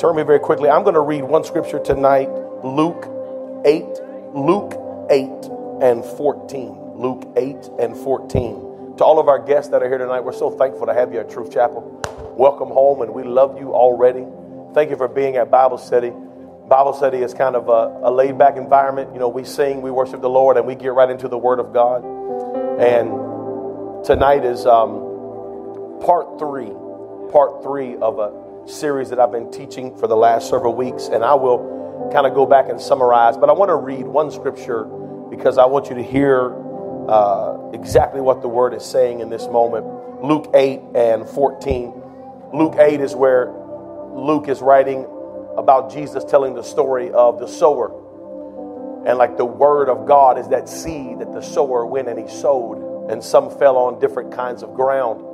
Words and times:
Turn 0.00 0.16
me 0.16 0.22
very 0.22 0.40
quickly. 0.40 0.70
I'm 0.70 0.82
going 0.82 0.94
to 0.94 1.02
read 1.02 1.24
one 1.24 1.44
scripture 1.44 1.78
tonight 1.78 2.30
Luke 2.64 3.04
8, 3.66 3.84
Luke 4.32 4.72
8 5.10 5.28
and 5.82 6.02
14. 6.02 6.96
Luke 6.96 7.30
8 7.36 7.56
and 7.78 7.94
14. 7.94 8.96
To 8.96 9.04
all 9.04 9.18
of 9.18 9.28
our 9.28 9.38
guests 9.38 9.70
that 9.72 9.82
are 9.82 9.88
here 9.88 9.98
tonight, 9.98 10.20
we're 10.20 10.32
so 10.32 10.52
thankful 10.52 10.86
to 10.86 10.94
have 10.94 11.12
you 11.12 11.20
at 11.20 11.28
Truth 11.28 11.52
Chapel. 11.52 12.00
Welcome 12.34 12.68
home, 12.68 13.02
and 13.02 13.12
we 13.12 13.24
love 13.24 13.60
you 13.60 13.74
already. 13.74 14.24
Thank 14.72 14.88
you 14.88 14.96
for 14.96 15.06
being 15.06 15.36
at 15.36 15.50
Bible 15.50 15.76
study. 15.76 16.08
Bible 16.08 16.94
study 16.94 17.18
is 17.18 17.34
kind 17.34 17.54
of 17.54 17.68
a, 17.68 18.08
a 18.08 18.10
laid 18.10 18.38
back 18.38 18.56
environment. 18.56 19.12
You 19.12 19.20
know, 19.20 19.28
we 19.28 19.44
sing, 19.44 19.82
we 19.82 19.90
worship 19.90 20.22
the 20.22 20.30
Lord, 20.30 20.56
and 20.56 20.66
we 20.66 20.76
get 20.76 20.94
right 20.94 21.10
into 21.10 21.28
the 21.28 21.36
Word 21.36 21.60
of 21.60 21.74
God. 21.74 22.02
And 22.80 24.02
tonight 24.06 24.46
is 24.46 24.64
um, 24.64 26.00
part 26.00 26.38
three, 26.38 26.72
part 27.30 27.62
three 27.62 27.96
of 27.96 28.18
a 28.18 28.39
series 28.66 29.10
that 29.10 29.18
I've 29.18 29.32
been 29.32 29.50
teaching 29.50 29.96
for 29.96 30.06
the 30.06 30.16
last 30.16 30.48
several 30.48 30.74
weeks, 30.74 31.08
and 31.08 31.24
I 31.24 31.34
will 31.34 32.10
kind 32.12 32.26
of 32.26 32.34
go 32.34 32.46
back 32.46 32.68
and 32.68 32.80
summarize. 32.80 33.36
But 33.36 33.48
I 33.50 33.52
want 33.52 33.68
to 33.70 33.76
read 33.76 34.06
one 34.06 34.30
scripture 34.30 34.84
because 35.30 35.58
I 35.58 35.66
want 35.66 35.88
you 35.88 35.96
to 35.96 36.02
hear 36.02 36.54
uh, 37.08 37.70
exactly 37.72 38.20
what 38.20 38.42
the 38.42 38.48
word 38.48 38.74
is 38.74 38.84
saying 38.84 39.20
in 39.20 39.30
this 39.30 39.46
moment. 39.48 39.86
Luke 40.22 40.50
8 40.54 40.80
and 40.94 41.28
14. 41.28 42.02
Luke 42.52 42.76
8 42.78 43.00
is 43.00 43.14
where 43.14 43.52
Luke 44.12 44.48
is 44.48 44.60
writing 44.60 45.06
about 45.56 45.92
Jesus 45.92 46.24
telling 46.24 46.54
the 46.54 46.62
story 46.62 47.10
of 47.10 47.38
the 47.38 47.46
sower. 47.46 47.96
And 49.06 49.16
like 49.16 49.36
the 49.36 49.46
word 49.46 49.88
of 49.88 50.06
God 50.06 50.38
is 50.38 50.48
that 50.48 50.68
seed 50.68 51.20
that 51.20 51.32
the 51.32 51.40
sower 51.40 51.86
went 51.86 52.08
and 52.08 52.18
he 52.18 52.28
sowed, 52.28 53.10
and 53.10 53.24
some 53.24 53.50
fell 53.58 53.76
on 53.76 53.98
different 53.98 54.32
kinds 54.32 54.62
of 54.62 54.74
ground 54.74 55.24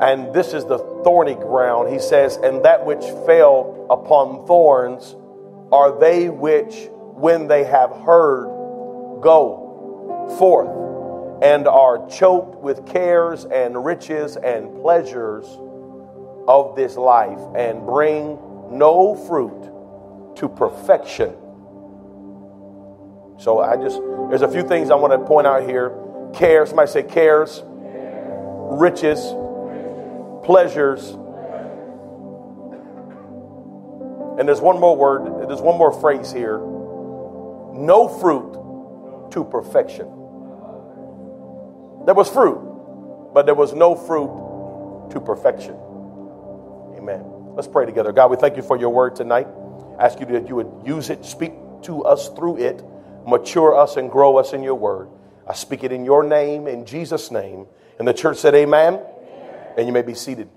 and 0.00 0.32
this 0.34 0.52
is 0.52 0.64
the 0.66 0.78
thorny 1.04 1.34
ground. 1.34 1.92
He 1.92 1.98
says, 1.98 2.36
And 2.36 2.64
that 2.64 2.84
which 2.84 3.04
fell 3.26 3.86
upon 3.90 4.46
thorns 4.46 5.16
are 5.72 5.98
they 5.98 6.28
which, 6.28 6.88
when 7.14 7.48
they 7.48 7.64
have 7.64 7.90
heard, 7.90 8.48
go 9.20 10.34
forth 10.38 11.42
and 11.42 11.66
are 11.66 12.06
choked 12.08 12.56
with 12.62 12.86
cares 12.86 13.44
and 13.46 13.84
riches 13.84 14.36
and 14.36 14.80
pleasures 14.80 15.44
of 16.48 16.76
this 16.76 16.96
life 16.96 17.40
and 17.54 17.84
bring 17.84 18.38
no 18.70 19.14
fruit 19.14 20.36
to 20.36 20.48
perfection. 20.48 21.34
So 23.38 23.60
I 23.60 23.76
just, 23.76 24.00
there's 24.28 24.42
a 24.42 24.48
few 24.48 24.66
things 24.66 24.90
I 24.90 24.94
want 24.94 25.12
to 25.12 25.18
point 25.18 25.46
out 25.46 25.68
here. 25.68 25.92
Cares, 26.34 26.70
somebody 26.70 26.90
say 26.90 27.02
cares, 27.02 27.62
riches, 27.66 29.20
pleasures. 30.46 31.10
And 34.38 34.48
there's 34.48 34.60
one 34.60 34.78
more 34.78 34.96
word, 34.96 35.48
there's 35.48 35.60
one 35.60 35.76
more 35.76 35.92
phrase 35.92 36.32
here 36.32 36.58
no 37.76 38.08
fruit 38.08 39.30
to 39.32 39.44
perfection. 39.44 40.06
There 42.06 42.14
was 42.14 42.30
fruit, 42.30 43.34
but 43.34 43.44
there 43.44 43.54
was 43.54 43.74
no 43.74 43.94
fruit 43.94 45.10
to 45.10 45.20
perfection. 45.20 45.76
Amen. 46.96 47.22
Let's 47.54 47.68
pray 47.68 47.84
together. 47.84 48.12
God, 48.12 48.30
we 48.30 48.38
thank 48.38 48.56
you 48.56 48.62
for 48.62 48.78
your 48.78 48.88
word 48.88 49.14
tonight. 49.14 49.46
ask 49.98 50.20
you 50.20 50.26
that 50.26 50.48
you 50.48 50.54
would 50.54 50.72
use 50.86 51.10
it, 51.10 51.26
speak 51.26 51.52
to 51.82 52.02
us 52.04 52.30
through 52.30 52.58
it, 52.58 52.82
mature 53.26 53.78
us, 53.78 53.98
and 53.98 54.10
grow 54.10 54.38
us 54.38 54.54
in 54.54 54.62
your 54.62 54.74
word. 54.74 55.10
I 55.46 55.52
speak 55.52 55.84
it 55.84 55.92
in 55.92 56.06
your 56.06 56.22
name, 56.22 56.66
in 56.66 56.86
Jesus' 56.86 57.30
name. 57.30 57.66
And 57.98 58.08
the 58.08 58.14
church 58.14 58.38
said, 58.38 58.54
Amen 58.54 59.00
and 59.76 59.86
you 59.86 59.92
may 59.92 60.02
be 60.02 60.14
seated. 60.14 60.48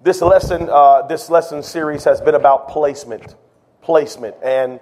This 0.00 0.22
lesson, 0.22 0.68
uh, 0.70 1.02
this 1.02 1.28
lesson 1.28 1.62
series 1.62 2.04
has 2.04 2.20
been 2.20 2.36
about 2.36 2.68
placement, 2.68 3.34
placement, 3.82 4.36
and 4.44 4.78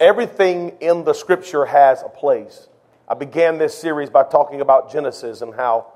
everything 0.00 0.76
in 0.80 1.04
the 1.04 1.12
scripture 1.12 1.64
has 1.66 2.02
a 2.02 2.08
place. 2.08 2.68
I 3.08 3.14
began 3.14 3.58
this 3.58 3.78
series 3.78 4.10
by 4.10 4.24
talking 4.24 4.60
about 4.60 4.90
Genesis 4.90 5.40
and 5.40 5.54
how, 5.54 5.92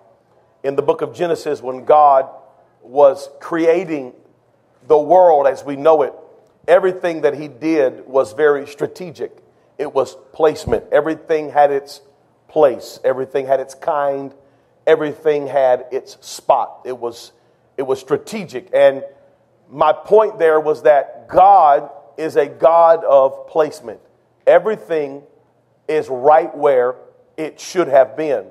in 0.63 0.77
the 0.77 0.83
book 0.83 1.03
of 1.03 1.13
Genesis, 1.13 1.61
when 1.61 1.85
God 1.85 2.29
was 2.83 3.29
creating 3.41 4.13
the 4.87 4.99
world 4.99 5.49
as 5.49 5.65
we 5.65 5.75
know 5.75 6.03
it, 6.03 6.15
everything 6.69 7.23
that 7.23 7.35
He 7.35 7.49
did 7.49 8.07
was 8.07 8.33
very 8.35 8.69
strategic. 8.69 9.37
It 9.79 9.93
was 9.93 10.17
placement. 10.33 10.85
Everything 10.93 11.51
had 11.51 11.73
its 11.73 12.03
place. 12.47 13.01
Everything 13.03 13.47
had 13.47 13.59
its 13.59 13.75
kind 13.75 14.33
everything 14.87 15.47
had 15.47 15.87
its 15.91 16.17
spot. 16.21 16.83
It 16.85 16.99
was, 16.99 17.33
it 17.77 17.83
was 17.83 18.01
strategic. 18.01 18.71
And 18.75 19.05
my 19.71 19.93
point 19.93 20.39
there 20.39 20.61
was 20.61 20.83
that 20.83 21.29
God 21.29 21.91
is 22.17 22.37
a 22.37 22.47
God 22.47 23.05
of 23.05 23.47
placement. 23.49 24.01
Everything 24.47 25.23
is 25.89 26.09
right 26.09 26.55
where 26.57 26.97
it 27.37 27.61
should 27.61 27.89
have 27.89 28.17
been. 28.17 28.47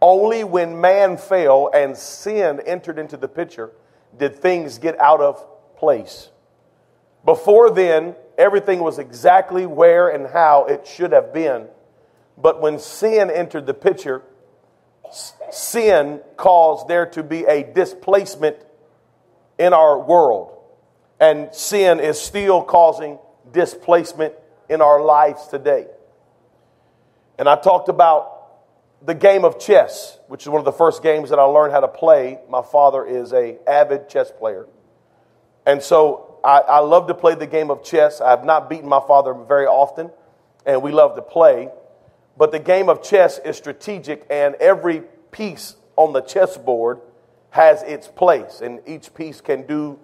Only 0.00 0.42
when 0.44 0.80
man 0.80 1.16
fell 1.16 1.70
and 1.72 1.96
sin 1.96 2.60
entered 2.66 2.98
into 2.98 3.16
the 3.16 3.28
picture 3.28 3.70
did 4.18 4.34
things 4.36 4.78
get 4.78 4.98
out 5.00 5.20
of 5.20 5.46
place. 5.76 6.30
Before 7.24 7.70
then, 7.70 8.16
everything 8.36 8.80
was 8.80 8.98
exactly 8.98 9.66
where 9.66 10.08
and 10.08 10.26
how 10.26 10.64
it 10.64 10.86
should 10.86 11.12
have 11.12 11.32
been. 11.32 11.68
But 12.36 12.60
when 12.60 12.78
sin 12.78 13.30
entered 13.30 13.66
the 13.66 13.74
picture, 13.74 14.22
sin 15.50 16.20
caused 16.36 16.88
there 16.88 17.06
to 17.06 17.22
be 17.22 17.44
a 17.44 17.62
displacement 17.62 18.56
in 19.58 19.72
our 19.72 19.98
world. 19.98 20.58
And 21.20 21.54
sin 21.54 22.00
is 22.00 22.20
still 22.20 22.62
causing 22.62 23.18
displacement 23.52 24.34
in 24.68 24.80
our 24.80 25.02
lives 25.02 25.46
today. 25.48 25.86
And 27.38 27.48
I 27.48 27.56
talked 27.56 27.88
about 27.88 28.32
the 29.04 29.14
game 29.14 29.44
of 29.44 29.58
chess, 29.58 30.18
which 30.28 30.42
is 30.42 30.48
one 30.48 30.60
of 30.60 30.64
the 30.64 30.72
first 30.72 31.02
games 31.02 31.30
that 31.30 31.38
I 31.38 31.44
learned 31.44 31.72
how 31.72 31.80
to 31.80 31.88
play. 31.88 32.38
My 32.48 32.62
father 32.62 33.04
is 33.04 33.32
a 33.32 33.58
avid 33.68 34.08
chess 34.08 34.30
player. 34.30 34.66
And 35.66 35.82
so 35.82 36.38
I, 36.44 36.58
I 36.58 36.78
love 36.80 37.08
to 37.08 37.14
play 37.14 37.34
the 37.34 37.46
game 37.46 37.70
of 37.70 37.84
chess. 37.84 38.20
I 38.20 38.30
have 38.30 38.44
not 38.44 38.68
beaten 38.68 38.88
my 38.88 39.00
father 39.06 39.34
very 39.34 39.66
often, 39.66 40.10
and 40.66 40.82
we 40.82 40.92
love 40.92 41.16
to 41.16 41.22
play. 41.22 41.68
But 42.36 42.52
the 42.52 42.58
game 42.58 42.88
of 42.88 43.02
chess 43.02 43.38
is 43.38 43.56
strategic, 43.56 44.26
and 44.30 44.54
every 44.56 45.02
piece 45.30 45.76
on 45.96 46.12
the 46.12 46.20
chessboard 46.20 47.00
has 47.50 47.82
its 47.82 48.08
place, 48.08 48.60
and 48.62 48.80
each 48.86 49.12
piece 49.14 49.40
can 49.40 49.66
do 49.66 49.98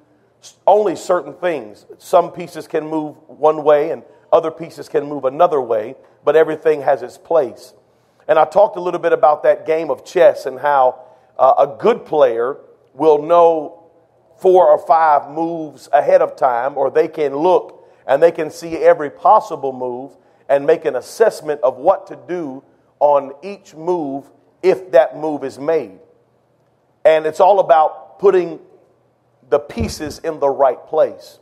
only 0.66 0.94
certain 0.94 1.34
things. 1.34 1.86
Some 1.98 2.30
pieces 2.30 2.68
can 2.68 2.86
move 2.86 3.16
one 3.26 3.64
way, 3.64 3.90
and 3.90 4.02
other 4.32 4.50
pieces 4.50 4.88
can 4.88 5.06
move 5.06 5.24
another 5.24 5.60
way, 5.60 5.96
but 6.24 6.36
everything 6.36 6.82
has 6.82 7.02
its 7.02 7.16
place. 7.16 7.72
And 8.28 8.38
I 8.38 8.44
talked 8.44 8.76
a 8.76 8.80
little 8.80 9.00
bit 9.00 9.12
about 9.12 9.42
that 9.44 9.64
game 9.64 9.90
of 9.90 10.04
chess 10.04 10.44
and 10.44 10.60
how 10.60 11.00
uh, 11.38 11.54
a 11.58 11.80
good 11.80 12.04
player 12.04 12.58
will 12.92 13.22
know 13.22 13.90
four 14.38 14.68
or 14.68 14.78
five 14.78 15.30
moves 15.30 15.88
ahead 15.92 16.20
of 16.20 16.36
time, 16.36 16.76
or 16.76 16.90
they 16.90 17.08
can 17.08 17.34
look 17.34 17.86
and 18.06 18.22
they 18.22 18.30
can 18.30 18.50
see 18.50 18.76
every 18.76 19.10
possible 19.10 19.72
move 19.72 20.16
and 20.48 20.66
make 20.66 20.84
an 20.84 20.96
assessment 20.96 21.60
of 21.62 21.76
what 21.76 22.06
to 22.08 22.18
do 22.28 22.62
on 23.00 23.32
each 23.42 23.74
move 23.74 24.30
if 24.62 24.92
that 24.92 25.16
move 25.16 25.44
is 25.44 25.58
made. 25.58 25.98
And 27.04 27.26
it's 27.26 27.40
all 27.40 27.60
about 27.60 28.18
putting 28.18 28.58
the 29.48 29.58
pieces 29.58 30.18
in 30.18 30.40
the 30.40 30.48
right 30.48 30.84
place. 30.86 31.38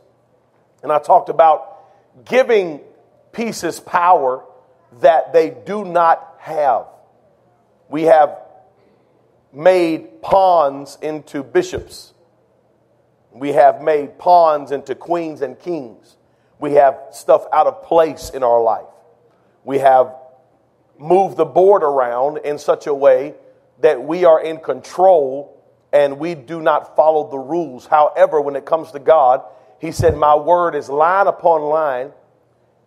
And 0.83 0.91
I 0.91 0.99
talked 0.99 1.29
about 1.29 2.25
giving 2.25 2.81
pieces 3.31 3.79
power 3.79 4.43
that 5.01 5.33
they 5.33 5.49
do 5.49 5.83
not 5.83 6.35
have. 6.39 6.85
We 7.89 8.03
have 8.03 8.37
made 9.51 10.21
pawns 10.21 10.97
into 11.01 11.43
bishops. 11.43 12.13
We 13.31 13.53
have 13.53 13.81
made 13.81 14.17
pawns 14.17 14.71
into 14.71 14.95
queens 14.95 15.41
and 15.41 15.59
kings. 15.59 16.17
We 16.59 16.73
have 16.73 16.99
stuff 17.11 17.45
out 17.53 17.67
of 17.67 17.83
place 17.83 18.29
in 18.29 18.43
our 18.43 18.61
life. 18.61 18.85
We 19.67 19.79
have 19.79 20.15
moved 20.97 21.35
the 21.35 21.43
board 21.43 21.83
around 21.83 22.37
in 22.37 22.57
such 22.57 22.87
a 22.87 22.93
way 22.93 23.33
that 23.81 24.01
we 24.01 24.23
are 24.23 24.41
in 24.41 24.59
control 24.59 25.61
and 25.91 26.19
we 26.19 26.35
do 26.35 26.61
not 26.61 26.95
follow 26.95 27.29
the 27.29 27.37
rules. 27.37 27.85
However, 27.85 28.39
when 28.39 28.55
it 28.55 28.65
comes 28.65 28.93
to 28.93 28.99
God, 28.99 29.43
he 29.79 29.91
said, 29.91 30.15
My 30.15 30.37
word 30.37 30.73
is 30.73 30.87
line 30.87 31.27
upon 31.27 31.63
line 31.63 32.13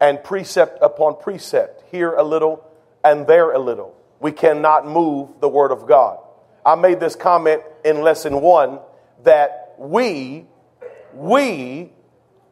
and 0.00 0.25
precept 0.25 0.79
upon 0.81 1.21
precept, 1.21 1.85
here 1.91 2.15
a 2.15 2.23
little 2.23 2.65
and 3.05 3.27
there 3.27 3.53
a 3.53 3.59
little. 3.59 3.94
We 4.19 4.32
cannot 4.32 4.88
move 4.88 5.38
the 5.38 5.50
word 5.50 5.73
of 5.73 5.87
God. 5.87 6.19
I 6.65 6.77
made 6.77 6.99
this 6.99 7.15
comment 7.15 7.61
in 7.85 8.00
lesson 8.00 8.41
one 8.41 8.81
that 9.25 9.75
we, 9.77 10.47
we 11.12 11.93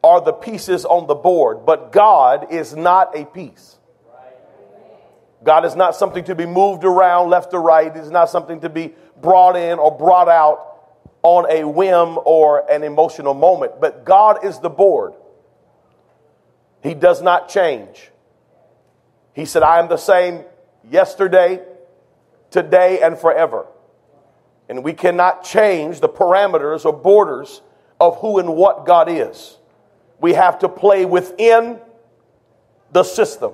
are 0.03 0.21
the 0.21 0.33
pieces 0.33 0.85
on 0.85 1.07
the 1.07 1.15
board, 1.15 1.65
but 1.65 1.91
God 1.91 2.53
is 2.53 2.75
not 2.75 3.17
a 3.17 3.25
piece. 3.25 3.78
God 5.43 5.65
is 5.65 5.75
not 5.75 5.95
something 5.95 6.23
to 6.25 6.35
be 6.35 6.45
moved 6.45 6.83
around 6.83 7.29
left 7.29 7.53
or 7.53 7.61
right. 7.61 7.95
Is 7.95 8.11
not 8.11 8.29
something 8.29 8.59
to 8.61 8.69
be 8.69 8.93
brought 9.21 9.55
in 9.55 9.79
or 9.79 9.95
brought 9.95 10.27
out 10.27 10.65
on 11.23 11.49
a 11.49 11.65
whim 11.65 12.19
or 12.25 12.69
an 12.71 12.83
emotional 12.83 13.33
moment. 13.33 13.79
But 13.79 14.05
God 14.05 14.45
is 14.45 14.59
the 14.59 14.69
board. 14.69 15.13
He 16.81 16.93
does 16.93 17.21
not 17.21 17.49
change. 17.49 18.11
He 19.33 19.45
said, 19.45 19.63
I 19.63 19.79
am 19.79 19.89
the 19.89 19.97
same 19.97 20.43
yesterday, 20.89 21.61
today, 22.51 23.01
and 23.01 23.17
forever. 23.17 23.67
And 24.67 24.83
we 24.83 24.93
cannot 24.93 25.43
change 25.43 25.99
the 25.99 26.09
parameters 26.09 26.85
or 26.85 26.93
borders 26.93 27.61
of 27.99 28.17
who 28.17 28.39
and 28.39 28.55
what 28.55 28.85
God 28.85 29.09
is. 29.09 29.57
We 30.21 30.33
have 30.33 30.59
to 30.59 30.69
play 30.69 31.05
within 31.05 31.79
the 32.91 33.03
system. 33.03 33.53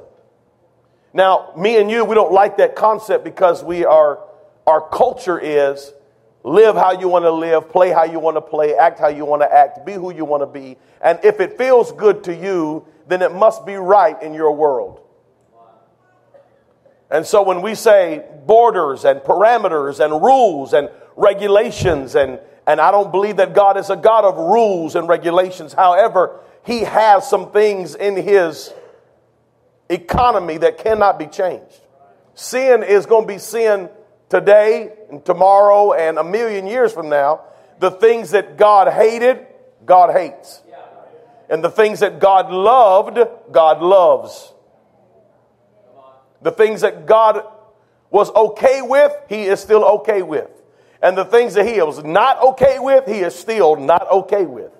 Now, 1.15 1.53
me 1.57 1.79
and 1.79 1.89
you, 1.89 2.03
we 2.03 2.13
don't 2.13 2.33
like 2.33 2.57
that 2.57 2.75
concept 2.75 3.23
because 3.23 3.63
we 3.63 3.85
are, 3.85 4.19
our 4.67 4.81
culture 4.89 5.39
is 5.39 5.93
live 6.43 6.75
how 6.75 6.91
you 6.91 7.07
want 7.07 7.23
to 7.23 7.31
live, 7.31 7.69
play 7.69 7.89
how 7.91 8.03
you 8.03 8.19
want 8.19 8.35
to 8.35 8.41
play, 8.41 8.75
act 8.75 8.99
how 8.99 9.07
you 9.07 9.23
want 9.23 9.41
to 9.41 9.51
act, 9.51 9.85
be 9.85 9.93
who 9.93 10.13
you 10.13 10.25
want 10.25 10.41
to 10.43 10.45
be. 10.45 10.75
And 10.99 11.17
if 11.23 11.39
it 11.39 11.57
feels 11.57 11.93
good 11.93 12.25
to 12.25 12.35
you, 12.35 12.85
then 13.07 13.21
it 13.21 13.33
must 13.33 13.65
be 13.65 13.75
right 13.75 14.21
in 14.21 14.33
your 14.33 14.51
world. 14.51 14.99
And 17.09 17.25
so 17.25 17.43
when 17.43 17.61
we 17.61 17.75
say 17.75 18.25
borders 18.45 19.05
and 19.05 19.21
parameters 19.21 20.03
and 20.03 20.21
rules 20.21 20.73
and 20.73 20.89
regulations, 21.15 22.15
and, 22.15 22.41
and 22.67 22.81
I 22.81 22.91
don't 22.91 23.11
believe 23.11 23.37
that 23.37 23.53
God 23.53 23.77
is 23.77 23.89
a 23.89 23.95
God 23.95 24.25
of 24.25 24.35
rules 24.35 24.95
and 24.95 25.07
regulations. 25.07 25.71
However, 25.71 26.41
He 26.65 26.81
has 26.81 27.29
some 27.29 27.53
things 27.53 27.95
in 27.95 28.17
His 28.17 28.73
economy 29.89 30.57
that 30.57 30.77
cannot 30.77 31.19
be 31.19 31.27
changed. 31.27 31.81
Sin 32.33 32.83
is 32.83 33.05
going 33.05 33.27
to 33.27 33.33
be 33.33 33.39
sin 33.39 33.89
today 34.29 34.91
and 35.09 35.23
tomorrow 35.23 35.93
and 35.93 36.17
a 36.17 36.23
million 36.23 36.67
years 36.67 36.91
from 36.91 37.09
now. 37.09 37.41
The 37.79 37.91
things 37.91 38.31
that 38.31 38.57
God 38.57 38.91
hated, 38.91 39.45
God 39.85 40.13
hates. 40.13 40.61
And 41.49 41.63
the 41.63 41.69
things 41.69 41.99
that 41.99 42.19
God 42.19 42.51
loved, 42.51 43.19
God 43.51 43.81
loves. 43.81 44.51
The 46.41 46.51
things 46.51 46.81
that 46.81 47.05
God 47.05 47.45
was 48.09 48.31
okay 48.31 48.81
with, 48.81 49.13
He 49.29 49.43
is 49.43 49.59
still 49.59 49.83
okay 49.99 50.21
with. 50.21 50.49
And 51.01 51.17
the 51.17 51.25
things 51.25 51.53
that 51.53 51.67
He 51.67 51.81
was 51.81 52.03
not 52.03 52.41
okay 52.41 52.79
with, 52.79 53.05
He 53.05 53.19
is 53.19 53.35
still 53.35 53.75
not 53.75 54.09
okay 54.11 54.45
with. 54.45 54.71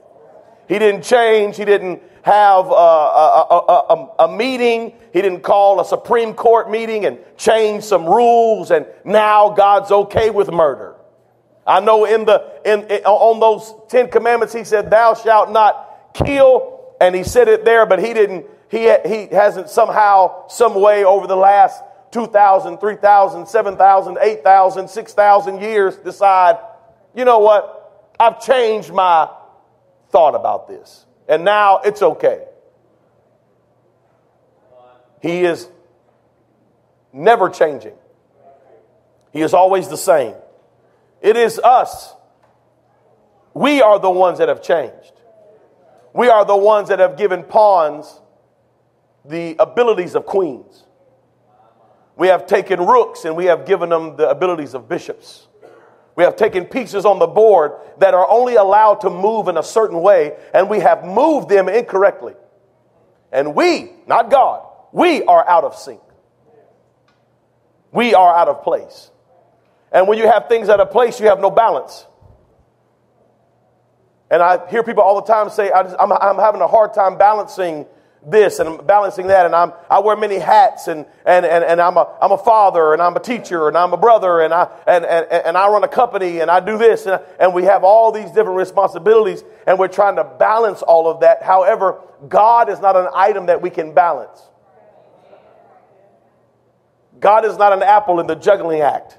He 0.67 0.79
didn't 0.79 1.03
change. 1.03 1.57
He 1.57 1.65
didn't 1.65 2.01
have 2.25 2.71
uh, 2.71 2.73
a, 2.73 3.47
a, 3.51 3.57
a, 3.67 4.25
a, 4.25 4.27
meeting. 4.35 4.93
He 5.13 5.21
didn't 5.21 5.41
call 5.41 5.79
a 5.79 5.85
Supreme 5.85 6.33
Court 6.33 6.71
meeting 6.71 7.05
and 7.05 7.19
change 7.37 7.83
some 7.83 8.07
rules. 8.07 8.71
And 8.71 8.87
now 9.03 9.51
God's 9.51 9.91
okay 9.91 10.31
with 10.31 10.51
murder. 10.51 10.95
I 11.67 11.81
know 11.81 12.05
in 12.05 12.25
the 12.25 12.61
in, 12.65 12.81
in 12.87 13.03
on 13.05 13.39
those 13.39 13.71
Ten 13.89 14.09
Commandments, 14.09 14.55
He 14.55 14.63
said, 14.63 14.89
"Thou 14.89 15.13
shalt 15.13 15.51
not 15.51 16.15
kill," 16.15 16.95
and 16.99 17.13
He 17.13 17.23
said 17.23 17.47
it 17.47 17.63
there, 17.63 17.85
but 17.85 17.99
He 17.99 18.11
didn't. 18.15 18.47
He 18.71 18.91
he 19.05 19.27
hasn't 19.27 19.69
somehow, 19.69 20.47
some 20.47 20.73
way 20.73 21.05
over 21.05 21.27
the 21.27 21.37
last 21.37 21.83
2,000, 22.09 22.79
3,000, 22.79 23.45
7,000, 23.45 24.17
8,000, 24.19 24.87
6,000 24.87 25.61
years 25.61 25.95
decide, 25.97 26.57
you 27.13 27.23
know 27.23 27.37
what? 27.37 28.15
I've 28.19 28.41
changed 28.41 28.91
my 28.91 29.29
thought 30.09 30.33
about 30.33 30.67
this. 30.67 31.05
And 31.27 31.43
now 31.43 31.79
it's 31.83 32.01
okay. 32.01 32.45
He 35.21 35.41
is 35.41 35.67
never 37.11 37.49
changing, 37.49 37.95
He 39.31 39.41
is 39.41 39.53
always 39.53 39.87
the 39.87 39.97
same. 39.97 40.35
It 41.21 41.37
is 41.37 41.57
us. 41.59 42.13
We 43.55 43.81
are 43.81 43.97
the 43.97 44.11
ones 44.11 44.37
that 44.39 44.49
have 44.49 44.61
changed. 44.61 45.13
We 46.13 46.29
are 46.29 46.45
the 46.45 46.55
ones 46.55 46.89
that 46.89 46.99
have 46.99 47.17
given 47.17 47.43
pawns 47.43 48.21
the 49.23 49.55
abilities 49.59 50.15
of 50.15 50.25
queens. 50.25 50.83
We 52.15 52.27
have 52.27 52.45
taken 52.45 52.79
rooks 52.79 53.25
and 53.25 53.35
we 53.35 53.45
have 53.45 53.65
given 53.65 53.89
them 53.89 54.15
the 54.15 54.29
abilities 54.29 54.73
of 54.73 54.87
bishops. 54.87 55.47
We 56.15 56.23
have 56.23 56.35
taken 56.35 56.65
pieces 56.65 57.05
on 57.05 57.19
the 57.19 57.27
board 57.27 57.73
that 57.99 58.13
are 58.13 58.27
only 58.29 58.55
allowed 58.55 59.01
to 59.01 59.09
move 59.09 59.47
in 59.47 59.57
a 59.57 59.63
certain 59.63 60.01
way, 60.01 60.37
and 60.53 60.69
we 60.69 60.79
have 60.79 61.03
moved 61.03 61.49
them 61.49 61.67
incorrectly. 61.67 62.33
And 63.31 63.53
we, 63.53 63.91
not 64.07 64.31
God, 64.31 64.65
we 64.93 65.23
are 65.23 65.47
out 65.47 65.65
of 65.65 65.75
sync. 65.75 65.99
We 67.91 68.13
are 68.13 68.35
out 68.35 68.47
of 68.47 68.63
place. 68.63 69.11
And 69.91 70.07
when 70.07 70.17
you 70.17 70.25
have 70.25 70.47
things 70.47 70.69
out 70.69 70.79
of 70.79 70.91
place, 70.91 71.19
you 71.19 71.27
have 71.27 71.39
no 71.39 71.49
balance. 71.49 72.05
And 74.31 74.41
I 74.41 74.69
hear 74.69 74.83
people 74.83 75.03
all 75.03 75.21
the 75.21 75.31
time 75.31 75.49
say, 75.49 75.69
I 75.69 75.81
am 75.81 76.37
having 76.37 76.61
a 76.61 76.67
hard 76.67 76.93
time 76.93 77.17
balancing 77.17 77.85
this 78.25 78.59
and 78.59 78.67
I'm 78.67 78.85
balancing 78.85 79.27
that 79.27 79.45
and 79.45 79.55
I'm, 79.55 79.73
I 79.89 79.99
wear 79.99 80.15
many 80.15 80.39
hats 80.39 80.87
and, 80.87 81.05
and, 81.25 81.45
and, 81.45 81.63
and 81.63 81.79
I'm, 81.79 81.97
a, 81.97 82.17
I'm 82.21 82.31
a 82.31 82.37
father 82.37 82.93
and 82.93 83.01
I'm 83.01 83.15
a 83.15 83.19
teacher 83.19 83.67
and 83.67 83.77
I'm 83.77 83.93
a 83.93 83.97
brother 83.97 84.41
and 84.41 84.53
I, 84.53 84.69
and, 84.87 85.05
and, 85.05 85.27
and 85.31 85.57
I 85.57 85.67
run 85.69 85.83
a 85.83 85.87
company 85.87 86.39
and 86.39 86.49
I 86.49 86.59
do 86.59 86.77
this 86.77 87.05
and, 87.05 87.21
and 87.39 87.53
we 87.53 87.63
have 87.63 87.83
all 87.83 88.11
these 88.11 88.27
different 88.27 88.57
responsibilities 88.57 89.43
and 89.67 89.77
we're 89.77 89.87
trying 89.87 90.15
to 90.15 90.23
balance 90.23 90.81
all 90.81 91.09
of 91.09 91.21
that. 91.21 91.43
However, 91.43 92.01
God 92.27 92.69
is 92.69 92.79
not 92.79 92.95
an 92.95 93.07
item 93.13 93.45
that 93.47 93.61
we 93.61 93.69
can 93.69 93.93
balance. 93.93 94.41
God 97.19 97.45
is 97.45 97.57
not 97.57 97.73
an 97.73 97.83
apple 97.83 98.19
in 98.19 98.27
the 98.27 98.35
juggling 98.35 98.81
act. 98.81 99.17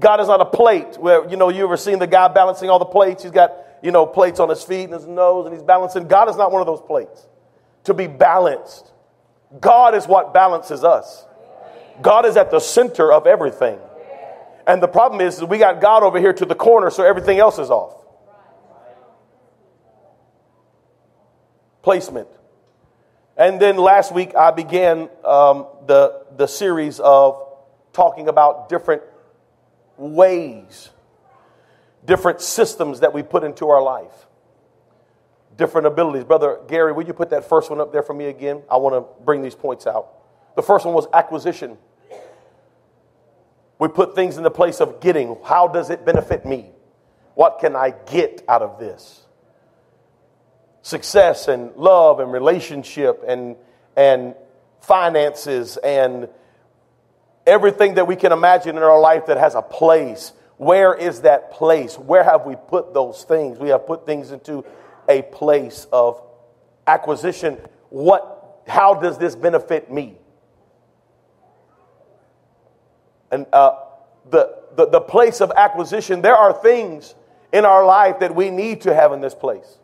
God 0.00 0.20
is 0.20 0.28
not 0.28 0.40
a 0.40 0.46
plate 0.46 0.96
where, 0.96 1.28
you 1.28 1.36
know, 1.36 1.50
you 1.50 1.64
ever 1.64 1.76
seen 1.76 1.98
the 1.98 2.06
guy 2.06 2.28
balancing 2.28 2.70
all 2.70 2.78
the 2.78 2.84
plates? 2.84 3.22
He's 3.22 3.32
got, 3.32 3.52
you 3.82 3.90
know, 3.90 4.06
plates 4.06 4.40
on 4.40 4.48
his 4.48 4.62
feet 4.62 4.84
and 4.84 4.94
his 4.94 5.06
nose 5.06 5.46
and 5.46 5.54
he's 5.54 5.62
balancing. 5.62 6.08
God 6.08 6.30
is 6.30 6.36
not 6.36 6.50
one 6.50 6.60
of 6.60 6.66
those 6.66 6.80
plates 6.80 7.26
to 7.84 7.94
be 7.94 8.06
balanced. 8.06 8.90
God 9.60 9.94
is 9.94 10.06
what 10.06 10.32
balances 10.32 10.84
us. 10.84 11.24
God 12.00 12.24
is 12.24 12.36
at 12.36 12.50
the 12.50 12.60
center 12.60 13.12
of 13.12 13.26
everything. 13.26 13.78
And 14.66 14.82
the 14.82 14.88
problem 14.88 15.20
is, 15.20 15.42
we 15.42 15.58
got 15.58 15.80
God 15.80 16.02
over 16.02 16.18
here 16.18 16.32
to 16.32 16.44
the 16.44 16.54
corner, 16.54 16.90
so 16.90 17.04
everything 17.04 17.38
else 17.38 17.58
is 17.58 17.70
off. 17.70 17.94
Placement. 21.82 22.28
And 23.36 23.60
then 23.60 23.76
last 23.76 24.12
week, 24.12 24.36
I 24.36 24.52
began 24.52 25.08
um, 25.24 25.66
the, 25.86 26.24
the 26.36 26.46
series 26.46 27.00
of 27.00 27.44
talking 27.92 28.28
about 28.28 28.68
different 28.68 29.02
ways, 29.96 30.90
different 32.04 32.40
systems 32.40 33.00
that 33.00 33.12
we 33.12 33.22
put 33.22 33.42
into 33.42 33.68
our 33.68 33.82
life 33.82 34.26
different 35.56 35.86
abilities. 35.86 36.24
Brother 36.24 36.58
Gary, 36.68 36.92
will 36.92 37.04
you 37.04 37.12
put 37.12 37.30
that 37.30 37.48
first 37.48 37.70
one 37.70 37.80
up 37.80 37.92
there 37.92 38.02
for 38.02 38.14
me 38.14 38.26
again? 38.26 38.62
I 38.70 38.76
want 38.76 38.94
to 38.94 39.24
bring 39.24 39.42
these 39.42 39.54
points 39.54 39.86
out. 39.86 40.08
The 40.56 40.62
first 40.62 40.84
one 40.84 40.94
was 40.94 41.06
acquisition. 41.12 41.78
We 43.78 43.88
put 43.88 44.14
things 44.14 44.36
in 44.36 44.42
the 44.42 44.50
place 44.50 44.80
of 44.80 45.00
getting. 45.00 45.36
How 45.44 45.66
does 45.68 45.90
it 45.90 46.04
benefit 46.04 46.46
me? 46.46 46.70
What 47.34 47.58
can 47.58 47.74
I 47.74 47.90
get 47.90 48.44
out 48.48 48.62
of 48.62 48.78
this? 48.78 49.22
Success 50.82 51.48
and 51.48 51.74
love 51.76 52.20
and 52.20 52.32
relationship 52.32 53.24
and, 53.26 53.56
and 53.96 54.34
finances 54.80 55.78
and 55.78 56.28
everything 57.46 57.94
that 57.94 58.06
we 58.06 58.16
can 58.16 58.32
imagine 58.32 58.76
in 58.76 58.82
our 58.82 59.00
life 59.00 59.26
that 59.26 59.38
has 59.38 59.54
a 59.54 59.62
place. 59.62 60.32
Where 60.58 60.94
is 60.94 61.22
that 61.22 61.52
place? 61.52 61.98
Where 61.98 62.22
have 62.22 62.46
we 62.46 62.56
put 62.56 62.94
those 62.94 63.24
things? 63.24 63.58
We 63.58 63.70
have 63.70 63.86
put 63.86 64.06
things 64.06 64.30
into 64.30 64.64
a 65.08 65.22
place 65.22 65.86
of 65.92 66.22
acquisition. 66.86 67.58
What, 67.90 68.62
how 68.66 68.94
does 68.94 69.18
this 69.18 69.34
benefit 69.34 69.90
me? 69.90 70.18
And 73.30 73.46
uh, 73.52 73.76
the, 74.30 74.58
the, 74.76 74.86
the 74.88 75.00
place 75.00 75.40
of 75.40 75.52
acquisition, 75.56 76.22
there 76.22 76.36
are 76.36 76.52
things 76.52 77.14
in 77.52 77.64
our 77.64 77.84
life 77.84 78.20
that 78.20 78.34
we 78.34 78.50
need 78.50 78.82
to 78.82 78.94
have 78.94 79.12
in 79.12 79.20
this 79.20 79.34
place. 79.34 79.78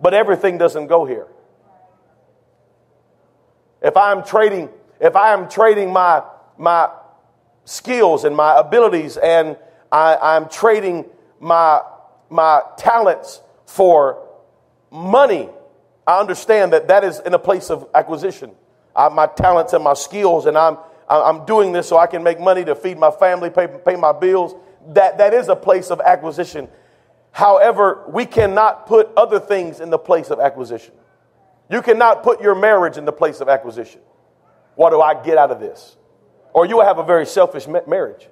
But 0.00 0.14
everything 0.14 0.58
doesn't 0.58 0.88
go 0.88 1.04
here. 1.04 1.26
If 3.82 3.96
I'm 3.96 4.24
trading, 4.24 4.68
if 5.00 5.16
I 5.16 5.32
am 5.32 5.48
trading 5.48 5.92
my, 5.92 6.22
my 6.58 6.90
skills 7.64 8.24
and 8.24 8.34
my 8.34 8.58
abilities 8.58 9.16
and 9.16 9.56
I, 9.92 10.16
I'm 10.16 10.48
trading 10.48 11.04
my, 11.40 11.82
my 12.28 12.62
talents 12.76 13.40
for 13.66 14.25
money, 14.96 15.48
I 16.06 16.18
understand 16.18 16.72
that 16.72 16.88
that 16.88 17.04
is 17.04 17.20
in 17.20 17.34
a 17.34 17.38
place 17.38 17.70
of 17.70 17.88
acquisition. 17.94 18.52
I, 18.94 19.08
my 19.08 19.26
talents 19.26 19.72
and 19.74 19.84
my 19.84 19.94
skills, 19.94 20.46
and 20.46 20.56
I'm, 20.56 20.78
I'm 21.08 21.44
doing 21.44 21.72
this 21.72 21.88
so 21.88 21.98
I 21.98 22.06
can 22.06 22.22
make 22.22 22.40
money 22.40 22.64
to 22.64 22.74
feed 22.74 22.98
my 22.98 23.10
family, 23.10 23.50
pay, 23.50 23.68
pay 23.68 23.96
my 23.96 24.12
bills. 24.12 24.54
That, 24.88 25.18
that 25.18 25.34
is 25.34 25.48
a 25.48 25.56
place 25.56 25.90
of 25.90 26.00
acquisition. 26.00 26.68
However, 27.32 28.04
we 28.08 28.24
cannot 28.24 28.86
put 28.86 29.10
other 29.16 29.38
things 29.38 29.80
in 29.80 29.90
the 29.90 29.98
place 29.98 30.30
of 30.30 30.40
acquisition. 30.40 30.94
You 31.70 31.82
cannot 31.82 32.22
put 32.22 32.40
your 32.40 32.54
marriage 32.54 32.96
in 32.96 33.04
the 33.04 33.12
place 33.12 33.40
of 33.40 33.48
acquisition. 33.48 34.00
What 34.76 34.90
do 34.90 35.00
I 35.00 35.22
get 35.22 35.36
out 35.36 35.50
of 35.50 35.60
this? 35.60 35.96
Or 36.52 36.64
you 36.64 36.76
will 36.76 36.84
have 36.84 36.98
a 36.98 37.04
very 37.04 37.26
selfish 37.26 37.66
marriage. 37.86 38.28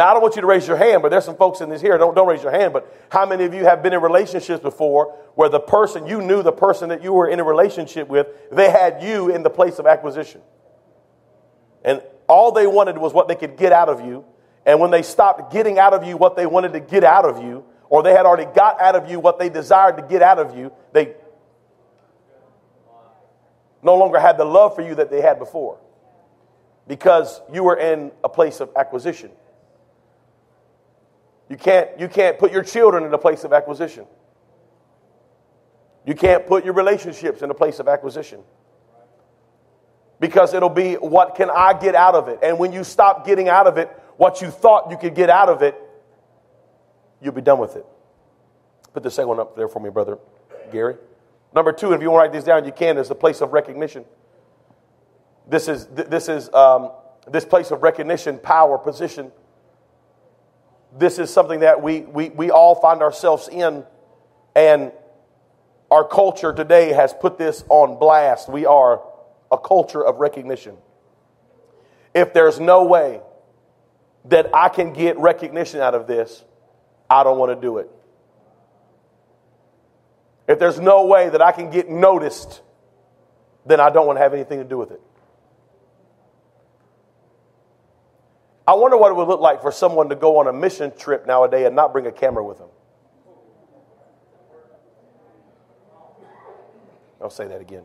Now, 0.00 0.08
I 0.08 0.12
don't 0.14 0.22
want 0.22 0.34
you 0.34 0.40
to 0.40 0.46
raise 0.46 0.66
your 0.66 0.78
hand, 0.78 1.02
but 1.02 1.10
there's 1.10 1.26
some 1.26 1.36
folks 1.36 1.60
in 1.60 1.68
this 1.68 1.82
here. 1.82 1.98
Don't, 1.98 2.14
don't 2.14 2.26
raise 2.26 2.42
your 2.42 2.52
hand, 2.52 2.72
but 2.72 2.90
how 3.10 3.26
many 3.26 3.44
of 3.44 3.52
you 3.52 3.64
have 3.64 3.82
been 3.82 3.92
in 3.92 4.00
relationships 4.00 4.62
before 4.62 5.14
where 5.34 5.50
the 5.50 5.60
person, 5.60 6.06
you 6.06 6.22
knew 6.22 6.42
the 6.42 6.52
person 6.52 6.88
that 6.88 7.02
you 7.02 7.12
were 7.12 7.28
in 7.28 7.38
a 7.38 7.44
relationship 7.44 8.08
with, 8.08 8.26
they 8.50 8.70
had 8.70 9.02
you 9.02 9.28
in 9.28 9.42
the 9.42 9.50
place 9.50 9.78
of 9.78 9.86
acquisition? 9.86 10.40
And 11.84 12.00
all 12.28 12.50
they 12.50 12.66
wanted 12.66 12.96
was 12.96 13.12
what 13.12 13.28
they 13.28 13.34
could 13.34 13.58
get 13.58 13.72
out 13.74 13.90
of 13.90 14.00
you. 14.00 14.24
And 14.64 14.80
when 14.80 14.90
they 14.90 15.02
stopped 15.02 15.52
getting 15.52 15.78
out 15.78 15.92
of 15.92 16.02
you 16.02 16.16
what 16.16 16.34
they 16.34 16.46
wanted 16.46 16.72
to 16.72 16.80
get 16.80 17.04
out 17.04 17.26
of 17.26 17.44
you, 17.44 17.66
or 17.90 18.02
they 18.02 18.12
had 18.12 18.24
already 18.24 18.50
got 18.54 18.80
out 18.80 18.96
of 18.96 19.10
you 19.10 19.20
what 19.20 19.38
they 19.38 19.50
desired 19.50 19.98
to 19.98 20.02
get 20.02 20.22
out 20.22 20.38
of 20.38 20.56
you, 20.56 20.72
they 20.94 21.14
no 23.82 23.96
longer 23.96 24.18
had 24.18 24.38
the 24.38 24.46
love 24.46 24.74
for 24.74 24.80
you 24.80 24.94
that 24.94 25.10
they 25.10 25.20
had 25.20 25.38
before 25.38 25.78
because 26.88 27.42
you 27.52 27.64
were 27.64 27.76
in 27.76 28.12
a 28.24 28.30
place 28.30 28.60
of 28.60 28.70
acquisition. 28.78 29.30
You 31.50 31.56
can't, 31.56 31.98
you 31.98 32.08
can't 32.08 32.38
put 32.38 32.52
your 32.52 32.62
children 32.62 33.04
in 33.04 33.12
a 33.12 33.18
place 33.18 33.42
of 33.42 33.52
acquisition. 33.52 34.06
You 36.06 36.14
can't 36.14 36.46
put 36.46 36.64
your 36.64 36.74
relationships 36.74 37.42
in 37.42 37.50
a 37.50 37.54
place 37.54 37.80
of 37.80 37.88
acquisition. 37.88 38.40
Because 40.20 40.54
it'll 40.54 40.68
be 40.68 40.94
what 40.94 41.34
can 41.34 41.50
I 41.50 41.78
get 41.78 41.96
out 41.96 42.14
of 42.14 42.28
it? 42.28 42.38
And 42.42 42.58
when 42.58 42.72
you 42.72 42.84
stop 42.84 43.26
getting 43.26 43.48
out 43.48 43.66
of 43.66 43.78
it 43.78 43.90
what 44.16 44.40
you 44.40 44.50
thought 44.50 44.90
you 44.90 44.98
could 44.98 45.14
get 45.14 45.30
out 45.30 45.48
of 45.48 45.62
it, 45.62 45.74
you'll 47.20 47.32
be 47.32 47.40
done 47.40 47.58
with 47.58 47.74
it. 47.74 47.86
Put 48.92 49.02
the 49.02 49.10
second 49.10 49.30
one 49.30 49.40
up 49.40 49.56
there 49.56 49.66
for 49.66 49.80
me, 49.80 49.90
brother 49.90 50.18
Gary. 50.70 50.96
Number 51.52 51.72
two, 51.72 51.92
if 51.94 52.00
you 52.00 52.10
want 52.10 52.20
to 52.20 52.28
write 52.28 52.32
this 52.32 52.44
down, 52.44 52.64
you 52.64 52.70
can, 52.70 52.96
is 52.96 53.10
a 53.10 53.14
place 53.14 53.40
of 53.40 53.52
recognition. 53.52 54.04
This 55.48 55.66
is, 55.66 55.86
this 55.86 56.28
is 56.28 56.52
um, 56.52 56.92
this 57.28 57.44
place 57.44 57.72
of 57.72 57.82
recognition, 57.82 58.38
power, 58.38 58.78
position 58.78 59.32
this 60.98 61.18
is 61.18 61.32
something 61.32 61.60
that 61.60 61.82
we, 61.82 62.00
we, 62.00 62.30
we 62.30 62.50
all 62.50 62.74
find 62.74 63.02
ourselves 63.02 63.48
in, 63.48 63.84
and 64.54 64.92
our 65.90 66.04
culture 66.04 66.52
today 66.52 66.92
has 66.92 67.12
put 67.12 67.38
this 67.38 67.64
on 67.68 67.98
blast. 67.98 68.48
We 68.48 68.66
are 68.66 69.02
a 69.50 69.58
culture 69.58 70.04
of 70.04 70.18
recognition. 70.18 70.76
If 72.14 72.32
there's 72.32 72.58
no 72.58 72.84
way 72.84 73.20
that 74.26 74.54
I 74.54 74.68
can 74.68 74.92
get 74.92 75.18
recognition 75.18 75.80
out 75.80 75.94
of 75.94 76.06
this, 76.06 76.44
I 77.08 77.24
don't 77.24 77.38
want 77.38 77.54
to 77.54 77.60
do 77.60 77.78
it. 77.78 77.90
If 80.46 80.58
there's 80.58 80.80
no 80.80 81.06
way 81.06 81.28
that 81.28 81.40
I 81.40 81.52
can 81.52 81.70
get 81.70 81.88
noticed, 81.88 82.62
then 83.64 83.78
I 83.78 83.90
don't 83.90 84.06
want 84.06 84.18
to 84.18 84.22
have 84.22 84.34
anything 84.34 84.58
to 84.58 84.64
do 84.64 84.78
with 84.78 84.90
it. 84.90 85.00
I 88.70 88.74
wonder 88.74 88.96
what 88.96 89.10
it 89.10 89.16
would 89.16 89.26
look 89.26 89.40
like 89.40 89.62
for 89.62 89.72
someone 89.72 90.10
to 90.10 90.14
go 90.14 90.38
on 90.38 90.46
a 90.46 90.52
mission 90.52 90.92
trip 90.96 91.26
nowadays 91.26 91.66
and 91.66 91.74
not 91.74 91.92
bring 91.92 92.06
a 92.06 92.12
camera 92.12 92.44
with 92.44 92.58
them. 92.58 92.68
I'll 97.20 97.30
say 97.30 97.48
that 97.48 97.60
again. 97.60 97.82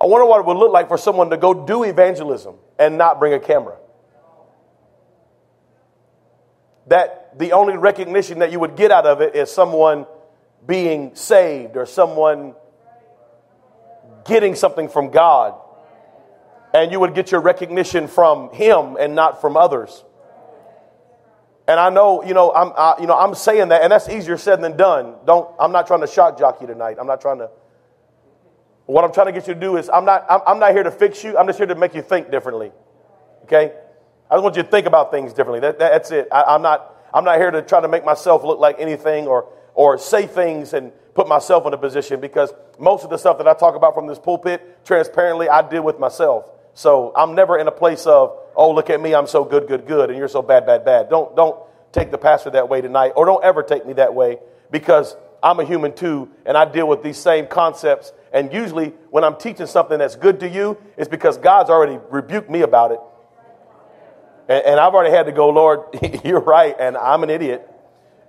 I 0.00 0.06
wonder 0.06 0.24
what 0.24 0.40
it 0.40 0.46
would 0.46 0.56
look 0.56 0.72
like 0.72 0.88
for 0.88 0.96
someone 0.96 1.28
to 1.28 1.36
go 1.36 1.66
do 1.66 1.84
evangelism 1.84 2.54
and 2.78 2.96
not 2.96 3.18
bring 3.18 3.34
a 3.34 3.38
camera. 3.38 3.76
That 6.86 7.38
the 7.38 7.52
only 7.52 7.76
recognition 7.76 8.38
that 8.38 8.50
you 8.50 8.58
would 8.60 8.76
get 8.76 8.90
out 8.90 9.04
of 9.04 9.20
it 9.20 9.36
is 9.36 9.50
someone 9.50 10.06
being 10.66 11.14
saved 11.14 11.76
or 11.76 11.84
someone 11.84 12.54
getting 14.24 14.54
something 14.54 14.88
from 14.88 15.10
God 15.10 15.60
and 16.74 16.90
you 16.90 16.98
would 16.98 17.14
get 17.14 17.30
your 17.30 17.40
recognition 17.40 18.08
from 18.08 18.52
him 18.52 18.96
and 18.98 19.14
not 19.14 19.40
from 19.40 19.56
others. 19.56 20.04
And 21.68 21.80
I 21.80 21.88
know, 21.88 22.22
you 22.24 22.34
know, 22.34 22.52
I'm, 22.52 22.72
I, 22.76 22.96
you 23.00 23.06
know, 23.06 23.16
I'm 23.16 23.34
saying 23.34 23.68
that, 23.68 23.82
and 23.82 23.90
that's 23.92 24.08
easier 24.08 24.36
said 24.36 24.60
than 24.60 24.76
done. 24.76 25.14
Don't, 25.24 25.48
I'm 25.58 25.72
not 25.72 25.86
trying 25.86 26.00
to 26.00 26.06
shock 26.06 26.36
jockey 26.36 26.66
tonight. 26.66 26.98
I'm 27.00 27.06
not 27.06 27.20
trying 27.20 27.38
to. 27.38 27.48
What 28.86 29.02
I'm 29.02 29.12
trying 29.14 29.28
to 29.28 29.32
get 29.32 29.48
you 29.48 29.54
to 29.54 29.60
do 29.60 29.78
is, 29.78 29.88
I'm 29.88 30.04
not, 30.04 30.26
I'm, 30.28 30.40
I'm 30.46 30.58
not 30.58 30.72
here 30.72 30.82
to 30.82 30.90
fix 30.90 31.24
you. 31.24 31.38
I'm 31.38 31.46
just 31.46 31.58
here 31.58 31.66
to 31.66 31.74
make 31.74 31.94
you 31.94 32.02
think 32.02 32.30
differently. 32.30 32.70
Okay? 33.44 33.72
I 34.30 34.34
just 34.34 34.42
want 34.42 34.56
you 34.56 34.62
to 34.62 34.68
think 34.68 34.86
about 34.86 35.10
things 35.10 35.32
differently. 35.32 35.60
That, 35.60 35.78
that, 35.78 35.92
that's 35.92 36.10
it. 36.10 36.28
I, 36.30 36.42
I'm 36.42 36.60
not, 36.60 36.94
I'm 37.14 37.24
not 37.24 37.38
here 37.38 37.50
to 37.50 37.62
try 37.62 37.80
to 37.80 37.88
make 37.88 38.04
myself 38.04 38.44
look 38.44 38.58
like 38.58 38.76
anything 38.78 39.26
or, 39.26 39.48
or 39.74 39.96
say 39.96 40.26
things 40.26 40.74
and 40.74 40.92
put 41.14 41.28
myself 41.28 41.64
in 41.66 41.72
a 41.72 41.78
position 41.78 42.20
because 42.20 42.52
most 42.78 43.04
of 43.04 43.10
the 43.10 43.16
stuff 43.16 43.38
that 43.38 43.48
I 43.48 43.54
talk 43.54 43.74
about 43.74 43.94
from 43.94 44.06
this 44.06 44.18
pulpit, 44.18 44.84
transparently, 44.84 45.48
I 45.48 45.66
deal 45.66 45.82
with 45.82 45.98
myself. 45.98 46.50
So 46.74 47.12
I'm 47.16 47.34
never 47.34 47.58
in 47.58 47.68
a 47.68 47.72
place 47.72 48.06
of, 48.06 48.36
oh, 48.56 48.72
look 48.72 48.90
at 48.90 49.00
me, 49.00 49.14
I'm 49.14 49.28
so 49.28 49.44
good, 49.44 49.68
good, 49.68 49.86
good, 49.86 50.10
and 50.10 50.18
you're 50.18 50.28
so 50.28 50.42
bad, 50.42 50.66
bad, 50.66 50.84
bad. 50.84 51.08
Don't, 51.08 51.34
don't 51.36 51.56
take 51.92 52.10
the 52.10 52.18
pastor 52.18 52.50
that 52.50 52.68
way 52.68 52.80
tonight, 52.80 53.12
or 53.16 53.24
don't 53.24 53.42
ever 53.44 53.62
take 53.62 53.86
me 53.86 53.92
that 53.94 54.14
way 54.14 54.38
because 54.70 55.16
I'm 55.42 55.60
a 55.60 55.64
human 55.64 55.94
too, 55.94 56.30
and 56.44 56.56
I 56.56 56.64
deal 56.64 56.88
with 56.88 57.02
these 57.02 57.16
same 57.16 57.46
concepts. 57.46 58.12
And 58.32 58.52
usually, 58.52 58.88
when 59.10 59.22
I'm 59.22 59.36
teaching 59.36 59.66
something 59.66 59.98
that's 59.98 60.16
good 60.16 60.40
to 60.40 60.48
you, 60.48 60.76
it's 60.96 61.08
because 61.08 61.38
God's 61.38 61.70
already 61.70 61.98
rebuked 62.10 62.50
me 62.50 62.62
about 62.62 62.90
it. 62.90 63.00
And, 64.48 64.64
and 64.66 64.80
I've 64.80 64.94
already 64.94 65.14
had 65.14 65.26
to 65.26 65.32
go, 65.32 65.50
Lord, 65.50 65.80
you're 66.24 66.40
right, 66.40 66.74
and 66.78 66.96
I'm 66.96 67.22
an 67.22 67.30
idiot. 67.30 67.70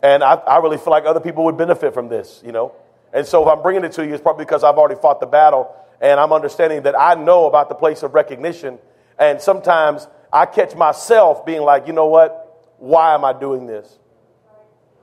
And 0.03 0.23
I, 0.23 0.33
I 0.33 0.57
really 0.57 0.77
feel 0.77 0.91
like 0.91 1.05
other 1.05 1.19
people 1.19 1.45
would 1.45 1.57
benefit 1.57 1.95
from 1.95 2.09
this, 2.09 2.43
you 2.45 2.51
know? 2.51 2.75
And 3.11 3.25
so 3.25 3.41
if 3.41 3.47
I'm 3.47 3.63
bringing 3.63 3.83
it 3.85 3.93
to 3.93 4.05
you, 4.05 4.13
it's 4.13 4.21
probably 4.21 4.45
because 4.45 4.63
I've 4.63 4.75
already 4.75 4.99
fought 5.01 5.19
the 5.19 5.25
battle 5.25 5.73
and 6.01 6.19
I'm 6.19 6.33
understanding 6.33 6.83
that 6.83 6.99
I 6.99 7.15
know 7.15 7.45
about 7.45 7.69
the 7.69 7.75
place 7.75 8.03
of 8.03 8.13
recognition. 8.13 8.79
And 9.17 9.41
sometimes 9.41 10.07
I 10.31 10.45
catch 10.45 10.75
myself 10.75 11.45
being 11.45 11.61
like, 11.61 11.87
you 11.87 11.93
know 11.93 12.07
what? 12.07 12.73
Why 12.77 13.13
am 13.13 13.23
I 13.23 13.33
doing 13.33 13.65
this? 13.65 13.99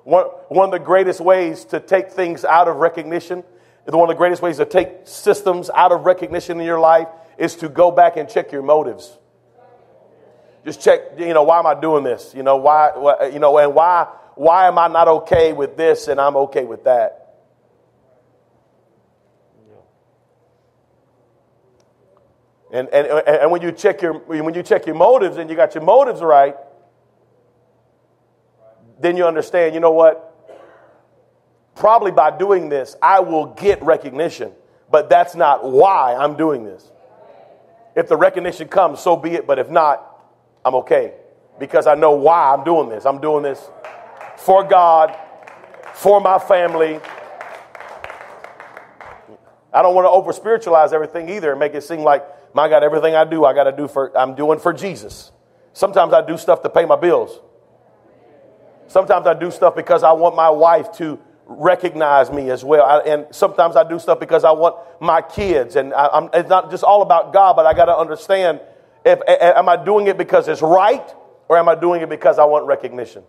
One, 0.05 0.25
one 0.49 0.67
of 0.67 0.73
the 0.73 0.85
greatest 0.85 1.21
ways 1.21 1.65
to 1.67 1.81
take 1.81 2.11
things 2.11 2.45
out 2.45 2.69
of 2.69 2.77
recognition, 2.77 3.45
one 3.85 4.03
of 4.03 4.09
the 4.09 4.19
greatest 4.19 4.43
ways 4.43 4.57
to 4.59 4.65
take 4.65 4.89
systems 5.05 5.71
out 5.71 5.93
of 5.93 6.05
recognition 6.05 6.61
in 6.61 6.67
your 6.67 6.81
life 6.81 7.09
is 7.39 7.57
to 7.57 7.69
go 7.69 7.91
back 7.91 8.17
and 8.17 8.29
check 8.29 8.53
your 8.53 8.63
motives. 8.63 9.17
Just 10.65 10.81
check, 10.81 11.01
you 11.19 11.35
know, 11.35 11.43
why 11.43 11.59
am 11.59 11.67
I 11.67 11.79
doing 11.81 12.05
this? 12.05 12.33
You 12.37 12.43
know, 12.43 12.57
why, 12.57 12.93
why 12.95 13.27
you 13.33 13.39
know, 13.39 13.57
and 13.59 13.75
why, 13.75 14.07
why 14.35 14.69
am 14.69 14.79
I 14.79 14.89
not 14.89 15.09
okay 15.09 15.53
with 15.53 15.77
this 15.77 16.09
and 16.09 16.21
I'm 16.21 16.37
okay 16.37 16.65
with 16.65 16.85
that? 16.85 17.22
And, 22.73 22.89
and, 22.89 23.07
and 23.07 23.51
when, 23.51 23.61
you 23.61 23.71
check 23.71 24.01
your, 24.01 24.15
when 24.15 24.55
you 24.55 24.63
check 24.63 24.87
your 24.87 24.95
motives 24.95 25.37
and 25.37 25.51
you 25.51 25.55
got 25.55 25.75
your 25.75 25.85
motives 25.85 26.23
right, 26.23 26.57
then 28.99 29.17
you 29.17 29.27
understand, 29.27 29.75
you 29.75 29.81
know 29.81 29.91
what? 29.93 30.29
Probably 31.75 32.11
by 32.13 32.37
doing 32.37 32.71
this, 32.71 32.97
I 33.03 33.21
will 33.21 33.47
get 33.47 33.83
recognition, 33.83 34.53
but 34.91 35.11
that's 35.11 35.35
not 35.35 35.71
why 35.71 36.15
I'm 36.15 36.37
doing 36.37 36.65
this. 36.65 36.91
If 37.95 38.09
the 38.09 38.17
recognition 38.17 38.69
comes, 38.69 39.01
so 39.01 39.17
be 39.17 39.33
it, 39.33 39.47
but 39.47 39.59
if 39.59 39.69
not, 39.69 40.09
I'm 40.65 40.75
okay 40.77 41.13
because 41.59 41.87
I 41.87 41.95
know 41.95 42.13
why 42.13 42.55
I'm 42.55 42.65
doing 42.65 42.89
this. 42.89 43.05
I'm 43.05 43.21
doing 43.21 43.43
this 43.43 43.71
for 44.39 44.65
God, 44.65 45.15
for 45.93 46.21
my 46.21 46.39
family. 46.39 47.01
I 49.75 49.83
don't 49.83 49.95
want 49.95 50.07
to 50.07 50.11
over 50.11 50.33
spiritualize 50.33 50.95
everything 50.95 51.29
either 51.29 51.51
and 51.51 51.61
make 51.61 51.75
it 51.75 51.83
seem 51.83 52.01
like 52.01 52.25
my 52.55 52.69
God, 52.69 52.83
everything 52.83 53.15
I 53.15 53.25
do, 53.25 53.45
I 53.45 53.55
got 53.55 53.65
to 53.65 53.73
do 53.73 53.89
for, 53.89 54.17
I'm 54.17 54.35
doing 54.35 54.59
for 54.59 54.73
Jesus. 54.73 55.33
Sometimes 55.73 56.13
I 56.13 56.25
do 56.25 56.37
stuff 56.37 56.63
to 56.63 56.69
pay 56.69 56.85
my 56.85 56.97
bills. 56.97 57.41
Sometimes 58.89 59.27
I 59.27 59.35
do 59.35 59.51
stuff 59.51 59.75
because 59.75 60.03
I 60.03 60.13
want 60.13 60.37
my 60.37 60.51
wife 60.51 60.93
to 60.99 61.19
recognize 61.47 62.31
me 62.31 62.51
as 62.51 62.63
well. 62.63 62.85
I, 62.85 62.99
and 62.99 63.27
sometimes 63.31 63.75
I 63.75 63.89
do 63.89 63.99
stuff 63.99 64.21
because 64.21 64.45
I 64.45 64.53
want 64.53 64.77
my 65.01 65.23
kids. 65.23 65.77
And 65.77 65.95
I, 65.95 66.29
it's 66.35 66.49
not 66.49 66.71
just 66.71 66.85
all 66.85 67.03
about 67.03 67.33
God, 67.33 67.57
but 67.57 67.65
I 67.65 67.73
got 67.73 67.87
to 67.87 67.97
understand 67.97 68.61
if, 69.05 69.21
am 69.27 69.69
I 69.69 69.83
doing 69.83 70.07
it 70.07 70.19
because 70.19 70.47
it's 70.49 70.63
right 70.63 71.15
or 71.49 71.59
am 71.59 71.69
I 71.69 71.75
doing 71.75 72.03
it 72.03 72.09
because 72.09 72.39
I 72.39 72.45
want 72.45 72.67
recognition? 72.67 73.25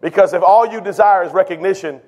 Because 0.00 0.32
if 0.32 0.42
all 0.42 0.66
you 0.66 0.80
desire 0.80 1.22
is 1.24 1.32
recognition, 1.32 2.00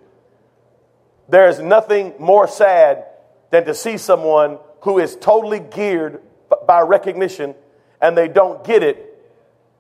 there 1.28 1.49
is 1.49 1.59
nothing 1.59 2.14
more 2.18 2.49
sad 2.49 3.04
than 3.50 3.64
to 3.66 3.75
see 3.75 3.99
someone 3.99 4.59
who 4.80 4.99
is 4.99 5.16
totally 5.16 5.61
geared 5.61 6.23
by 6.66 6.80
recognition 6.80 7.54
and 8.00 8.16
they 8.16 8.28
don't 8.28 8.64
get 8.64 8.82
it, 8.82 9.04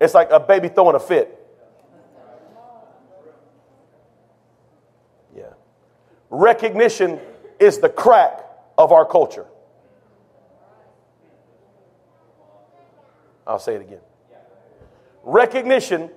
it's 0.00 0.14
like 0.14 0.30
a 0.30 0.40
baby 0.40 0.68
throwing 0.68 0.96
a 0.96 1.00
fit. 1.00 1.34
Yeah. 5.36 5.52
Recognition 6.30 7.20
is 7.58 7.78
the 7.78 7.88
crack 7.88 8.44
of 8.76 8.92
our 8.92 9.04
culture. 9.04 9.46
I'll 13.46 13.58
say 13.58 13.74
it 13.74 13.80
again. 13.80 14.00
Recognition 15.22 16.10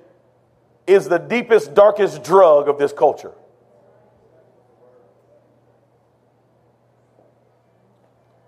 is 0.86 1.08
the 1.08 1.18
deepest, 1.18 1.74
darkest 1.74 2.24
drug 2.24 2.68
of 2.68 2.78
this 2.78 2.92
culture. 2.92 3.34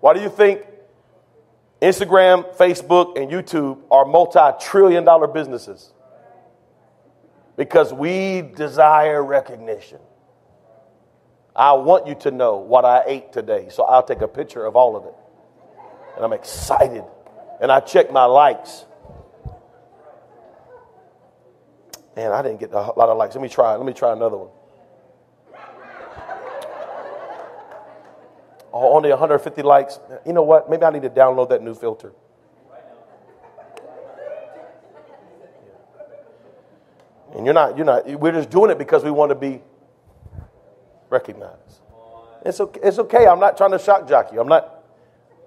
Why 0.04 0.12
do 0.12 0.20
you 0.20 0.28
think 0.28 0.60
Instagram, 1.80 2.54
Facebook, 2.56 3.16
and 3.16 3.30
YouTube 3.30 3.78
are 3.90 4.04
multi 4.04 4.38
trillion 4.60 5.02
dollar 5.02 5.26
businesses? 5.26 5.94
Because 7.56 7.90
we 7.90 8.42
desire 8.42 9.24
recognition. 9.24 10.00
I 11.56 11.72
want 11.72 12.06
you 12.06 12.16
to 12.16 12.30
know 12.30 12.58
what 12.58 12.84
I 12.84 13.04
ate 13.06 13.32
today, 13.32 13.68
so 13.70 13.84
I'll 13.84 14.02
take 14.02 14.20
a 14.20 14.28
picture 14.28 14.66
of 14.66 14.76
all 14.76 14.94
of 14.94 15.06
it. 15.06 15.14
And 16.16 16.24
I'm 16.26 16.34
excited. 16.34 17.04
And 17.62 17.72
I 17.72 17.80
check 17.80 18.12
my 18.12 18.26
likes. 18.26 18.84
Man, 22.14 22.30
I 22.30 22.42
didn't 22.42 22.60
get 22.60 22.72
a 22.72 22.92
lot 22.92 23.08
of 23.08 23.16
likes. 23.16 23.36
Let 23.36 23.40
me 23.40 23.48
try. 23.48 23.74
Let 23.74 23.86
me 23.86 23.94
try 23.94 24.12
another 24.12 24.36
one. 24.36 24.50
Oh, 28.76 28.96
only 28.96 29.08
150 29.10 29.62
likes. 29.62 30.00
You 30.26 30.32
know 30.32 30.42
what? 30.42 30.68
Maybe 30.68 30.82
I 30.82 30.90
need 30.90 31.02
to 31.02 31.10
download 31.10 31.48
that 31.50 31.62
new 31.62 31.74
filter. 31.74 32.12
And 37.36 37.44
you're 37.44 37.54
not, 37.54 37.76
you're 37.76 37.86
not, 37.86 38.06
we're 38.18 38.32
just 38.32 38.50
doing 38.50 38.72
it 38.72 38.78
because 38.78 39.04
we 39.04 39.12
want 39.12 39.30
to 39.30 39.36
be 39.36 39.62
recognized. 41.08 41.80
It's 42.44 42.60
okay, 42.60 42.80
it's 42.82 42.98
okay. 42.98 43.26
I'm 43.26 43.38
not 43.38 43.56
trying 43.56 43.70
to 43.70 43.78
shock 43.78 44.08
jock 44.08 44.32
you. 44.32 44.40
I'm 44.40 44.48
not, 44.48 44.82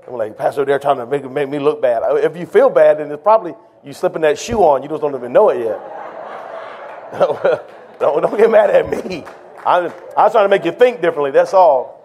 I'm 0.08 0.14
like, 0.14 0.38
Pastor, 0.38 0.64
they're 0.64 0.80
trying 0.80 0.98
to 0.98 1.06
make, 1.06 1.30
make 1.30 1.50
me 1.50 1.60
look 1.60 1.82
bad. 1.82 2.04
If 2.24 2.38
you 2.38 2.46
feel 2.46 2.70
bad, 2.70 3.00
then 3.00 3.12
it's 3.12 3.22
probably 3.22 3.56
you 3.84 3.92
slipping 3.92 4.22
that 4.22 4.40
shoe 4.40 4.60
on. 4.60 4.84
You 4.84 4.90
just 4.90 5.02
don't 5.02 5.16
even 5.16 5.34
know 5.34 5.50
it 5.50 5.66
yet. 5.66 5.80
don't, 8.00 8.22
don't 8.22 8.38
get 8.38 8.50
mad 8.50 8.70
at 8.70 8.90
me. 8.90 9.26
I'm, 9.66 9.92
I'm 10.18 10.32
trying 10.32 10.46
to 10.46 10.50
make 10.50 10.64
you 10.64 10.72
think 10.72 11.02
differently. 11.02 11.32
That's 11.32 11.54
all. 11.54 11.97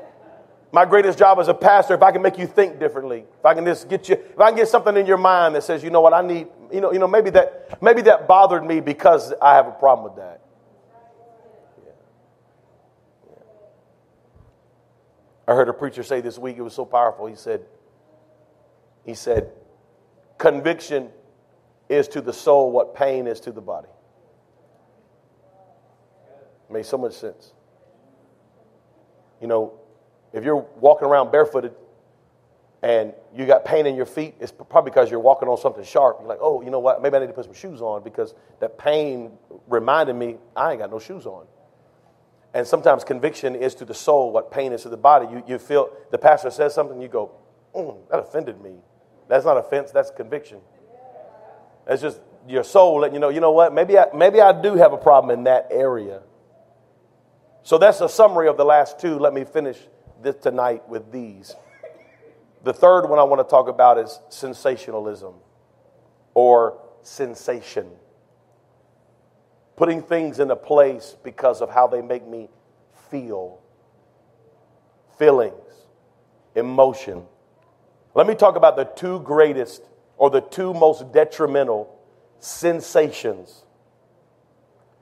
My 0.75 0.87
greatest 0.87 1.19
job 1.19 1.38
as 1.38 1.49
a 1.49 1.55
pastor, 1.55 1.93
if 1.93 2.02
I 2.02 2.11
can 2.12 2.23
make 2.23 2.38
you 2.38 2.47
think 2.47 2.81
differently, 2.81 3.26
if 3.38 3.45
I 3.45 3.52
can 3.52 3.67
just 3.67 3.91
get 3.91 4.09
you, 4.09 4.14
if 4.14 4.41
I 4.41 4.49
can 4.49 4.57
get 4.57 4.69
something 4.69 4.97
in 4.97 5.05
your 5.05 5.19
mind 5.19 5.55
that 5.55 5.64
says, 5.64 5.85
you 5.85 5.91
know 5.91 6.00
what, 6.00 6.14
I 6.14 6.23
need, 6.23 6.49
you 6.73 6.81
know, 6.81 6.91
you 6.91 6.99
know, 6.99 7.07
maybe 7.07 7.29
that, 7.31 7.83
maybe 7.83 8.00
that 8.02 8.26
bothered 8.26 8.64
me 8.64 8.81
because 8.81 9.35
I 9.43 9.55
have 9.55 9.67
a 9.67 9.73
problem 9.73 10.05
with 10.05 10.17
that. 10.17 10.41
Yeah. 11.85 11.93
Yeah. 13.29 13.43
I 15.47 15.55
heard 15.55 15.69
a 15.69 15.75
preacher 15.75 16.02
say 16.02 16.23
this 16.23 16.38
week, 16.38 16.57
it 16.57 16.62
was 16.62 16.75
so 16.75 16.87
powerful. 16.87 17.26
He 17.26 17.37
said, 17.37 17.67
he 19.05 19.12
said, 19.12 19.50
conviction 20.38 21.11
is 21.91 22.09
to 22.09 22.23
the 22.23 22.33
soul 22.33 22.73
what 22.73 22.95
pain 22.95 23.26
is 23.26 23.41
to 23.41 23.52
the 23.52 23.61
body. 23.61 23.88
Made 26.71 26.87
so 26.87 26.97
much 26.97 27.12
sense. 27.12 27.52
You 29.38 29.49
know, 29.49 29.75
if 30.33 30.45
you're 30.45 30.67
walking 30.81 31.07
around 31.07 31.31
barefooted 31.31 31.75
and 32.83 33.12
you 33.35 33.47
got 33.47 33.65
pain 33.65 33.87
in 33.87 33.95
your 33.95 34.07
feet, 34.07 34.35
it's 34.41 34.53
probably 34.53 34.91
because 34.91 35.11
you're 35.11 35.21
walking 35.21 35.49
on 35.49 35.57
something 35.57 35.85
sharp. 35.85 36.19
You're 36.21 36.29
like, 36.29 36.41
oh, 36.41 36.62
you 36.62 36.71
know 36.71 36.81
what? 36.81 37.01
Maybe 37.03 37.17
I 37.17 37.21
need 37.21 37.29
to 37.29 37.33
put 37.33 37.45
some 37.45 37.55
shoes 37.55 37.81
on 37.81 38.03
because 38.03 38.35
that 38.61 38.79
pain 38.79 39.33
reminded 39.69 40.17
me 40.17 40.39
I 40.57 40.73
ain't 40.73 40.81
got 40.81 40.91
no 40.91 40.99
shoes 40.99 41.27
on. 41.27 41.47
And 42.55 42.67
sometimes 42.67 43.05
conviction 43.05 43.55
is 43.55 43.75
to 43.77 43.85
the 43.85 43.95
soul 43.95 44.33
what 44.33 44.51
pain 44.51 44.73
is 44.73 44.83
to 44.83 44.89
the 44.89 44.97
body. 44.97 45.27
You, 45.31 45.45
you 45.47 45.59
feel 45.59 45.91
the 46.11 46.19
pastor 46.19 46.51
says 46.51 46.75
something, 46.75 47.01
you 47.01 47.09
go, 47.09 47.31
mm, 47.75 47.97
that 48.11 48.18
offended 48.18 48.61
me. 48.61 48.75
That's 49.29 49.45
not 49.45 49.57
offense, 49.57 49.90
that's 49.90 50.11
conviction. 50.11 50.59
That's 51.87 52.03
just 52.03 52.21
your 52.47 52.64
soul 52.64 53.01
letting 53.01 53.14
you 53.14 53.21
know, 53.21 53.29
you 53.29 53.40
know 53.40 53.53
what? 53.53 53.73
Maybe 53.73 53.99
I, 53.99 54.07
maybe 54.14 54.40
I 54.40 54.61
do 54.61 54.75
have 54.75 54.92
a 54.92 54.99
problem 54.99 55.37
in 55.37 55.45
that 55.45 55.68
area. 55.71 56.23
So 57.62 57.79
that's 57.79 58.01
a 58.01 58.09
summary 58.09 58.49
of 58.49 58.57
the 58.57 58.64
last 58.64 58.99
two. 58.99 59.18
Let 59.18 59.33
me 59.33 59.45
finish 59.45 59.79
this 60.23 60.37
tonight 60.37 60.89
with 60.89 61.11
these. 61.13 61.55
The 62.65 62.73
third 62.73 63.07
one 63.07 63.19
I 63.19 63.25
want 63.25 63.41
to 63.41 63.51
talk 63.51 63.69
about 63.69 63.99
is 63.99 64.21
sensationalism 64.29 65.35
or 66.35 66.79
sensation. 67.03 67.91
Putting 69.77 70.03
things 70.03 70.39
in 70.39 70.51
a 70.51 70.57
place 70.57 71.17
because 71.25 71.61
of 71.61 71.71
how 71.71 71.87
they 71.87 72.03
make 72.03 72.27
me 72.27 72.49
feel. 73.11 73.59
Feelings, 75.19 75.55
emotion. 76.55 77.25
Let 78.15 78.27
me 78.27 78.35
talk 78.35 78.57
about 78.57 78.77
the 78.77 78.85
two 78.85 79.21
greatest 79.21 79.83
or 80.17 80.31
the 80.31 80.41
two 80.41 80.73
most 80.73 81.13
detrimental 81.13 81.99
sensations 82.39 83.65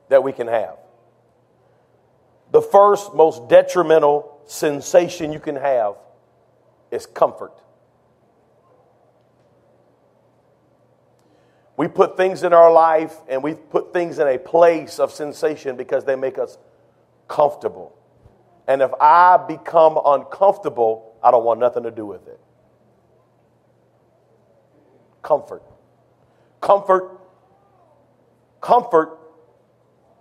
that 0.09 0.23
we 0.23 0.33
can 0.33 0.47
have. 0.47 0.77
The 2.53 2.63
first 2.63 3.15
most 3.15 3.49
detrimental 3.49 4.39
sensation 4.51 5.33
you 5.33 5.39
can 5.39 5.55
have 5.55 5.95
is 6.91 7.07
comfort. 7.07 7.53
We 11.77 11.87
put 11.89 12.17
things 12.17 12.43
in 12.43 12.53
our 12.53 12.73
life 12.73 13.15
and 13.29 13.43
we 13.43 13.55
put 13.55 13.93
things 13.93 14.19
in 14.19 14.27
a 14.27 14.39
place 14.39 14.99
of 14.99 15.13
sensation 15.13 15.77
because 15.77 16.05
they 16.05 16.17
make 16.17 16.37
us 16.37 16.59
comfortable. 17.29 17.97
And 18.67 18.83
if 18.83 18.91
I 19.01 19.39
become 19.49 19.99
uncomfortable, 20.05 21.15
I 21.23 21.31
don't 21.31 21.45
want 21.45 21.61
nothing 21.61 21.85
to 21.85 21.91
do 21.91 22.05
with 22.05 22.27
it. 22.27 22.41
Comfort. 25.23 25.63
Comfort. 26.61 27.21
Comfort 28.61 29.17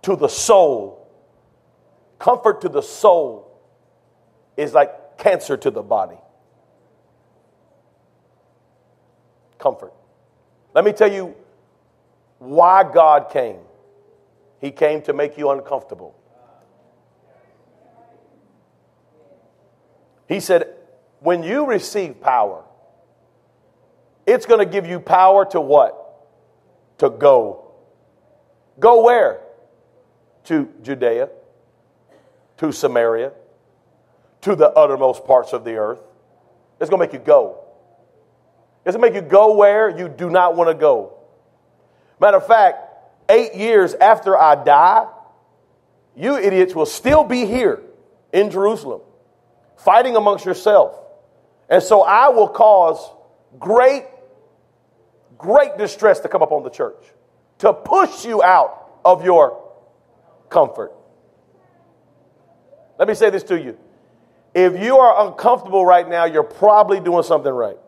to 0.02 0.16
the 0.16 0.28
soul 0.28 1.00
Comfort 2.20 2.60
to 2.60 2.68
the 2.68 2.82
soul 2.82 3.49
is 4.60 4.74
like 4.74 5.18
cancer 5.18 5.56
to 5.56 5.70
the 5.70 5.82
body. 5.82 6.18
Comfort. 9.58 9.92
Let 10.74 10.84
me 10.84 10.92
tell 10.92 11.10
you 11.10 11.34
why 12.38 12.84
God 12.84 13.30
came. 13.30 13.58
He 14.60 14.70
came 14.70 15.02
to 15.02 15.12
make 15.12 15.38
you 15.38 15.50
uncomfortable. 15.50 16.14
He 20.28 20.40
said, 20.40 20.74
when 21.20 21.42
you 21.42 21.66
receive 21.66 22.20
power, 22.20 22.64
it's 24.26 24.46
going 24.46 24.60
to 24.60 24.70
give 24.70 24.86
you 24.86 25.00
power 25.00 25.44
to 25.46 25.60
what? 25.60 25.96
To 26.98 27.10
go. 27.10 27.72
Go 28.78 29.02
where? 29.02 29.40
To 30.44 30.68
Judea 30.82 31.30
to 32.60 32.72
Samaria, 32.72 33.32
to 34.42 34.56
the 34.56 34.70
uttermost 34.70 35.24
parts 35.24 35.52
of 35.52 35.64
the 35.64 35.74
earth. 35.74 36.00
It's 36.80 36.88
going 36.90 37.00
to 37.00 37.06
make 37.06 37.12
you 37.12 37.24
go. 37.24 37.64
It's 38.84 38.96
going 38.96 39.12
to 39.12 39.14
make 39.14 39.22
you 39.22 39.28
go 39.28 39.54
where 39.54 39.88
you 39.90 40.08
do 40.08 40.30
not 40.30 40.56
want 40.56 40.68
to 40.68 40.74
go. 40.74 41.18
Matter 42.18 42.38
of 42.38 42.46
fact, 42.46 42.78
eight 43.28 43.54
years 43.54 43.94
after 43.94 44.36
I 44.36 44.62
die, 44.62 45.06
you 46.16 46.36
idiots 46.36 46.74
will 46.74 46.86
still 46.86 47.24
be 47.24 47.44
here 47.46 47.82
in 48.32 48.50
Jerusalem, 48.50 49.00
fighting 49.76 50.16
amongst 50.16 50.44
yourself. 50.44 50.96
And 51.68 51.82
so 51.82 52.02
I 52.02 52.28
will 52.28 52.48
cause 52.48 52.98
great, 53.58 54.04
great 55.38 55.78
distress 55.78 56.20
to 56.20 56.28
come 56.28 56.42
upon 56.42 56.62
the 56.62 56.70
church, 56.70 57.02
to 57.58 57.72
push 57.72 58.24
you 58.24 58.42
out 58.42 59.00
of 59.04 59.24
your 59.24 59.62
comfort. 60.48 60.92
Let 62.98 63.08
me 63.08 63.14
say 63.14 63.30
this 63.30 63.44
to 63.44 63.60
you. 63.60 63.78
If 64.54 64.82
you 64.82 64.98
are 64.98 65.28
uncomfortable 65.28 65.86
right 65.86 66.08
now, 66.08 66.24
you're 66.24 66.42
probably 66.42 67.00
doing 67.00 67.22
something 67.22 67.52
right. 67.52 67.78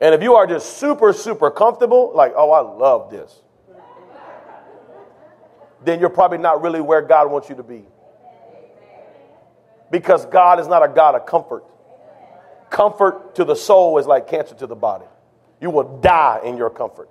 And 0.00 0.14
if 0.14 0.22
you 0.22 0.34
are 0.34 0.46
just 0.46 0.78
super, 0.78 1.12
super 1.12 1.50
comfortable, 1.50 2.12
like, 2.14 2.32
oh, 2.36 2.52
I 2.52 2.60
love 2.60 3.10
this, 3.10 3.42
then 5.84 5.98
you're 5.98 6.08
probably 6.08 6.38
not 6.38 6.62
really 6.62 6.80
where 6.80 7.02
God 7.02 7.30
wants 7.30 7.48
you 7.48 7.56
to 7.56 7.62
be. 7.62 7.84
Because 9.90 10.26
God 10.26 10.60
is 10.60 10.68
not 10.68 10.84
a 10.84 10.88
God 10.88 11.14
of 11.14 11.26
comfort. 11.26 11.64
Comfort 12.70 13.34
to 13.36 13.44
the 13.44 13.56
soul 13.56 13.98
is 13.98 14.06
like 14.06 14.28
cancer 14.28 14.54
to 14.56 14.66
the 14.66 14.76
body. 14.76 15.06
You 15.60 15.70
will 15.70 15.98
die 16.00 16.40
in 16.44 16.56
your 16.56 16.70
comfort. 16.70 17.08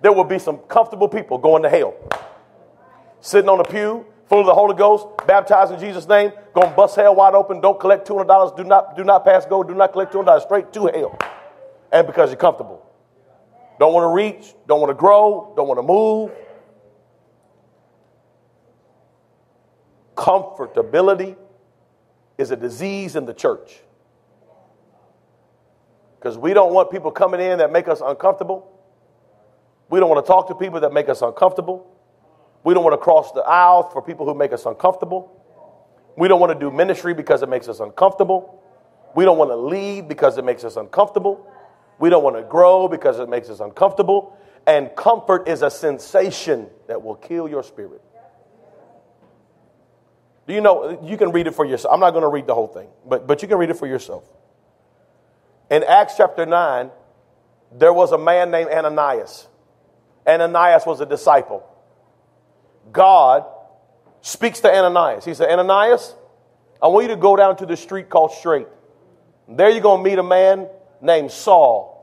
There 0.00 0.12
will 0.12 0.24
be 0.24 0.38
some 0.38 0.58
comfortable 0.58 1.08
people 1.08 1.38
going 1.38 1.64
to 1.64 1.68
hell, 1.68 1.94
sitting 3.20 3.48
on 3.48 3.58
a 3.58 3.64
pew, 3.64 4.06
full 4.28 4.40
of 4.40 4.46
the 4.46 4.54
Holy 4.54 4.74
Ghost, 4.74 5.06
baptized 5.26 5.72
in 5.72 5.80
Jesus' 5.80 6.06
name, 6.06 6.32
gonna 6.54 6.74
bust 6.74 6.96
hell 6.96 7.14
wide 7.14 7.34
open, 7.34 7.60
don't 7.60 7.80
collect 7.80 8.06
$200, 8.06 8.56
do 8.56 8.64
not, 8.64 8.96
do 8.96 9.04
not 9.04 9.24
pass 9.24 9.46
go, 9.46 9.62
do 9.62 9.74
not 9.74 9.92
collect 9.92 10.12
$200, 10.12 10.42
straight 10.42 10.72
to 10.72 10.86
hell. 10.86 11.18
And 11.90 12.06
because 12.06 12.30
you're 12.30 12.36
comfortable. 12.36 12.84
Don't 13.78 13.94
want 13.94 14.04
to 14.04 14.08
reach, 14.08 14.54
don't 14.66 14.80
want 14.80 14.90
to 14.90 14.94
grow, 14.94 15.52
don't 15.56 15.68
want 15.68 15.78
to 15.78 15.82
move. 15.82 16.30
Comfortability 20.14 21.36
is 22.36 22.50
a 22.50 22.56
disease 22.56 23.16
in 23.16 23.24
the 23.24 23.32
church. 23.32 23.80
Because 26.18 26.36
we 26.36 26.52
don't 26.52 26.72
want 26.72 26.90
people 26.90 27.12
coming 27.12 27.40
in 27.40 27.58
that 27.58 27.70
make 27.70 27.86
us 27.86 28.02
uncomfortable. 28.04 28.68
We 29.88 30.00
don't 30.00 30.10
want 30.10 30.24
to 30.24 30.30
talk 30.30 30.48
to 30.48 30.54
people 30.54 30.80
that 30.80 30.92
make 30.92 31.08
us 31.08 31.22
uncomfortable. 31.22 31.97
We 32.64 32.74
don't 32.74 32.84
want 32.84 32.94
to 32.94 32.98
cross 32.98 33.32
the 33.32 33.40
aisle 33.40 33.90
for 33.90 34.02
people 34.02 34.26
who 34.26 34.34
make 34.34 34.52
us 34.52 34.66
uncomfortable. 34.66 35.34
We 36.16 36.28
don't 36.28 36.40
want 36.40 36.52
to 36.52 36.58
do 36.58 36.70
ministry 36.70 37.14
because 37.14 37.42
it 37.42 37.48
makes 37.48 37.68
us 37.68 37.80
uncomfortable. 37.80 38.62
We 39.14 39.24
don't 39.24 39.38
want 39.38 39.50
to 39.50 39.56
lead 39.56 40.08
because 40.08 40.36
it 40.38 40.44
makes 40.44 40.64
us 40.64 40.76
uncomfortable. 40.76 41.46
We 41.98 42.10
don't 42.10 42.22
want 42.22 42.36
to 42.36 42.42
grow 42.42 42.88
because 42.88 43.18
it 43.18 43.28
makes 43.28 43.48
us 43.48 43.60
uncomfortable. 43.60 44.36
And 44.66 44.94
comfort 44.96 45.48
is 45.48 45.62
a 45.62 45.70
sensation 45.70 46.68
that 46.88 47.02
will 47.02 47.14
kill 47.14 47.48
your 47.48 47.62
spirit. 47.62 48.02
Do 50.46 50.54
you 50.54 50.60
know? 50.60 50.98
You 51.02 51.16
can 51.16 51.30
read 51.30 51.46
it 51.46 51.54
for 51.54 51.64
yourself. 51.64 51.92
I'm 51.92 52.00
not 52.00 52.10
going 52.10 52.22
to 52.22 52.28
read 52.28 52.46
the 52.46 52.54
whole 52.54 52.66
thing, 52.66 52.88
but, 53.06 53.26
but 53.26 53.42
you 53.42 53.48
can 53.48 53.58
read 53.58 53.70
it 53.70 53.76
for 53.76 53.86
yourself. 53.86 54.24
In 55.70 55.84
Acts 55.84 56.14
chapter 56.16 56.46
9, 56.46 56.90
there 57.72 57.92
was 57.92 58.12
a 58.12 58.18
man 58.18 58.50
named 58.50 58.70
Ananias. 58.70 59.46
Ananias 60.26 60.86
was 60.86 61.00
a 61.00 61.06
disciple. 61.06 61.68
God 62.92 63.44
speaks 64.20 64.60
to 64.60 64.70
Ananias. 64.72 65.24
He 65.24 65.34
said, 65.34 65.50
Ananias, 65.50 66.14
I 66.82 66.88
want 66.88 67.04
you 67.04 67.14
to 67.14 67.20
go 67.20 67.36
down 67.36 67.56
to 67.56 67.66
the 67.66 67.76
street 67.76 68.08
called 68.08 68.32
Straight. 68.32 68.68
There 69.48 69.70
you're 69.70 69.80
going 69.80 70.04
to 70.04 70.10
meet 70.10 70.18
a 70.18 70.22
man 70.22 70.68
named 71.00 71.30
Saul. 71.30 71.94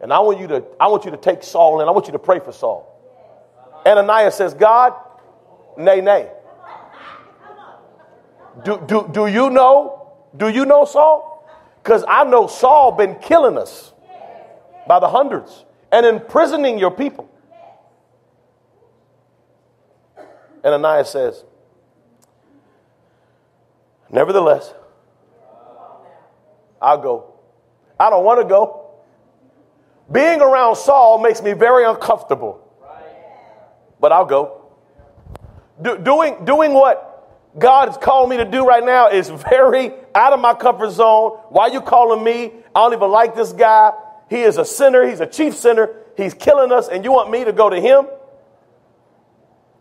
And 0.00 0.12
I 0.12 0.20
want 0.20 0.38
you 0.38 0.46
to, 0.48 0.64
I 0.78 0.88
want 0.88 1.04
you 1.04 1.10
to 1.10 1.16
take 1.16 1.42
Saul 1.42 1.80
and 1.80 1.88
I 1.88 1.92
want 1.92 2.06
you 2.06 2.12
to 2.12 2.18
pray 2.18 2.38
for 2.38 2.52
Saul. 2.52 2.90
Ananias 3.86 4.34
says, 4.34 4.54
God, 4.54 4.94
nay, 5.76 6.00
nay. 6.00 6.30
Do, 8.64 8.82
do, 8.86 9.08
do 9.12 9.26
you 9.26 9.50
know? 9.50 10.12
Do 10.36 10.48
you 10.48 10.64
know 10.64 10.84
Saul? 10.84 11.44
Because 11.82 12.04
I 12.06 12.24
know 12.24 12.46
Saul 12.46 12.92
been 12.92 13.16
killing 13.16 13.58
us 13.58 13.92
by 14.86 15.00
the 15.00 15.08
hundreds 15.08 15.64
and 15.90 16.06
imprisoning 16.06 16.78
your 16.78 16.90
people. 16.90 17.28
Ananias 20.64 21.10
says, 21.10 21.44
Nevertheless, 24.10 24.72
I'll 26.80 26.98
go. 26.98 27.34
I 27.98 28.10
don't 28.10 28.24
want 28.24 28.40
to 28.40 28.48
go. 28.48 28.90
Being 30.10 30.40
around 30.40 30.76
Saul 30.76 31.20
makes 31.20 31.42
me 31.42 31.52
very 31.52 31.84
uncomfortable. 31.84 32.60
But 34.00 34.12
I'll 34.12 34.26
go. 34.26 34.66
Do, 35.80 35.98
doing, 35.98 36.44
doing 36.44 36.72
what 36.72 37.14
God 37.58 37.88
has 37.88 37.96
called 37.96 38.28
me 38.28 38.36
to 38.36 38.44
do 38.44 38.66
right 38.66 38.84
now 38.84 39.08
is 39.08 39.28
very 39.28 39.92
out 40.14 40.32
of 40.32 40.40
my 40.40 40.54
comfort 40.54 40.90
zone. 40.90 41.38
Why 41.48 41.64
are 41.64 41.72
you 41.72 41.80
calling 41.80 42.22
me? 42.22 42.52
I 42.74 42.80
don't 42.80 42.92
even 42.92 43.10
like 43.10 43.34
this 43.34 43.52
guy. 43.52 43.92
He 44.28 44.42
is 44.42 44.58
a 44.58 44.64
sinner. 44.64 45.06
He's 45.06 45.20
a 45.20 45.26
chief 45.26 45.54
sinner. 45.54 45.90
He's 46.16 46.34
killing 46.34 46.72
us, 46.72 46.88
and 46.88 47.04
you 47.04 47.12
want 47.12 47.30
me 47.30 47.44
to 47.44 47.52
go 47.52 47.70
to 47.70 47.80
him? 47.80 48.06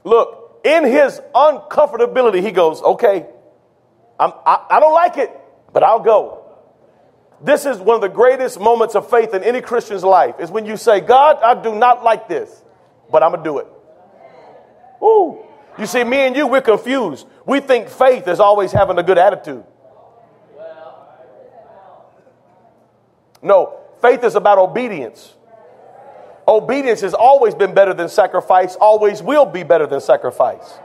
Look, 0.03 0.42
in 0.63 0.85
his 0.85 1.21
uncomfortability, 1.35 2.41
he 2.41 2.51
goes, 2.51 2.81
Okay, 2.81 3.25
I'm, 4.19 4.31
I, 4.45 4.65
I 4.69 4.79
don't 4.79 4.93
like 4.93 5.17
it, 5.17 5.31
but 5.71 5.83
I'll 5.83 5.99
go. 5.99 6.39
This 7.41 7.65
is 7.65 7.77
one 7.77 7.95
of 7.95 8.01
the 8.01 8.09
greatest 8.09 8.59
moments 8.59 8.95
of 8.95 9.09
faith 9.09 9.33
in 9.33 9.43
any 9.43 9.59
Christian's 9.59 10.03
life 10.03 10.35
is 10.39 10.49
when 10.49 10.65
you 10.65 10.77
say, 10.77 11.01
God, 11.01 11.39
I 11.43 11.61
do 11.61 11.75
not 11.75 12.03
like 12.03 12.29
this, 12.29 12.63
but 13.11 13.21
I'm 13.21 13.31
going 13.31 13.43
to 13.43 13.49
do 13.49 13.57
it. 13.59 13.67
Ooh. 15.03 15.39
You 15.77 15.85
see, 15.85 16.03
me 16.03 16.17
and 16.17 16.35
you, 16.35 16.47
we're 16.47 16.61
confused. 16.61 17.27
We 17.45 17.59
think 17.59 17.89
faith 17.89 18.27
is 18.27 18.39
always 18.39 18.71
having 18.71 18.97
a 18.97 19.03
good 19.03 19.17
attitude. 19.17 19.65
No, 23.41 23.79
faith 24.01 24.23
is 24.23 24.35
about 24.35 24.57
obedience. 24.57 25.33
Obedience 26.47 27.01
has 27.01 27.13
always 27.13 27.55
been 27.55 27.73
better 27.73 27.93
than 27.93 28.09
sacrifice, 28.09 28.75
always 28.75 29.21
will 29.21 29.45
be 29.45 29.63
better 29.63 29.87
than 29.87 30.01
sacrifice. 30.01 30.77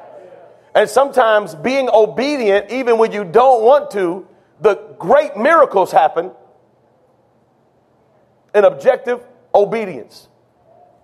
And 0.74 0.88
sometimes 0.88 1.54
being 1.54 1.88
obedient, 1.92 2.70
even 2.70 2.98
when 2.98 3.10
you 3.10 3.24
don't 3.24 3.64
want 3.64 3.90
to, 3.92 4.26
the 4.60 4.76
great 4.98 5.36
miracles 5.36 5.90
happen 5.90 6.30
in 8.54 8.64
objective 8.64 9.20
obedience. 9.54 10.28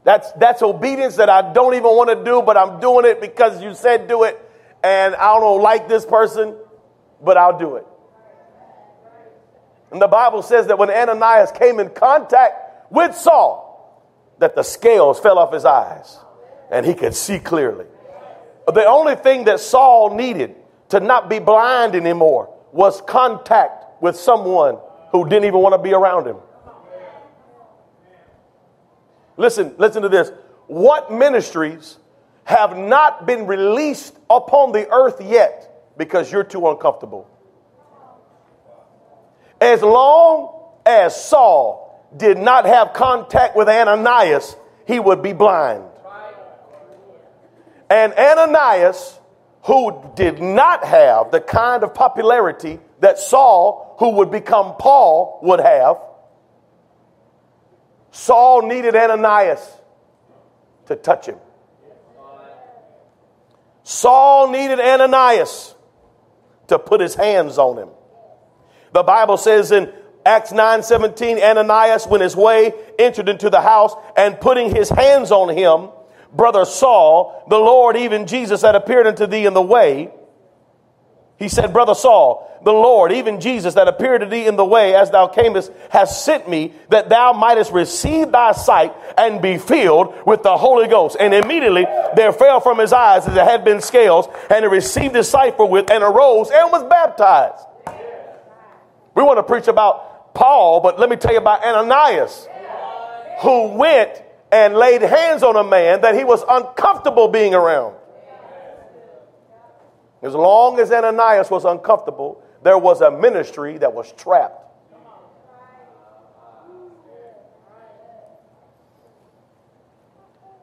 That's, 0.04 0.30
that's 0.32 0.62
obedience 0.62 1.16
that 1.16 1.28
I 1.30 1.52
don't 1.52 1.74
even 1.74 1.90
want 1.96 2.10
to 2.10 2.24
do, 2.24 2.42
but 2.42 2.56
I'm 2.56 2.78
doing 2.78 3.06
it 3.06 3.20
because 3.20 3.62
you 3.62 3.74
said 3.74 4.06
do 4.06 4.24
it, 4.24 4.38
and 4.82 5.14
I 5.14 5.38
don't 5.40 5.62
like 5.62 5.88
this 5.88 6.04
person, 6.04 6.54
but 7.22 7.36
I'll 7.36 7.58
do 7.58 7.76
it. 7.76 7.86
And 9.90 10.02
the 10.02 10.08
Bible 10.08 10.42
says 10.42 10.66
that 10.66 10.78
when 10.78 10.90
Ananias 10.90 11.52
came 11.52 11.80
in 11.80 11.88
contact 11.90 12.92
with 12.92 13.14
Saul, 13.16 13.63
that 14.44 14.54
the 14.54 14.62
scales 14.62 15.18
fell 15.18 15.38
off 15.38 15.54
his 15.54 15.64
eyes 15.64 16.18
and 16.70 16.84
he 16.84 16.92
could 16.92 17.14
see 17.14 17.38
clearly. 17.38 17.86
The 18.66 18.84
only 18.84 19.14
thing 19.14 19.44
that 19.44 19.58
Saul 19.58 20.14
needed 20.14 20.54
to 20.90 21.00
not 21.00 21.30
be 21.30 21.38
blind 21.38 21.94
anymore 21.94 22.54
was 22.70 23.00
contact 23.00 24.02
with 24.02 24.16
someone 24.16 24.76
who 25.12 25.26
didn't 25.26 25.46
even 25.46 25.60
want 25.60 25.72
to 25.72 25.78
be 25.78 25.94
around 25.94 26.26
him. 26.26 26.36
Listen, 29.38 29.74
listen 29.78 30.02
to 30.02 30.10
this. 30.10 30.30
What 30.66 31.10
ministries 31.10 31.96
have 32.44 32.76
not 32.76 33.24
been 33.24 33.46
released 33.46 34.14
upon 34.28 34.72
the 34.72 34.86
earth 34.90 35.22
yet 35.22 35.96
because 35.96 36.30
you're 36.30 36.44
too 36.44 36.68
uncomfortable? 36.68 37.30
As 39.58 39.80
long 39.80 40.74
as 40.84 41.16
Saul 41.24 41.83
did 42.16 42.38
not 42.38 42.64
have 42.66 42.92
contact 42.92 43.56
with 43.56 43.68
Ananias, 43.68 44.56
he 44.86 44.98
would 45.00 45.22
be 45.22 45.32
blind. 45.32 45.84
And 47.90 48.12
Ananias, 48.14 49.18
who 49.62 50.12
did 50.14 50.40
not 50.40 50.84
have 50.84 51.30
the 51.30 51.40
kind 51.40 51.82
of 51.82 51.94
popularity 51.94 52.80
that 53.00 53.18
Saul, 53.18 53.96
who 53.98 54.10
would 54.16 54.30
become 54.30 54.76
Paul, 54.78 55.38
would 55.42 55.60
have, 55.60 55.98
Saul 58.10 58.62
needed 58.62 58.94
Ananias 58.94 59.60
to 60.86 60.96
touch 60.96 61.26
him. 61.26 61.38
Saul 63.82 64.50
needed 64.50 64.80
Ananias 64.80 65.74
to 66.68 66.78
put 66.78 67.00
his 67.00 67.14
hands 67.14 67.58
on 67.58 67.76
him. 67.76 67.88
The 68.92 69.02
Bible 69.02 69.36
says 69.36 69.72
in 69.72 69.92
Acts 70.26 70.52
9 70.52 70.82
17, 70.82 71.38
Ananias 71.38 72.06
went 72.06 72.22
his 72.22 72.34
way, 72.34 72.72
entered 72.98 73.28
into 73.28 73.50
the 73.50 73.60
house, 73.60 73.94
and 74.16 74.40
putting 74.40 74.74
his 74.74 74.88
hands 74.88 75.30
on 75.30 75.54
him, 75.54 75.90
brother 76.32 76.64
Saul, 76.64 77.44
the 77.48 77.58
Lord, 77.58 77.96
even 77.96 78.26
Jesus, 78.26 78.62
that 78.62 78.74
appeared 78.74 79.06
unto 79.06 79.26
thee 79.26 79.46
in 79.46 79.54
the 79.54 79.62
way, 79.62 80.10
he 81.36 81.48
said, 81.48 81.72
Brother 81.72 81.94
Saul, 81.94 82.50
the 82.64 82.72
Lord, 82.72 83.12
even 83.12 83.40
Jesus, 83.40 83.74
that 83.74 83.88
appeared 83.88 84.20
to 84.20 84.26
thee 84.26 84.46
in 84.46 84.56
the 84.56 84.64
way 84.64 84.94
as 84.94 85.10
thou 85.10 85.26
camest, 85.26 85.70
has 85.90 86.24
sent 86.24 86.48
me 86.48 86.72
that 86.88 87.08
thou 87.08 87.32
mightest 87.32 87.72
receive 87.72 88.30
thy 88.30 88.52
sight 88.52 88.94
and 89.18 89.42
be 89.42 89.58
filled 89.58 90.14
with 90.24 90.42
the 90.42 90.56
Holy 90.56 90.88
Ghost. 90.88 91.16
And 91.18 91.34
immediately 91.34 91.86
there 92.14 92.32
fell 92.32 92.60
from 92.60 92.78
his 92.78 92.92
eyes 92.92 93.26
as 93.26 93.36
it 93.36 93.44
had 93.44 93.64
been 93.64 93.80
scales, 93.80 94.28
and 94.48 94.64
he 94.64 94.68
received 94.68 95.14
his 95.14 95.28
sight 95.28 95.56
forthwith 95.56 95.90
and 95.90 96.02
arose 96.02 96.50
and 96.50 96.70
was 96.70 96.84
baptized. 96.84 97.66
We 99.14 99.22
want 99.22 99.38
to 99.38 99.42
preach 99.42 99.68
about 99.68 100.13
Paul, 100.34 100.80
but 100.80 100.98
let 100.98 101.08
me 101.08 101.16
tell 101.16 101.32
you 101.32 101.38
about 101.38 101.64
Ananias, 101.64 102.48
who 103.42 103.68
went 103.68 104.22
and 104.50 104.74
laid 104.74 105.00
hands 105.00 105.42
on 105.42 105.56
a 105.56 105.64
man 105.64 106.00
that 106.02 106.14
he 106.14 106.24
was 106.24 106.44
uncomfortable 106.48 107.28
being 107.28 107.54
around. 107.54 107.94
As 110.22 110.34
long 110.34 110.80
as 110.80 110.90
Ananias 110.90 111.50
was 111.50 111.64
uncomfortable, 111.64 112.42
there 112.62 112.78
was 112.78 113.00
a 113.00 113.10
ministry 113.10 113.78
that 113.78 113.92
was 113.92 114.12
trapped. 114.12 114.60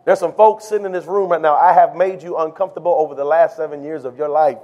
There's 0.04 0.20
some 0.20 0.34
folks 0.34 0.66
sitting 0.66 0.86
in 0.86 0.92
this 0.92 1.06
room 1.06 1.30
right 1.30 1.40
now. 1.40 1.56
I 1.56 1.74
have 1.74 1.96
made 1.96 2.24
you 2.24 2.38
uncomfortable 2.38 2.94
over 2.98 3.14
the 3.14 3.24
last 3.24 3.56
seven 3.56 3.84
years 3.84 4.04
of 4.04 4.18
your 4.18 4.30
life, 4.30 4.58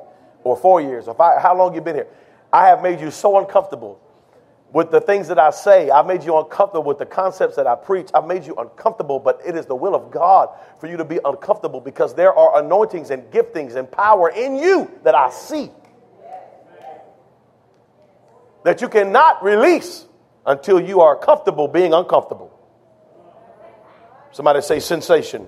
or 0.43 0.57
four 0.57 0.81
years, 0.81 1.07
or 1.07 1.13
five, 1.13 1.41
how 1.41 1.55
long 1.55 1.75
you've 1.75 1.83
been 1.83 1.95
here. 1.95 2.07
I 2.51 2.67
have 2.67 2.81
made 2.81 2.99
you 2.99 3.11
so 3.11 3.37
uncomfortable 3.37 4.01
with 4.73 4.91
the 4.91 5.01
things 5.01 5.27
that 5.29 5.39
I 5.39 5.51
say. 5.51 5.89
I've 5.89 6.05
made 6.05 6.23
you 6.23 6.37
uncomfortable 6.37 6.83
with 6.83 6.99
the 6.99 7.05
concepts 7.05 7.55
that 7.55 7.67
I 7.67 7.75
preach. 7.75 8.09
I've 8.13 8.25
made 8.25 8.45
you 8.45 8.55
uncomfortable, 8.55 9.19
but 9.19 9.41
it 9.45 9.55
is 9.55 9.65
the 9.65 9.75
will 9.75 9.95
of 9.95 10.11
God 10.11 10.49
for 10.79 10.87
you 10.87 10.97
to 10.97 11.05
be 11.05 11.19
uncomfortable 11.23 11.81
because 11.81 12.13
there 12.15 12.33
are 12.33 12.61
anointings 12.63 13.09
and 13.09 13.23
giftings 13.31 13.75
and 13.75 13.89
power 13.89 14.29
in 14.29 14.57
you 14.57 14.91
that 15.03 15.15
I 15.15 15.29
see 15.29 15.71
that 18.63 18.81
you 18.81 18.89
cannot 18.89 19.43
release 19.43 20.05
until 20.45 20.79
you 20.79 21.01
are 21.01 21.15
comfortable 21.15 21.67
being 21.67 21.93
uncomfortable. 21.93 22.53
Somebody 24.31 24.61
say 24.61 24.79
sensation. 24.79 25.47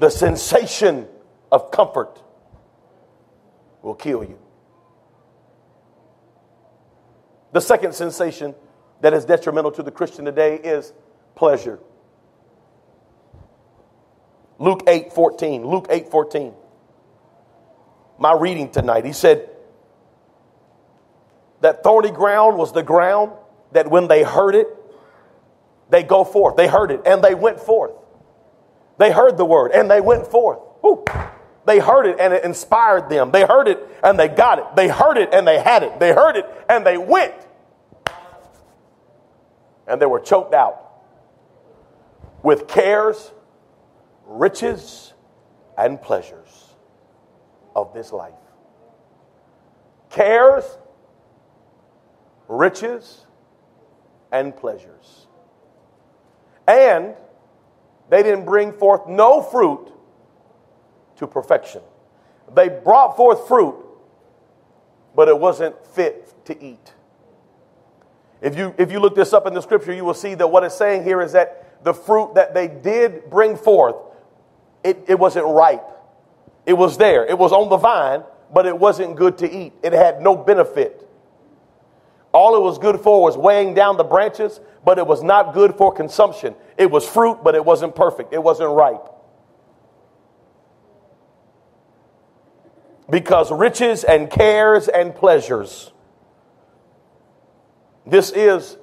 The 0.00 0.10
sensation 0.10 1.08
of 1.50 1.70
comfort. 1.70 2.20
will 3.82 3.94
kill 3.94 4.24
you. 4.24 4.38
The 7.52 7.60
second 7.60 7.94
sensation 7.94 8.54
that 9.00 9.12
is 9.12 9.24
detrimental 9.24 9.72
to 9.72 9.82
the 9.82 9.90
Christian 9.90 10.24
today 10.24 10.56
is 10.56 10.92
pleasure. 11.34 11.78
Luke 14.58 14.82
8 14.86 15.12
14. 15.12 15.66
Luke 15.66 15.86
8 15.90 16.10
14. 16.10 16.54
My 18.18 18.32
reading 18.32 18.70
tonight, 18.70 19.04
he 19.04 19.12
said 19.12 19.50
that 21.60 21.82
thorny 21.82 22.10
ground 22.10 22.56
was 22.56 22.72
the 22.72 22.82
ground 22.82 23.32
that 23.72 23.88
when 23.88 24.08
they 24.08 24.22
heard 24.22 24.54
it, 24.54 24.68
they 25.90 26.02
go 26.02 26.24
forth. 26.24 26.56
They 26.56 26.68
heard 26.68 26.90
it 26.90 27.02
and 27.04 27.22
they 27.22 27.34
went 27.34 27.60
forth. 27.60 27.92
They 28.98 29.10
heard 29.10 29.36
the 29.36 29.44
word 29.44 29.72
and 29.72 29.90
they 29.90 30.00
went 30.00 30.26
forth. 30.26 30.60
They 31.64 31.78
heard 31.78 32.06
it 32.06 32.16
and 32.18 32.32
it 32.32 32.44
inspired 32.44 33.08
them. 33.08 33.30
They 33.30 33.44
heard 33.44 33.68
it 33.68 33.78
and 34.02 34.18
they 34.18 34.28
got 34.28 34.58
it. 34.58 34.64
They 34.74 34.88
heard 34.88 35.16
it 35.16 35.32
and 35.32 35.46
they 35.46 35.60
had 35.60 35.82
it. 35.82 36.00
They 36.00 36.12
heard 36.12 36.36
it 36.36 36.46
and 36.68 36.84
they 36.84 36.96
went. 36.98 37.34
And 39.86 40.00
they 40.00 40.06
were 40.06 40.20
choked 40.20 40.54
out 40.54 40.78
with 42.42 42.66
cares, 42.66 43.30
riches, 44.26 45.12
and 45.78 46.00
pleasures 46.00 46.74
of 47.74 47.94
this 47.94 48.12
life. 48.12 48.34
Cares, 50.10 50.64
riches, 52.48 53.24
and 54.30 54.54
pleasures. 54.56 55.26
And 56.66 57.14
they 58.10 58.22
didn't 58.22 58.44
bring 58.44 58.72
forth 58.72 59.06
no 59.06 59.42
fruit 59.42 59.92
to 61.16 61.26
perfection. 61.26 61.82
They 62.54 62.68
brought 62.68 63.16
forth 63.16 63.46
fruit, 63.48 63.76
but 65.14 65.28
it 65.28 65.38
wasn't 65.38 65.74
fit 65.86 66.32
to 66.46 66.62
eat. 66.62 66.92
If 68.40 68.56
you, 68.56 68.74
if 68.76 68.90
you 68.90 68.98
look 68.98 69.14
this 69.14 69.32
up 69.32 69.46
in 69.46 69.54
the 69.54 69.60
scripture, 69.60 69.92
you 69.92 70.04
will 70.04 70.14
see 70.14 70.34
that 70.34 70.48
what 70.48 70.64
it's 70.64 70.76
saying 70.76 71.04
here 71.04 71.22
is 71.22 71.32
that 71.32 71.84
the 71.84 71.94
fruit 71.94 72.34
that 72.34 72.54
they 72.54 72.68
did 72.68 73.30
bring 73.30 73.56
forth, 73.56 73.96
it, 74.82 75.04
it 75.06 75.18
wasn't 75.18 75.46
ripe. 75.46 75.86
It 76.66 76.72
was 76.74 76.98
there, 76.98 77.24
it 77.24 77.38
was 77.38 77.52
on 77.52 77.68
the 77.68 77.76
vine, 77.76 78.24
but 78.52 78.66
it 78.66 78.76
wasn't 78.76 79.16
good 79.16 79.38
to 79.38 79.50
eat. 79.50 79.72
It 79.82 79.92
had 79.92 80.20
no 80.20 80.36
benefit. 80.36 81.08
All 82.32 82.56
it 82.56 82.60
was 82.60 82.78
good 82.78 83.00
for 83.00 83.22
was 83.22 83.36
weighing 83.36 83.74
down 83.74 83.96
the 83.96 84.04
branches, 84.04 84.60
but 84.84 84.98
it 84.98 85.06
was 85.06 85.22
not 85.22 85.54
good 85.54 85.74
for 85.74 85.92
consumption. 85.92 86.54
It 86.76 86.90
was 86.90 87.06
fruit, 87.08 87.38
but 87.44 87.54
it 87.54 87.64
wasn't 87.64 87.94
perfect. 87.94 88.32
It 88.32 88.42
wasn't 88.42 88.70
ripe. 88.70 89.11
Because 93.12 93.52
riches 93.52 94.04
and 94.04 94.30
cares 94.30 94.88
and 94.88 95.14
pleasures. 95.14 95.92
This 98.06 98.30
is 98.30 98.78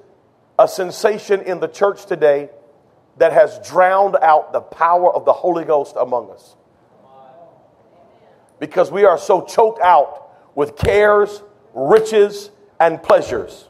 a 0.56 0.68
sensation 0.68 1.40
in 1.40 1.58
the 1.58 1.66
church 1.66 2.06
today 2.06 2.48
that 3.16 3.32
has 3.32 3.58
drowned 3.68 4.14
out 4.22 4.52
the 4.52 4.60
power 4.60 5.12
of 5.12 5.24
the 5.24 5.32
Holy 5.32 5.64
Ghost 5.64 5.96
among 5.98 6.30
us. 6.30 6.54
Because 8.60 8.92
we 8.92 9.04
are 9.04 9.18
so 9.18 9.42
choked 9.42 9.80
out 9.80 10.30
with 10.54 10.76
cares, 10.76 11.42
riches, 11.74 12.52
and 12.78 13.02
pleasures. 13.02 13.66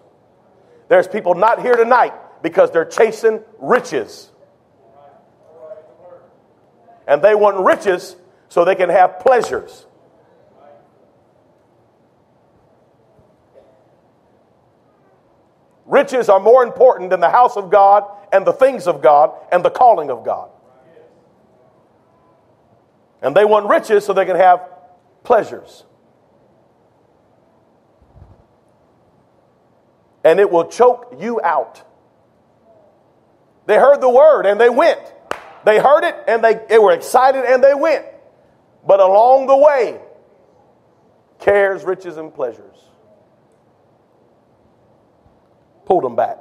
There's 0.89 1.09
people 1.09 1.35
not 1.35 1.63
here 1.63 1.75
tonight 1.75 2.13
because 2.43 2.71
they're 2.71 2.85
chasing 2.85 3.41
riches. 3.59 4.31
And 7.09 7.23
they 7.23 7.35
want 7.35 7.65
riches 7.65 8.15
so 8.51 8.67
they 8.67 8.75
can 8.75 8.91
have 8.91 9.21
pleasures. 9.21 9.87
Riches 15.91 16.29
are 16.29 16.41
more 16.41 16.63
important 16.63 17.11
than 17.11 17.21
the 17.21 17.31
house 17.31 17.57
of 17.57 17.71
God 17.71 18.05
and 18.33 18.47
the 18.47 18.53
things 18.53 18.87
of 18.87 19.03
God 19.03 19.33
and 19.53 19.65
the 19.65 19.71
calling 19.71 20.11
of 20.11 20.25
God. 20.25 20.49
And 23.21 23.37
they 23.37 23.45
want 23.45 23.69
riches 23.69 24.07
so 24.07 24.15
they 24.15 24.25
can 24.25 24.37
have 24.37 24.67
pleasures. 25.25 25.85
and 30.25 30.39
it 30.39 30.51
will 30.51 30.69
choke 30.69 31.17
you 31.19 31.41
out. 31.43 31.83
They 33.67 33.77
heard 33.77 34.01
the 34.01 34.09
word 34.09 34.47
and 34.47 34.61
they 34.61 34.71
went. 34.71 35.01
They 35.65 35.79
heard 35.79 36.05
it 36.05 36.17
and 36.27 36.43
they, 36.43 36.61
they 36.69 36.79
were 36.79 36.93
excited 36.93 37.45
and 37.45 37.63
they 37.63 37.75
went. 37.75 38.05
But 38.87 39.01
along 39.01 39.47
the 39.47 39.57
way, 39.57 40.01
cares, 41.39 41.85
riches, 41.85 42.17
and 42.17 42.35
pleasures 42.35 42.77
pulled 45.91 46.05
them 46.05 46.15
back. 46.15 46.39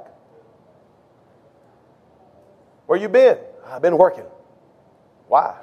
Where 2.86 2.96
you 2.96 3.08
been? 3.08 3.36
I've 3.66 3.82
been 3.82 3.98
working. 3.98 4.26
Why? 5.26 5.56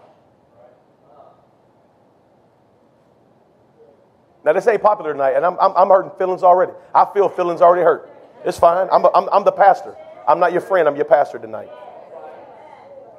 Now, 4.43 4.51
this 4.51 4.67
ain't 4.67 4.81
popular 4.81 5.13
tonight, 5.13 5.37
and 5.37 5.45
I'm, 5.45 5.57
I'm, 5.57 5.71
I'm 5.77 5.87
hurting 5.87 6.11
feelings 6.17 6.43
already. 6.43 6.73
I 6.93 7.07
feel 7.13 7.29
feelings 7.29 7.61
already 7.61 7.83
hurt. 7.83 8.09
It's 8.43 8.59
fine. 8.59 8.89
I'm, 8.91 9.05
I'm, 9.15 9.29
I'm 9.31 9.45
the 9.45 9.53
pastor. 9.53 9.95
I'm 10.27 10.41
not 10.41 10.51
your 10.51 10.61
friend, 10.61 10.85
I'm 10.85 10.97
your 10.97 11.05
pastor 11.05 11.39
tonight. 11.39 11.69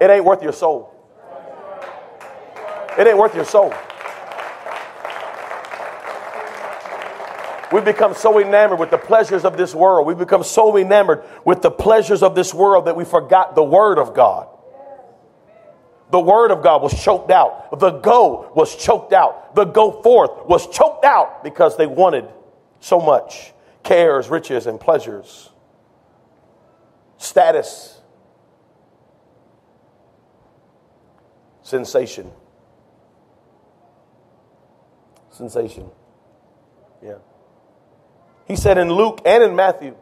It 0.03 0.11
ain't 0.11 0.25
worth 0.27 0.43
your 0.43 0.53
soul. 0.53 0.95
It 2.99 3.07
ain't 3.07 3.17
worth 3.17 3.35
your 3.35 3.47
soul. 3.47 3.73
We've 7.73 7.85
become 7.85 8.15
so 8.15 8.39
enamored 8.41 8.79
with 8.79 8.91
the 8.91 8.99
pleasures 8.99 9.45
of 9.45 9.57
this 9.57 9.75
world. 9.75 10.07
We've 10.07 10.19
become 10.19 10.43
so 10.43 10.77
enamored 10.77 11.25
with 11.45 11.63
the 11.63 11.71
pleasures 11.71 12.23
of 12.23 12.35
this 12.35 12.55
world 12.55 12.87
that 12.87 12.97
we 12.97 13.05
forgot 13.05 13.55
the 13.55 13.63
Word 13.63 13.99
of 13.99 14.15
God. 14.15 14.49
The 16.11 16.21
word 16.21 16.51
of 16.51 16.63
God 16.63 16.83
was 16.83 17.03
choked 17.03 17.31
out. 17.31 17.79
The 17.79 17.91
go 17.91 18.51
was 18.55 18.75
choked 18.75 19.13
out. 19.13 19.55
The 19.55 19.65
go 19.65 20.03
forth 20.03 20.47
was 20.47 20.67
choked 20.69 21.05
out 21.05 21.45
because 21.45 21.77
they 21.77 21.87
wanted 21.87 22.25
so 22.81 22.99
much 23.01 23.53
cares, 23.83 24.29
riches, 24.29 24.67
and 24.67 24.81
pleasures, 24.81 25.51
status, 27.19 28.01
sensation. 31.63 32.31
Sensation. 35.31 35.91
He 38.49 38.57
said 38.57 38.79
in 38.79 38.91
Luke 38.91 39.21
and 39.27 39.43
in 39.43 39.55
Matthew, 39.55 39.95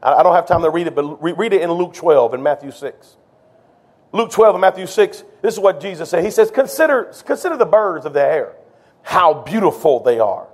I 0.00 0.22
don't 0.22 0.34
have 0.34 0.46
time 0.46 0.62
to 0.62 0.70
read 0.70 0.86
it, 0.86 0.94
but 0.94 1.20
read 1.20 1.52
it 1.52 1.60
in 1.60 1.72
Luke 1.72 1.92
12 1.92 2.34
and 2.34 2.42
Matthew 2.42 2.70
6. 2.70 3.16
Luke 4.12 4.30
12 4.30 4.54
and 4.54 4.60
Matthew 4.60 4.86
6, 4.86 5.24
this 5.42 5.54
is 5.54 5.60
what 5.60 5.80
Jesus 5.80 6.08
said. 6.08 6.24
He 6.24 6.30
says, 6.30 6.50
Consider, 6.52 7.12
consider 7.26 7.56
the 7.56 7.66
birds 7.66 8.06
of 8.06 8.12
the 8.12 8.22
air, 8.22 8.54
how 9.02 9.42
beautiful 9.42 10.00
they 10.00 10.20
are. 10.20 10.46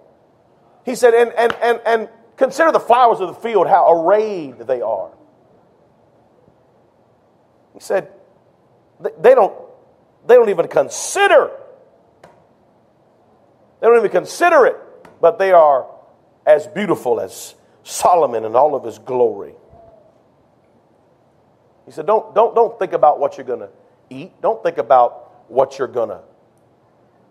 He 0.84 0.94
said, 0.94 1.14
and, 1.14 1.32
and, 1.34 1.52
and, 1.62 1.80
and 1.86 2.08
consider 2.36 2.72
the 2.72 2.80
flowers 2.80 3.20
of 3.20 3.28
the 3.28 3.40
field, 3.40 3.68
how 3.68 3.92
arrayed 3.92 4.58
they 4.60 4.80
are. 4.80 5.10
He 7.74 7.80
said, 7.80 8.10
they 9.20 9.34
don't, 9.34 9.54
they 10.26 10.34
don't 10.34 10.48
even 10.48 10.68
consider. 10.68 11.50
They 13.80 13.86
don't 13.86 13.98
even 13.98 14.10
consider 14.10 14.66
it, 14.66 14.76
but 15.20 15.38
they 15.38 15.52
are 15.52 15.86
as 16.46 16.66
beautiful 16.66 17.20
as 17.20 17.54
Solomon 17.82 18.44
in 18.44 18.56
all 18.56 18.74
of 18.74 18.84
his 18.84 18.98
glory. 18.98 19.54
He 21.86 21.92
said, 21.92 22.06
don't, 22.06 22.34
don't, 22.34 22.54
don't 22.54 22.78
think 22.78 22.92
about 22.92 23.20
what 23.20 23.36
you're 23.36 23.46
going 23.46 23.60
to 23.60 23.70
eat. 24.10 24.40
Don't 24.40 24.62
think 24.62 24.78
about 24.78 25.50
what 25.50 25.78
you're 25.78 25.88
going 25.88 26.08
to 26.08 26.20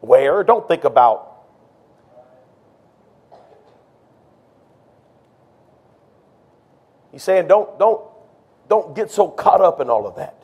wear. 0.02 0.43
Don't 0.43 0.67
think 0.67 0.84
about 0.84 1.34
He's 7.13 7.21
saying, 7.21 7.47
don't, 7.47 7.78
don't, 7.78 8.02
don't 8.67 8.95
get 8.95 9.12
so 9.12 9.30
caught 9.30 9.62
up 9.62 9.80
in 9.80 9.88
all 9.88 10.08
of 10.08 10.15
that. 10.15 10.36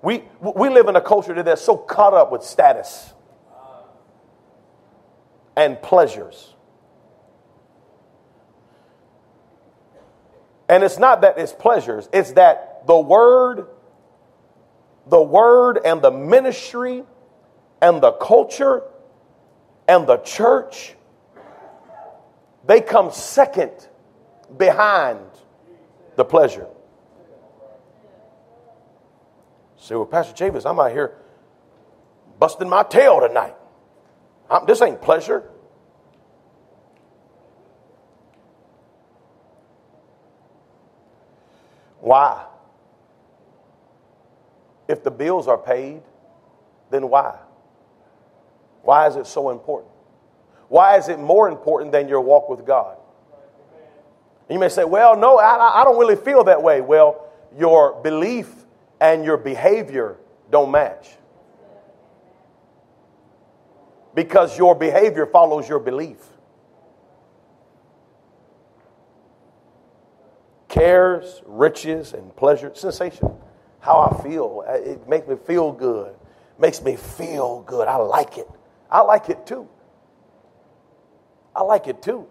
We, 0.00 0.24
we 0.40 0.70
live 0.70 0.88
in 0.88 0.96
a 0.96 1.00
culture 1.00 1.34
today 1.34 1.50
that's 1.50 1.60
so 1.60 1.76
caught 1.76 2.14
up 2.14 2.32
with 2.32 2.42
status 2.42 3.12
and 5.54 5.80
pleasures. 5.82 6.54
And 10.68 10.84
it's 10.84 10.98
not 10.98 11.22
that 11.22 11.38
it's 11.38 11.52
pleasures, 11.52 12.08
it's 12.12 12.32
that 12.32 12.86
the 12.86 12.98
word, 12.98 13.66
the 15.06 15.20
word 15.20 15.80
and 15.84 16.02
the 16.02 16.10
ministry 16.10 17.04
and 17.80 18.02
the 18.02 18.12
culture 18.12 18.82
and 19.86 20.06
the 20.06 20.18
church, 20.18 20.94
they 22.66 22.80
come 22.80 23.10
second 23.10 23.72
behind 24.56 25.20
the 26.16 26.24
pleasure. 26.24 26.66
Say, 29.78 29.94
well, 29.94 30.04
Pastor 30.04 30.34
Chavis, 30.34 30.68
I'm 30.68 30.78
out 30.78 30.90
here 30.90 31.16
busting 32.38 32.68
my 32.68 32.82
tail 32.82 33.20
tonight. 33.20 33.54
I'm, 34.50 34.66
this 34.66 34.82
ain't 34.82 35.00
pleasure. 35.00 35.48
Why? 42.08 42.42
If 44.88 45.04
the 45.04 45.10
bills 45.10 45.46
are 45.46 45.58
paid, 45.58 46.00
then 46.90 47.10
why? 47.10 47.36
Why 48.80 49.08
is 49.08 49.16
it 49.16 49.26
so 49.26 49.50
important? 49.50 49.92
Why 50.68 50.96
is 50.96 51.10
it 51.10 51.18
more 51.18 51.50
important 51.50 51.92
than 51.92 52.08
your 52.08 52.22
walk 52.22 52.48
with 52.48 52.64
God? 52.64 52.96
You 54.48 54.58
may 54.58 54.70
say, 54.70 54.84
well, 54.84 55.18
no, 55.18 55.36
I, 55.38 55.82
I 55.82 55.84
don't 55.84 55.98
really 55.98 56.16
feel 56.16 56.44
that 56.44 56.62
way. 56.62 56.80
Well, 56.80 57.26
your 57.58 58.00
belief 58.00 58.48
and 59.02 59.22
your 59.22 59.36
behavior 59.36 60.16
don't 60.50 60.70
match. 60.70 61.10
Because 64.14 64.56
your 64.56 64.74
behavior 64.74 65.26
follows 65.26 65.68
your 65.68 65.78
belief. 65.78 66.16
Cares, 70.68 71.42
riches, 71.46 72.12
and 72.12 72.34
pleasure, 72.36 72.70
sensation. 72.74 73.30
How 73.80 74.00
I 74.00 74.22
feel. 74.22 74.64
Uh, 74.66 74.72
it 74.72 75.08
makes 75.08 75.26
me 75.26 75.36
feel 75.46 75.72
good. 75.72 76.14
Makes 76.58 76.82
me 76.82 76.96
feel 76.96 77.62
good. 77.62 77.88
I 77.88 77.96
like 77.96 78.38
it. 78.38 78.48
I 78.90 79.00
like 79.00 79.30
it 79.30 79.46
too. 79.46 79.68
I 81.54 81.62
like 81.62 81.86
it 81.86 82.02
too. 82.02 82.26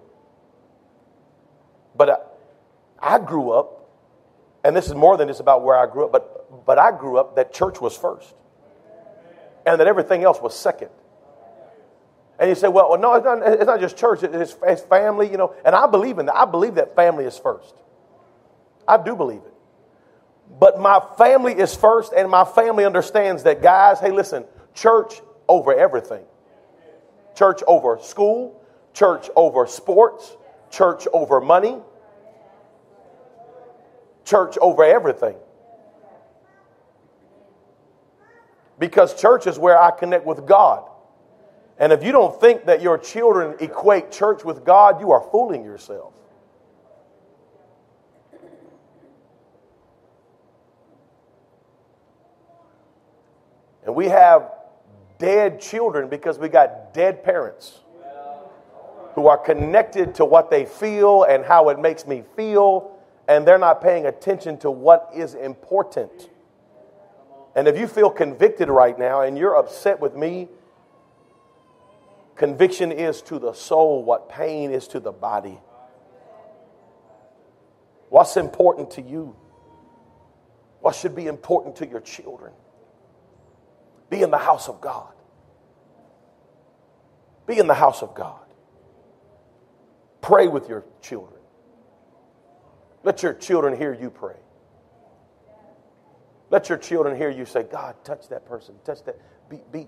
But 1.95 2.09
I, 2.09 3.15
I 3.15 3.19
grew 3.19 3.51
up, 3.51 3.89
and 4.63 4.75
this 4.75 4.87
is 4.87 4.93
more 4.93 5.17
than 5.17 5.27
just 5.27 5.39
about 5.39 5.63
where 5.63 5.75
I 5.75 5.91
grew 5.91 6.05
up, 6.05 6.11
but, 6.11 6.65
but 6.65 6.77
I 6.77 6.91
grew 6.91 7.17
up 7.17 7.35
that 7.35 7.53
church 7.53 7.81
was 7.81 7.97
first 7.97 8.33
and 9.65 9.79
that 9.81 9.87
everything 9.87 10.23
else 10.23 10.39
was 10.41 10.57
second. 10.57 10.89
And 12.39 12.49
you 12.49 12.55
say, 12.55 12.67
well, 12.67 12.89
well 12.89 12.99
no, 12.99 13.15
it's 13.15 13.25
not, 13.25 13.41
it's 13.45 13.65
not 13.65 13.79
just 13.79 13.97
church, 13.97 14.23
it's, 14.23 14.55
it's 14.63 14.81
family, 14.83 15.29
you 15.29 15.37
know. 15.37 15.53
And 15.65 15.75
I 15.75 15.87
believe 15.87 16.19
in 16.19 16.27
that. 16.27 16.35
I 16.35 16.45
believe 16.45 16.75
that 16.75 16.95
family 16.95 17.25
is 17.25 17.37
first. 17.37 17.73
I 18.87 18.97
do 18.97 19.15
believe 19.15 19.41
it. 19.45 19.53
But 20.59 20.79
my 20.79 21.01
family 21.17 21.53
is 21.53 21.75
first, 21.75 22.13
and 22.13 22.29
my 22.29 22.45
family 22.45 22.85
understands 22.85 23.43
that, 23.43 23.61
guys, 23.61 23.99
hey, 23.99 24.11
listen, 24.11 24.45
church 24.73 25.21
over 25.47 25.73
everything. 25.73 26.23
Church 27.35 27.61
over 27.67 27.99
school, 28.01 28.61
church 28.93 29.29
over 29.35 29.67
sports, 29.67 30.35
church 30.71 31.07
over 31.13 31.41
money, 31.41 31.77
church 34.25 34.57
over 34.59 34.83
everything. 34.83 35.35
Because 38.79 39.19
church 39.19 39.47
is 39.47 39.59
where 39.59 39.79
I 39.79 39.91
connect 39.91 40.25
with 40.25 40.45
God. 40.45 40.89
And 41.77 41.91
if 41.91 42.03
you 42.03 42.11
don't 42.11 42.39
think 42.39 42.65
that 42.65 42.81
your 42.81 42.97
children 42.97 43.55
equate 43.59 44.11
church 44.11 44.43
with 44.43 44.63
God, 44.65 44.99
you 44.99 45.11
are 45.11 45.21
fooling 45.31 45.63
yourself. 45.63 46.13
And 53.87 53.95
we 53.95 54.09
have 54.09 54.51
dead 55.17 55.61
children 55.61 56.09
because 56.09 56.37
we 56.37 56.49
got 56.49 56.93
dead 56.93 57.23
parents 57.23 57.79
who 59.15 59.27
are 59.27 59.37
connected 59.37 60.13
to 60.15 60.25
what 60.25 60.51
they 60.51 60.65
feel 60.65 61.23
and 61.23 61.43
how 61.43 61.69
it 61.69 61.79
makes 61.79 62.05
me 62.05 62.21
feel, 62.35 62.99
and 63.29 63.47
they're 63.47 63.57
not 63.57 63.81
paying 63.81 64.05
attention 64.05 64.57
to 64.59 64.69
what 64.69 65.09
is 65.15 65.33
important. 65.33 66.29
And 67.55 67.67
if 67.67 67.79
you 67.79 67.87
feel 67.87 68.09
convicted 68.09 68.69
right 68.69 68.99
now 68.99 69.21
and 69.21 69.37
you're 69.37 69.55
upset 69.55 70.01
with 70.01 70.15
me, 70.15 70.49
conviction 72.35 72.91
is 72.91 73.21
to 73.23 73.39
the 73.39 73.53
soul 73.53 74.03
what 74.03 74.29
pain 74.29 74.69
is 74.69 74.87
to 74.89 74.99
the 74.99 75.13
body. 75.13 75.59
What's 78.09 78.35
important 78.35 78.91
to 78.91 79.01
you? 79.01 79.35
What 80.81 80.93
should 80.93 81.15
be 81.15 81.27
important 81.27 81.77
to 81.77 81.87
your 81.87 82.01
children? 82.01 82.51
Be 84.09 84.21
in 84.21 84.31
the 84.31 84.37
house 84.37 84.69
of 84.69 84.81
God. 84.81 85.13
Be 87.45 87.57
in 87.57 87.67
the 87.67 87.73
house 87.73 88.01
of 88.01 88.13
God. 88.13 88.39
Pray 90.21 90.47
with 90.47 90.67
your 90.67 90.85
children. 91.01 91.41
Let 93.03 93.23
your 93.23 93.33
children 93.33 93.77
hear 93.77 93.93
you 93.93 94.09
pray. 94.09 94.35
Let 96.49 96.69
your 96.69 96.77
children 96.77 97.17
hear 97.17 97.29
you 97.29 97.45
say, 97.45 97.63
God, 97.63 97.95
touch 98.03 98.29
that 98.29 98.45
person, 98.45 98.75
touch 98.85 99.03
that. 99.03 99.17
Be, 99.49 99.61
be. 99.71 99.87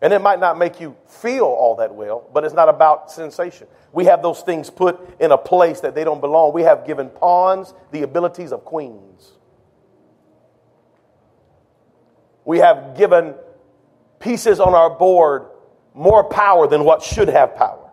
And 0.00 0.12
it 0.12 0.20
might 0.20 0.40
not 0.40 0.58
make 0.58 0.80
you 0.80 0.96
feel 1.06 1.44
all 1.44 1.76
that 1.76 1.94
well, 1.94 2.28
but 2.34 2.44
it's 2.44 2.54
not 2.54 2.68
about 2.68 3.10
sensation. 3.10 3.68
We 3.92 4.06
have 4.06 4.20
those 4.20 4.42
things 4.42 4.68
put 4.68 4.98
in 5.20 5.30
a 5.30 5.38
place 5.38 5.80
that 5.80 5.94
they 5.94 6.02
don't 6.02 6.20
belong. 6.20 6.52
We 6.52 6.62
have 6.62 6.84
given 6.84 7.08
pawns 7.08 7.72
the 7.92 8.02
abilities 8.02 8.52
of 8.52 8.64
queens. 8.64 9.32
We 12.44 12.58
have 12.58 12.96
given 12.96 13.34
pieces 14.18 14.60
on 14.60 14.74
our 14.74 14.90
board 14.90 15.46
more 15.94 16.24
power 16.24 16.66
than 16.66 16.84
what 16.84 17.02
should 17.02 17.28
have 17.28 17.54
power. 17.56 17.90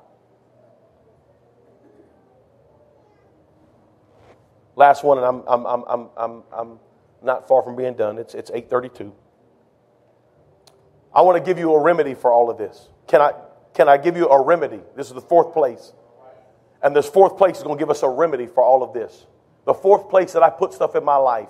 Last 4.76 5.04
one, 5.04 5.18
and 5.18 5.28
I'm, 5.28 5.44
I'm, 5.46 5.66
I'm, 5.66 5.84
I'm, 5.88 6.10
I'm, 6.16 6.44
I'm 6.54 6.80
not 7.22 7.48
far 7.48 7.64
from 7.64 7.76
being 7.76 7.96
done. 7.96 8.18
It's, 8.18 8.34
it's 8.34 8.50
832. 8.50 9.14
I 11.14 11.22
want 11.22 11.38
to 11.38 11.44
give 11.44 11.60
you 11.60 11.74
a 11.74 11.82
remedy 11.82 12.14
for 12.14 12.32
all 12.32 12.50
of 12.50 12.58
this. 12.58 12.88
Can 13.08 13.20
I, 13.20 13.34
can 13.74 13.90
I 13.90 13.98
give 13.98 14.16
you 14.16 14.30
a 14.30 14.42
remedy? 14.42 14.80
This 14.96 15.08
is 15.08 15.14
the 15.14 15.22
fourth 15.22 15.54
place. 15.54 15.92
And 16.82 16.96
this 16.96 17.08
fourth 17.08 17.38
place 17.38 17.58
is 17.58 17.64
going 17.64 17.78
to 17.78 17.82
give 17.82 17.90
us 17.90 18.04
a 18.04 18.10
remedy 18.10 18.48
for 18.48 18.64
all 18.64 18.84
of 18.84 18.94
this. 18.94 19.26
The 19.66 19.74
fourth 19.74 20.10
place 20.10 20.32
that 20.34 20.44
I 20.44 20.50
put 20.50 20.74
stuff 20.74 20.96
in 20.96 21.04
my 21.04 21.18
life. 21.18 21.50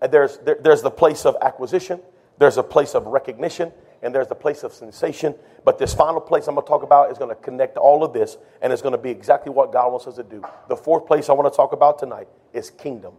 There's, 0.00 0.38
there, 0.38 0.58
there's 0.60 0.82
the 0.82 0.90
place 0.90 1.26
of 1.26 1.36
acquisition, 1.42 2.00
there's 2.38 2.56
a 2.56 2.62
place 2.62 2.94
of 2.94 3.06
recognition, 3.06 3.72
and 4.02 4.14
there's 4.14 4.28
the 4.28 4.34
place 4.34 4.62
of 4.62 4.72
sensation. 4.72 5.34
But 5.64 5.78
this 5.78 5.92
final 5.92 6.20
place 6.20 6.46
I'm 6.46 6.54
going 6.54 6.64
to 6.64 6.68
talk 6.68 6.82
about 6.82 7.10
is 7.10 7.18
going 7.18 7.34
to 7.34 7.42
connect 7.42 7.76
all 7.76 8.04
of 8.04 8.12
this, 8.12 8.36
and 8.62 8.72
it's 8.72 8.82
going 8.82 8.92
to 8.92 8.98
be 8.98 9.10
exactly 9.10 9.50
what 9.50 9.72
God 9.72 9.90
wants 9.90 10.06
us 10.06 10.16
to 10.16 10.22
do. 10.22 10.42
The 10.68 10.76
fourth 10.76 11.06
place 11.06 11.28
I 11.28 11.32
want 11.32 11.52
to 11.52 11.56
talk 11.56 11.72
about 11.72 11.98
tonight 11.98 12.28
is 12.52 12.70
kingdom. 12.70 13.14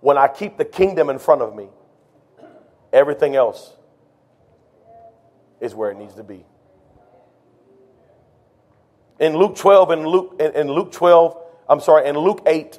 When 0.00 0.18
I 0.18 0.26
keep 0.26 0.56
the 0.56 0.64
kingdom 0.64 1.08
in 1.10 1.20
front 1.20 1.42
of 1.42 1.54
me, 1.54 1.68
everything 2.92 3.36
else 3.36 3.76
is 5.60 5.76
where 5.76 5.92
it 5.92 5.96
needs 5.96 6.14
to 6.14 6.24
be. 6.24 6.44
In 9.20 9.36
Luke 9.36 9.54
12 9.54 9.90
and 9.90 10.06
Luke 10.06 10.36
in, 10.40 10.52
in 10.56 10.72
Luke 10.72 10.90
12, 10.90 11.41
I'm 11.68 11.80
sorry, 11.80 12.08
in 12.08 12.16
Luke 12.16 12.42
8, 12.46 12.78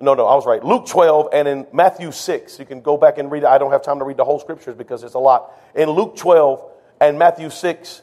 no, 0.00 0.14
no, 0.14 0.26
I 0.26 0.34
was 0.34 0.44
right. 0.44 0.62
Luke 0.62 0.86
12 0.86 1.28
and 1.32 1.48
in 1.48 1.66
Matthew 1.72 2.12
6. 2.12 2.58
You 2.58 2.66
can 2.66 2.80
go 2.80 2.96
back 2.96 3.18
and 3.18 3.30
read 3.30 3.44
it. 3.44 3.46
I 3.46 3.58
don't 3.58 3.72
have 3.72 3.82
time 3.82 3.98
to 4.00 4.04
read 4.04 4.16
the 4.16 4.24
whole 4.24 4.38
scriptures 4.38 4.74
because 4.76 5.02
it's 5.02 5.14
a 5.14 5.18
lot. 5.18 5.52
In 5.74 5.88
Luke 5.90 6.16
12 6.16 6.62
and 7.00 7.18
Matthew 7.18 7.48
6, 7.48 8.02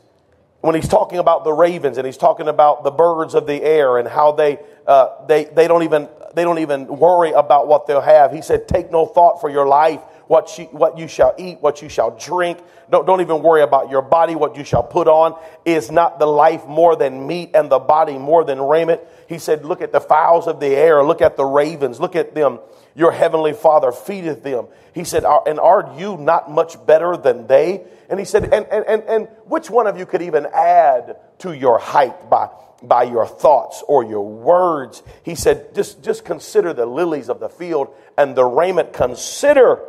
when 0.61 0.75
he's 0.75 0.87
talking 0.87 1.19
about 1.19 1.43
the 1.43 1.51
ravens 1.51 1.97
and 1.97 2.05
he's 2.05 2.17
talking 2.17 2.47
about 2.47 2.83
the 2.83 2.91
birds 2.91 3.35
of 3.35 3.45
the 3.45 3.61
air 3.61 3.97
and 3.97 4.07
how 4.07 4.31
they, 4.31 4.59
uh, 4.87 5.25
they, 5.27 5.45
they, 5.45 5.67
don't 5.67 5.83
even, 5.83 6.07
they 6.33 6.43
don't 6.43 6.59
even 6.59 6.87
worry 6.87 7.31
about 7.31 7.67
what 7.67 7.87
they'll 7.87 8.01
have, 8.01 8.31
he 8.31 8.41
said, 8.41 8.67
Take 8.67 8.91
no 8.91 9.05
thought 9.05 9.41
for 9.41 9.49
your 9.49 9.67
life 9.67 10.01
what 10.31 10.57
you, 10.57 10.63
what 10.67 10.97
you 10.97 11.09
shall 11.09 11.35
eat, 11.37 11.59
what 11.59 11.81
you 11.81 11.89
shall 11.89 12.17
drink. 12.17 12.57
Don't, 12.89 13.05
don't 13.05 13.19
even 13.19 13.43
worry 13.43 13.63
about 13.63 13.89
your 13.89 14.01
body, 14.01 14.33
what 14.33 14.55
you 14.55 14.63
shall 14.63 14.81
put 14.81 15.09
on. 15.09 15.37
Is 15.65 15.91
not 15.91 16.19
the 16.19 16.25
life 16.25 16.65
more 16.65 16.95
than 16.95 17.27
meat 17.27 17.51
and 17.53 17.69
the 17.69 17.79
body 17.79 18.17
more 18.17 18.45
than 18.45 18.61
raiment? 18.61 19.01
He 19.27 19.39
said, 19.39 19.65
Look 19.65 19.81
at 19.81 19.91
the 19.91 19.99
fowls 19.99 20.47
of 20.47 20.61
the 20.61 20.67
air, 20.67 21.03
look 21.03 21.21
at 21.21 21.35
the 21.35 21.43
ravens, 21.43 21.99
look 21.99 22.15
at 22.15 22.33
them. 22.33 22.59
Your 22.95 23.11
heavenly 23.11 23.51
Father 23.51 23.91
feedeth 23.91 24.41
them. 24.41 24.67
He 24.93 25.03
said, 25.03 25.25
And 25.25 25.59
are 25.59 25.93
you 25.97 26.15
not 26.15 26.49
much 26.49 26.85
better 26.85 27.17
than 27.17 27.47
they? 27.47 27.83
And 28.09 28.17
he 28.17 28.25
said, 28.25 28.45
And, 28.53 28.65
and, 28.67 28.85
and, 28.87 29.03
and 29.03 29.27
which 29.47 29.69
one 29.69 29.85
of 29.85 29.99
you 29.99 30.05
could 30.05 30.21
even 30.21 30.45
add 30.45 31.17
to 31.39 31.51
your 31.51 31.77
height 31.77 32.29
by 32.29 32.47
by 32.83 33.03
your 33.03 33.27
thoughts 33.27 33.83
or 33.87 34.03
your 34.03 34.25
words. 34.25 35.03
He 35.21 35.35
said, 35.35 35.75
just, 35.75 36.03
just 36.03 36.25
consider 36.25 36.73
the 36.73 36.87
lilies 36.87 37.29
of 37.29 37.39
the 37.39 37.47
field 37.47 37.93
and 38.17 38.35
the 38.35 38.43
raiment. 38.43 38.91
Consider 38.91 39.79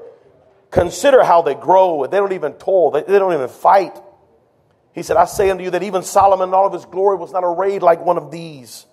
Consider 0.73 1.23
how 1.23 1.43
they 1.43 1.55
grow. 1.55 2.07
They 2.07 2.17
don't 2.17 2.33
even 2.33 2.55
toil, 2.55 2.91
they, 2.91 3.03
they 3.03 3.19
don't 3.19 3.33
even 3.33 3.49
fight. 3.49 3.97
He 4.95 5.03
said, 5.03 5.17
I 5.17 5.27
say 5.27 5.51
unto 5.51 5.63
you 5.63 5.71
that 5.71 5.83
even 5.83 6.03
Solomon 6.03 6.49
in 6.49 6.55
all 6.55 6.67
of 6.67 6.73
his 6.73 6.85
glory 6.87 7.17
was 7.17 7.31
not 7.31 7.45
arrayed 7.45 7.83
like 7.83 8.05
one 8.05 8.19
of 8.19 8.31
these. 8.31 8.87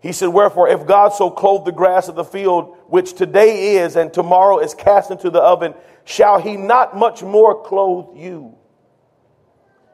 He 0.00 0.12
said, 0.12 0.28
Wherefore, 0.28 0.68
if 0.68 0.86
God 0.86 1.10
so 1.10 1.30
clothed 1.30 1.66
the 1.66 1.72
grass 1.72 2.08
of 2.08 2.14
the 2.14 2.24
field, 2.24 2.76
which 2.86 3.14
today 3.14 3.76
is 3.76 3.96
and 3.96 4.12
tomorrow 4.12 4.60
is 4.60 4.74
cast 4.74 5.10
into 5.10 5.30
the 5.30 5.40
oven, 5.40 5.74
shall 6.04 6.40
he 6.40 6.56
not 6.56 6.96
much 6.96 7.22
more 7.22 7.62
clothe 7.62 8.16
you? 8.16 8.54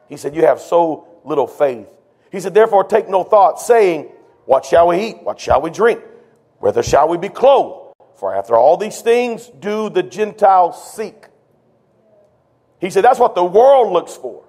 He 0.07 0.17
said, 0.17 0.35
You 0.35 0.45
have 0.45 0.61
so 0.61 1.07
little 1.23 1.47
faith. 1.47 1.87
He 2.31 2.39
said, 2.39 2.53
Therefore, 2.53 2.83
take 2.83 3.09
no 3.09 3.23
thought, 3.23 3.59
saying, 3.59 4.11
What 4.45 4.65
shall 4.65 4.89
we 4.89 5.03
eat? 5.03 5.23
What 5.23 5.39
shall 5.39 5.61
we 5.61 5.71
drink? 5.71 6.03
Whether 6.59 6.83
shall 6.83 7.07
we 7.07 7.17
be 7.17 7.29
clothed? 7.29 7.84
For 8.15 8.33
after 8.33 8.55
all 8.55 8.77
these 8.77 9.01
things 9.01 9.47
do 9.47 9.89
the 9.89 10.03
Gentiles 10.03 10.93
seek. 10.93 11.27
He 12.79 12.89
said 12.89 13.03
that's 13.03 13.19
what 13.19 13.35
the 13.35 13.43
world 13.43 13.91
looks 13.91 14.15
for. 14.15 14.43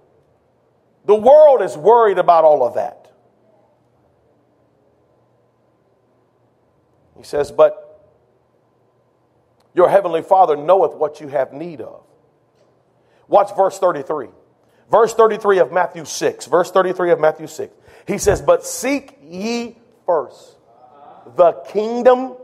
The 1.04 1.14
world 1.14 1.62
is 1.62 1.76
worried 1.76 2.18
about 2.18 2.44
all 2.44 2.66
of 2.66 2.74
that. 2.74 3.12
He 7.16 7.22
says, 7.22 7.50
But 7.50 7.82
your 9.74 9.88
heavenly 9.88 10.22
Father 10.22 10.56
knoweth 10.56 10.94
what 10.94 11.20
you 11.20 11.28
have 11.28 11.52
need 11.52 11.80
of. 11.80 12.02
Watch 13.28 13.56
verse 13.56 13.78
33. 13.78 14.28
Verse 14.90 15.14
33 15.14 15.58
of 15.58 15.72
Matthew 15.72 16.04
6. 16.04 16.46
Verse 16.46 16.70
33 16.70 17.10
of 17.10 17.20
Matthew 17.20 17.46
6. 17.46 17.72
He 18.06 18.18
says, 18.18 18.40
But 18.40 18.64
seek 18.64 19.18
ye 19.22 19.78
first 20.04 20.56
the 21.36 21.52
kingdom 21.68 22.36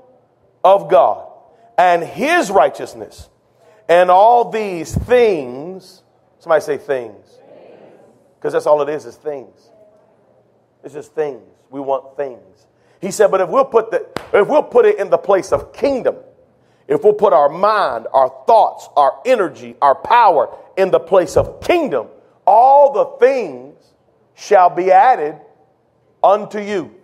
of 0.65 0.91
God 0.91 1.29
and 1.79 2.03
his 2.03 2.51
righteousness, 2.51 3.29
and 3.89 4.11
all 4.11 4.51
these 4.51 4.95
things, 4.95 6.03
somebody 6.39 6.63
say 6.63 6.79
things, 6.79 7.39
because 8.39 8.53
that's 8.53 8.67
all 8.67 8.83
it 8.83 8.89
is, 8.89 9.07
is 9.07 9.17
things. 9.17 9.71
It's 10.85 10.95
just 10.95 11.15
things. 11.15 11.43
We 11.71 11.81
want 11.81 12.17
things. 12.17 12.67
He 13.01 13.11
said, 13.11 13.31
but 13.31 13.41
if 13.41 13.49
we'll 13.49 13.65
put 13.65 13.91
the, 13.91 14.07
if 14.33 14.49
we'll 14.49 14.63
put 14.63 14.87
it 14.87 14.99
in 14.99 15.11
the 15.11 15.19
place 15.19 15.53
of 15.53 15.73
kingdom, 15.73 16.17
if 16.87 17.03
we'll 17.03 17.15
put 17.15 17.33
our 17.33 17.49
mind, 17.49 18.07
our 18.13 18.29
thoughts, 18.47 18.89
our 18.97 19.21
energy, 19.25 19.77
our 19.81 19.95
power 19.95 20.55
in 20.77 20.91
the 20.91 21.01
place 21.01 21.37
of 21.37 21.61
kingdom, 21.61 22.09
all 22.47 22.93
the 22.93 23.05
things 23.25 23.75
shall 24.35 24.71
be 24.71 24.91
added 24.91 25.37
unto 26.23 26.59
you. 26.59 26.95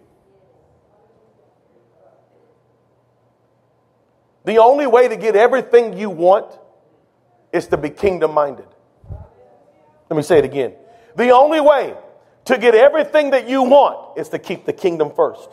The 4.49 4.57
only 4.57 4.86
way 4.86 5.09
to 5.09 5.16
get 5.18 5.36
everything 5.36 5.99
you 5.99 6.09
want 6.09 6.59
is 7.53 7.66
to 7.66 7.76
be 7.76 7.90
kingdom 7.90 8.32
minded. 8.32 8.64
Let 10.09 10.16
me 10.16 10.22
say 10.22 10.38
it 10.38 10.46
again. 10.46 10.72
The 11.16 11.32
only 11.32 11.61
way 11.61 11.94
to 12.46 12.57
get 12.57 12.74
everything 12.74 13.32
that 13.32 13.46
you 13.46 13.62
want 13.64 14.16
is 14.16 14.30
to 14.30 14.38
keep 14.38 14.64
the 14.64 14.72
kingdom 14.72 15.12
first. 15.14 15.51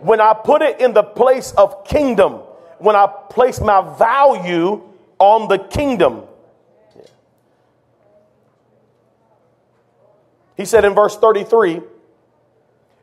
When 0.00 0.20
I 0.20 0.34
put 0.34 0.62
it 0.62 0.80
in 0.80 0.94
the 0.94 1.04
place 1.04 1.52
of 1.52 1.84
kingdom, 1.84 2.40
when 2.80 2.96
I 2.96 3.06
place 3.06 3.60
my 3.60 3.96
value 3.96 4.82
on 5.20 5.46
the 5.46 5.58
kingdom. 5.58 6.24
He 10.56 10.64
said 10.64 10.84
in 10.84 10.92
verse 10.92 11.16
33, 11.16 11.82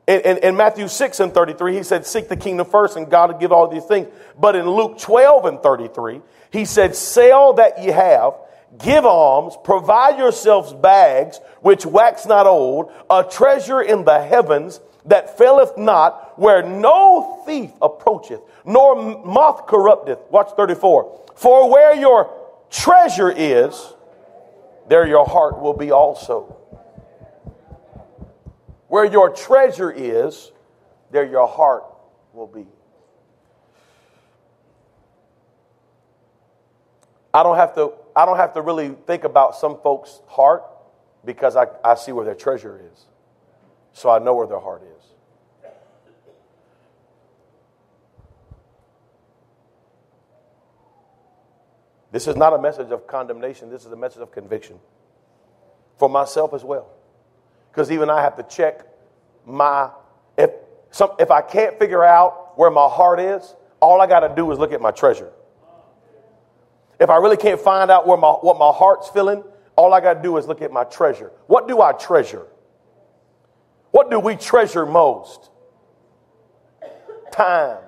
in, 0.06 0.20
in, 0.22 0.38
in, 0.40 0.56
Matthew 0.58 0.88
6 0.88 1.20
and 1.22 1.34
33, 1.34 1.76
he 1.76 1.84
said, 1.84 2.06
Seek 2.06 2.28
the 2.28 2.36
kingdom 2.36 2.68
first, 2.68 2.98
and 2.98 3.10
God 3.10 3.32
will 3.32 3.40
give 3.40 3.52
all 3.54 3.70
these 3.70 3.86
things. 3.86 4.08
But 4.38 4.56
in 4.56 4.70
Luke 4.70 5.00
12 5.00 5.46
and 5.46 5.60
33, 5.62 6.22
he 6.52 6.66
said, 6.66 6.96
Sell 6.96 7.54
that 7.54 7.82
ye 7.82 7.90
have, 7.90 8.34
give 8.80 9.06
alms, 9.06 9.56
provide 9.64 10.18
yourselves 10.18 10.74
bags 10.74 11.40
which 11.62 11.86
wax 11.86 12.26
not 12.26 12.48
old, 12.48 12.92
a 13.10 13.24
treasure 13.24 13.82
in 13.82 14.04
the 14.04 14.22
heavens 14.22 14.82
that 15.06 15.38
faileth 15.38 15.78
not, 15.78 16.38
where 16.38 16.64
no 16.64 17.42
thief 17.46 17.72
approacheth, 17.82 18.42
nor 18.66 18.96
moth 19.24 19.68
corrupteth. 19.68 20.20
Watch 20.30 20.50
34. 20.58 21.22
For 21.36 21.72
where 21.72 21.96
your 21.96 22.30
treasure 22.70 23.32
is, 23.32 23.94
there 24.90 25.08
your 25.08 25.26
heart 25.26 25.62
will 25.62 25.74
be 25.74 25.92
also. 25.92 26.58
Where 28.94 29.06
your 29.06 29.32
treasure 29.32 29.92
is, 29.92 30.52
there 31.10 31.26
your 31.26 31.48
heart 31.48 31.84
will 32.32 32.46
be. 32.46 32.68
I 37.34 37.42
don't 37.42 37.56
have 37.56 37.74
to, 37.74 37.94
I 38.16 38.28
don't 38.28 38.38
have 38.38 38.54
to 38.54 38.62
really 38.62 38.90
think 39.08 39.24
about 39.24 39.56
some 39.56 39.80
folks' 39.82 40.22
heart 40.28 40.64
because 41.26 41.56
I, 41.56 41.66
I 41.84 41.96
see 41.96 42.12
where 42.12 42.24
their 42.24 42.36
treasure 42.36 42.80
is. 42.94 43.06
So 43.94 44.12
I 44.12 44.20
know 44.20 44.36
where 44.36 44.46
their 44.46 44.60
heart 44.60 44.84
is. 44.84 45.72
This 52.12 52.28
is 52.28 52.36
not 52.36 52.54
a 52.54 52.62
message 52.62 52.92
of 52.92 53.08
condemnation, 53.08 53.72
this 53.72 53.86
is 53.88 53.92
a 53.92 53.96
message 53.96 54.22
of 54.22 54.32
conviction 54.32 54.78
for 55.98 56.08
myself 56.08 56.54
as 56.54 56.64
well 56.64 56.93
because 57.74 57.92
even 57.92 58.10
I 58.10 58.22
have 58.22 58.36
to 58.36 58.44
check 58.44 58.86
my 59.46 59.90
if 60.38 60.52
some 60.92 61.12
if 61.20 61.32
I 61.32 61.42
can't 61.42 61.78
figure 61.80 62.04
out 62.04 62.58
where 62.58 62.70
my 62.70 62.88
heart 62.88 63.20
is, 63.20 63.56
all 63.80 64.00
I 64.00 64.08
got 64.08 64.20
to 64.20 64.34
do 64.34 64.52
is 64.52 64.60
look 64.60 64.72
at 64.72 64.82
my 64.82 64.92
treasure. 64.92 65.32
If 67.00 67.10
I 67.10 67.18
really 67.18 67.38
can't 67.38 67.60
find 67.60 67.90
out 67.90 68.08
where 68.08 68.18
my 68.18 68.30
what 68.30 68.60
my 68.60 68.72
heart's 68.72 69.10
feeling, 69.10 69.44
all 69.76 69.94
I 69.94 70.02
got 70.02 70.16
to 70.16 70.22
do 70.22 70.38
is 70.38 70.48
look 70.48 70.62
at 70.62 70.72
my 70.72 70.84
treasure. 70.84 71.32
What 71.48 71.68
do 71.68 71.82
I 71.82 71.94
treasure? 71.94 72.46
What 73.90 74.12
do 74.12 74.20
we 74.20 74.36
treasure 74.36 74.86
most? 74.86 75.50
Time, 77.32 77.80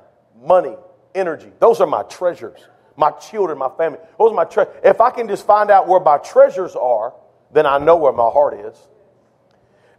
money, 0.43 0.75
energy. 1.13 1.51
Those 1.59 1.79
are 1.79 1.87
my 1.87 2.01
treasures. 2.03 2.59
My 2.97 3.11
children, 3.11 3.59
my 3.59 3.69
family. 3.77 3.99
Those 4.17 4.31
are 4.31 4.35
my 4.35 4.45
treasures. 4.45 4.73
If 4.83 4.99
I 5.01 5.11
can 5.11 5.27
just 5.27 5.45
find 5.45 5.69
out 5.69 5.87
where 5.87 5.99
my 5.99 6.17
treasures 6.17 6.75
are, 6.75 7.13
then 7.51 7.65
I 7.67 7.77
know 7.77 7.97
where 7.97 8.13
my 8.13 8.29
heart 8.29 8.55
is 8.55 8.87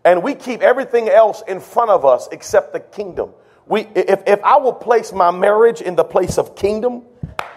and 0.06 0.22
we 0.22 0.36
keep 0.36 0.62
everything 0.62 1.08
else 1.08 1.42
in 1.48 1.58
front 1.58 1.90
of 1.90 2.04
us 2.04 2.28
except 2.30 2.72
the 2.72 2.78
kingdom. 2.78 3.32
We, 3.66 3.80
if, 3.96 4.22
if 4.24 4.42
I 4.44 4.56
will 4.58 4.72
place 4.72 5.12
my 5.12 5.32
marriage 5.32 5.80
in 5.80 5.96
the 5.96 6.04
place 6.04 6.38
of 6.38 6.54
kingdom, 6.54 7.02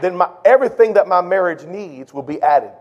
then 0.02 0.18
my, 0.18 0.32
everything 0.44 0.96
that 0.96 1.08
my 1.08 1.22
marriage 1.22 1.64
needs 1.66 2.12
will 2.12 2.24
be 2.24 2.42
added. 2.42 2.72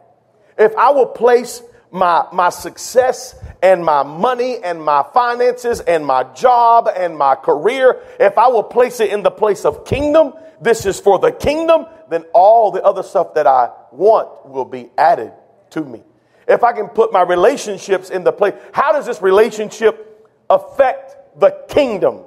If 0.57 0.75
I 0.75 0.91
will 0.91 1.07
place 1.07 1.63
my, 1.91 2.27
my 2.33 2.49
success 2.49 3.39
and 3.63 3.85
my 3.85 4.03
money 4.03 4.57
and 4.65 4.83
my 4.83 5.05
finances 5.13 5.81
and 5.81 6.05
my 6.05 6.25
job 6.33 6.89
and 6.97 7.17
my 7.17 7.35
career, 7.35 8.01
if 8.19 8.39
I 8.39 8.49
will 8.49 8.63
place 8.63 9.01
it 9.01 9.11
in 9.11 9.23
the 9.23 9.31
place 9.31 9.67
of 9.67 9.85
kingdom, 9.85 10.33
this 10.63 10.87
is 10.87 10.99
for 10.99 11.19
the 11.19 11.31
kingdom, 11.31 11.85
then 12.09 12.25
all 12.33 12.71
the 12.71 12.83
other 12.83 13.03
stuff 13.03 13.35
that 13.35 13.47
I 13.47 13.71
want 13.93 14.49
will 14.49 14.65
be 14.65 14.89
added 14.97 15.35
to 15.71 15.83
me 15.83 16.03
if 16.49 16.65
I 16.65 16.73
can 16.73 16.89
put 16.89 17.13
my 17.13 17.23
relationships 17.23 18.11
in 18.11 18.25
the 18.25 18.33
place, 18.33 18.55
how 18.73 18.93
does 18.93 19.07
this 19.07 19.21
relationship 19.21 20.29
affect 20.49 21.39
the 21.39 21.51
kingdom? 21.69 22.23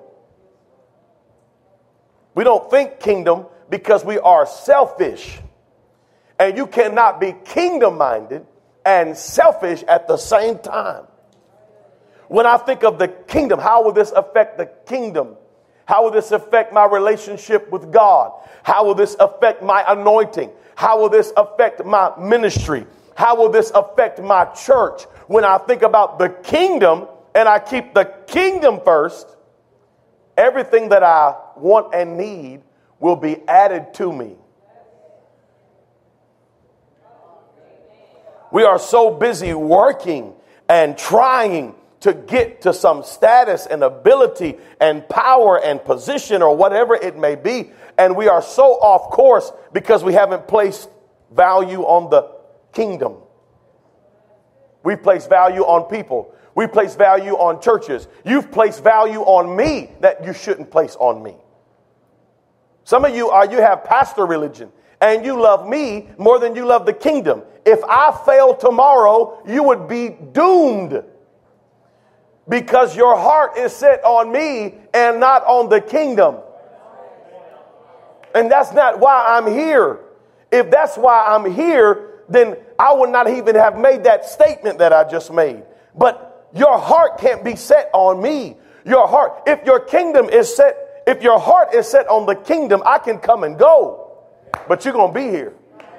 We 2.35 2.43
don't 2.43 2.69
think 2.69 2.99
kingdom 2.99 3.47
because 3.69 4.05
we 4.05 4.19
are 4.19 4.45
selfish. 4.45 5.39
And 6.39 6.55
you 6.55 6.67
cannot 6.67 7.19
be 7.19 7.33
kingdom 7.45 7.97
minded 7.97 8.45
and 8.85 9.17
selfish 9.17 9.83
at 9.83 10.07
the 10.07 10.17
same 10.17 10.59
time. 10.59 11.05
When 12.27 12.45
I 12.45 12.57
think 12.57 12.83
of 12.83 12.97
the 12.97 13.07
kingdom, 13.07 13.59
how 13.59 13.83
will 13.83 13.91
this 13.91 14.11
affect 14.11 14.57
the 14.57 14.67
kingdom? 14.87 15.35
How 15.85 16.03
will 16.03 16.11
this 16.11 16.31
affect 16.31 16.71
my 16.73 16.85
relationship 16.85 17.69
with 17.69 17.91
God? 17.91 18.31
How 18.63 18.85
will 18.85 18.95
this 18.95 19.15
affect 19.19 19.61
my 19.61 19.83
anointing? 19.87 20.51
How 20.75 21.01
will 21.01 21.09
this 21.09 21.33
affect 21.35 21.83
my 21.83 22.13
ministry? 22.17 22.85
How 23.15 23.35
will 23.35 23.49
this 23.49 23.71
affect 23.71 24.21
my 24.21 24.45
church? 24.45 25.03
When 25.27 25.45
I 25.45 25.57
think 25.57 25.81
about 25.81 26.19
the 26.19 26.29
kingdom 26.29 27.07
and 27.35 27.47
I 27.47 27.59
keep 27.59 27.93
the 27.93 28.05
kingdom 28.27 28.79
first, 28.83 29.27
everything 30.37 30.89
that 30.89 31.03
I 31.03 31.35
want 31.55 31.93
and 31.93 32.17
need 32.17 32.61
will 32.99 33.15
be 33.15 33.37
added 33.47 33.93
to 33.95 34.11
me. 34.11 34.35
We 38.51 38.63
are 38.63 38.79
so 38.79 39.11
busy 39.11 39.53
working 39.53 40.33
and 40.67 40.97
trying 40.97 41.75
to 42.01 42.13
get 42.13 42.61
to 42.61 42.73
some 42.73 43.03
status 43.03 43.65
and 43.65 43.83
ability 43.83 44.57
and 44.79 45.07
power 45.07 45.59
and 45.63 45.83
position 45.83 46.41
or 46.41 46.55
whatever 46.55 46.95
it 46.95 47.17
may 47.17 47.35
be. 47.35 47.71
And 47.97 48.15
we 48.15 48.27
are 48.27 48.41
so 48.41 48.73
off 48.73 49.11
course 49.11 49.51
because 49.71 50.03
we 50.03 50.13
haven't 50.13 50.47
placed 50.47 50.89
value 51.31 51.83
on 51.83 52.09
the 52.09 52.40
kingdom. 52.73 53.15
We 54.83 54.95
place 54.95 55.27
value 55.27 55.61
on 55.61 55.89
people. 55.89 56.33
We 56.55 56.67
place 56.67 56.95
value 56.95 57.33
on 57.33 57.61
churches. 57.61 58.07
You've 58.25 58.51
placed 58.51 58.83
value 58.83 59.21
on 59.21 59.55
me 59.55 59.91
that 60.01 60.25
you 60.25 60.33
shouldn't 60.33 60.71
place 60.71 60.95
on 60.99 61.23
me. 61.23 61.35
Some 62.83 63.05
of 63.05 63.15
you 63.15 63.29
are 63.29 63.49
you 63.49 63.57
have 63.57 63.83
pastor 63.83 64.25
religion 64.25 64.71
and 64.99 65.25
you 65.25 65.39
love 65.39 65.67
me 65.67 66.09
more 66.17 66.39
than 66.39 66.55
you 66.55 66.65
love 66.65 66.85
the 66.85 66.93
kingdom. 66.93 67.43
If 67.65 67.79
I 67.83 68.17
fail 68.25 68.55
tomorrow, 68.55 69.41
you 69.47 69.63
would 69.63 69.87
be 69.87 70.09
doomed 70.09 71.03
because 72.49 72.95
your 72.95 73.15
heart 73.17 73.57
is 73.57 73.71
set 73.71 74.03
on 74.03 74.31
me 74.31 74.75
and 74.93 75.19
not 75.19 75.43
on 75.45 75.69
the 75.69 75.79
kingdom. 75.79 76.37
And 78.33 78.49
that's 78.49 78.73
not 78.73 78.99
why 78.99 79.37
I'm 79.37 79.47
here. 79.47 79.99
If 80.51 80.69
that's 80.69 80.97
why 80.97 81.27
I'm 81.27 81.51
here, 81.51 82.10
then 82.31 82.57
I 82.79 82.93
would 82.93 83.09
not 83.09 83.29
even 83.29 83.55
have 83.55 83.77
made 83.77 84.03
that 84.05 84.25
statement 84.25 84.79
that 84.79 84.93
I 84.93 85.09
just 85.09 85.31
made. 85.31 85.63
But 85.95 86.49
your 86.53 86.77
heart 86.77 87.19
can't 87.19 87.43
be 87.43 87.55
set 87.55 87.89
on 87.93 88.21
me. 88.21 88.57
Your 88.85 89.07
heart, 89.07 89.43
if 89.47 89.65
your 89.65 89.79
kingdom 89.79 90.29
is 90.29 90.55
set, 90.55 91.03
if 91.07 91.21
your 91.21 91.39
heart 91.39 91.73
is 91.73 91.87
set 91.87 92.07
on 92.07 92.25
the 92.25 92.35
kingdom, 92.35 92.81
I 92.85 92.97
can 92.99 93.19
come 93.19 93.43
and 93.43 93.57
go. 93.57 94.17
But 94.67 94.85
you're 94.85 94.93
going 94.93 95.13
to 95.13 95.19
be 95.19 95.27
here 95.27 95.53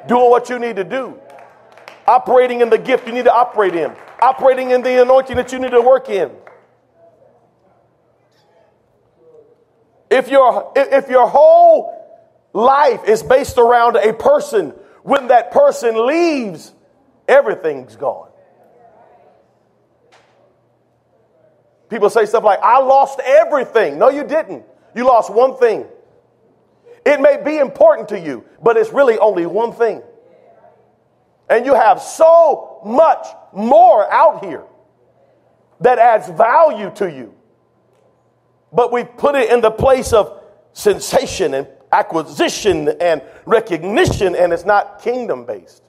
doing 0.06 0.30
what 0.30 0.48
you 0.48 0.58
need 0.58 0.76
to 0.76 0.84
do, 0.84 1.18
operating 2.06 2.60
in 2.60 2.70
the 2.70 2.78
gift 2.78 3.06
you 3.06 3.12
need 3.12 3.24
to 3.24 3.32
operate 3.32 3.74
in, 3.74 3.92
operating 4.20 4.70
in 4.70 4.82
the 4.82 5.02
anointing 5.02 5.36
that 5.36 5.52
you 5.52 5.58
need 5.58 5.70
to 5.70 5.80
work 5.80 6.08
in. 6.08 6.30
If 10.10 10.28
your, 10.28 10.72
if 10.76 11.08
your 11.08 11.26
whole 11.26 11.98
life 12.52 13.04
is 13.06 13.22
based 13.22 13.56
around 13.56 13.96
a 13.96 14.12
person, 14.12 14.74
when 15.02 15.28
that 15.28 15.50
person 15.50 16.06
leaves, 16.06 16.72
everything's 17.28 17.96
gone. 17.96 18.28
People 21.88 22.08
say 22.08 22.24
stuff 22.24 22.44
like, 22.44 22.60
I 22.62 22.78
lost 22.78 23.20
everything. 23.20 23.98
No, 23.98 24.08
you 24.08 24.24
didn't. 24.24 24.64
You 24.94 25.04
lost 25.04 25.32
one 25.32 25.56
thing. 25.58 25.86
It 27.04 27.20
may 27.20 27.42
be 27.42 27.58
important 27.58 28.08
to 28.10 28.18
you, 28.18 28.44
but 28.62 28.76
it's 28.76 28.90
really 28.92 29.18
only 29.18 29.44
one 29.44 29.72
thing. 29.72 30.02
And 31.50 31.66
you 31.66 31.74
have 31.74 32.00
so 32.00 32.80
much 32.84 33.26
more 33.52 34.10
out 34.10 34.44
here 34.44 34.64
that 35.80 35.98
adds 35.98 36.28
value 36.28 36.90
to 36.94 37.10
you. 37.10 37.34
But 38.72 38.92
we 38.92 39.04
put 39.04 39.34
it 39.34 39.50
in 39.50 39.60
the 39.60 39.70
place 39.70 40.12
of 40.12 40.40
sensation 40.72 41.52
and 41.52 41.66
acquisition 41.92 42.88
and 43.00 43.22
recognition, 43.44 44.34
and 44.34 44.52
it's 44.52 44.64
not 44.64 45.02
kingdom 45.02 45.44
based. 45.44 45.82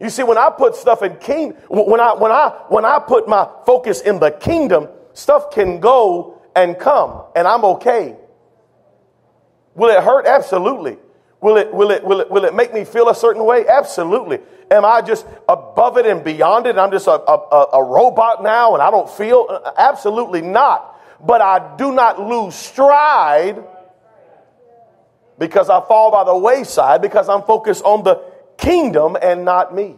You 0.00 0.10
see, 0.10 0.22
when 0.22 0.38
I 0.38 0.50
put 0.50 0.76
stuff 0.76 1.02
in 1.02 1.16
king, 1.16 1.52
when 1.68 2.00
I 2.00 2.14
when 2.14 2.30
I 2.30 2.50
when 2.68 2.84
I 2.84 2.98
put 2.98 3.28
my 3.28 3.48
focus 3.64 4.00
in 4.00 4.18
the 4.20 4.30
kingdom, 4.30 4.88
stuff 5.14 5.50
can 5.50 5.80
go 5.80 6.40
and 6.54 6.78
come, 6.78 7.24
and 7.34 7.48
I'm 7.48 7.64
okay. 7.64 8.16
Will 9.74 9.90
it 9.90 10.02
hurt? 10.02 10.26
Absolutely. 10.26 10.98
Will 11.40 11.56
it 11.56 11.72
will 11.72 11.90
it 11.90 12.04
will 12.04 12.20
it 12.20 12.30
will 12.30 12.44
it 12.44 12.54
make 12.54 12.72
me 12.72 12.84
feel 12.84 13.08
a 13.08 13.14
certain 13.14 13.44
way? 13.44 13.66
Absolutely. 13.66 14.38
Am 14.70 14.84
I 14.84 15.00
just 15.00 15.26
above 15.48 15.96
it 15.96 16.06
and 16.06 16.24
beyond 16.24 16.66
it? 16.66 16.76
I'm 16.76 16.90
just 16.90 17.06
a, 17.06 17.12
a, 17.12 17.66
a 17.74 17.84
robot 17.84 18.42
now 18.42 18.74
and 18.74 18.82
I 18.82 18.90
don't 18.90 19.08
feel? 19.08 19.46
Uh, 19.48 19.70
absolutely 19.76 20.42
not. 20.42 21.00
But 21.24 21.40
I 21.40 21.76
do 21.76 21.92
not 21.92 22.20
lose 22.20 22.54
stride 22.54 23.62
because 25.38 25.68
I 25.68 25.80
fall 25.86 26.10
by 26.10 26.24
the 26.24 26.36
wayside 26.36 27.02
because 27.02 27.28
I'm 27.28 27.42
focused 27.42 27.84
on 27.84 28.02
the 28.04 28.22
kingdom 28.56 29.16
and 29.20 29.44
not 29.44 29.74
me. 29.74 29.96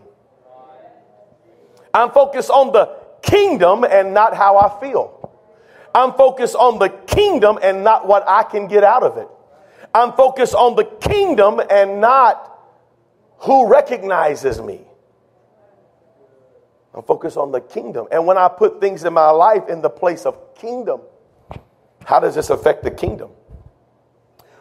I'm 1.94 2.10
focused 2.10 2.50
on 2.50 2.72
the 2.72 2.94
kingdom 3.22 3.84
and 3.84 4.14
not 4.14 4.34
how 4.34 4.58
I 4.58 4.80
feel. 4.80 5.14
I'm 5.94 6.12
focused 6.12 6.54
on 6.54 6.78
the 6.78 6.88
kingdom 6.88 7.58
and 7.62 7.82
not 7.82 8.06
what 8.06 8.28
I 8.28 8.42
can 8.42 8.68
get 8.68 8.84
out 8.84 9.02
of 9.02 9.16
it. 9.16 9.28
I'm 9.94 10.12
focused 10.12 10.54
on 10.54 10.76
the 10.76 10.84
kingdom 10.84 11.60
and 11.70 12.00
not 12.00 12.44
who 13.38 13.68
recognizes 13.68 14.60
me. 14.60 14.82
I'm 16.94 17.02
focused 17.02 17.36
on 17.36 17.52
the 17.52 17.60
kingdom. 17.60 18.08
And 18.10 18.26
when 18.26 18.36
I 18.36 18.48
put 18.48 18.80
things 18.80 19.04
in 19.04 19.12
my 19.12 19.30
life 19.30 19.68
in 19.68 19.82
the 19.82 19.90
place 19.90 20.26
of 20.26 20.54
kingdom, 20.56 21.00
how 22.04 22.20
does 22.20 22.34
this 22.34 22.50
affect 22.50 22.82
the 22.82 22.90
kingdom? 22.90 23.30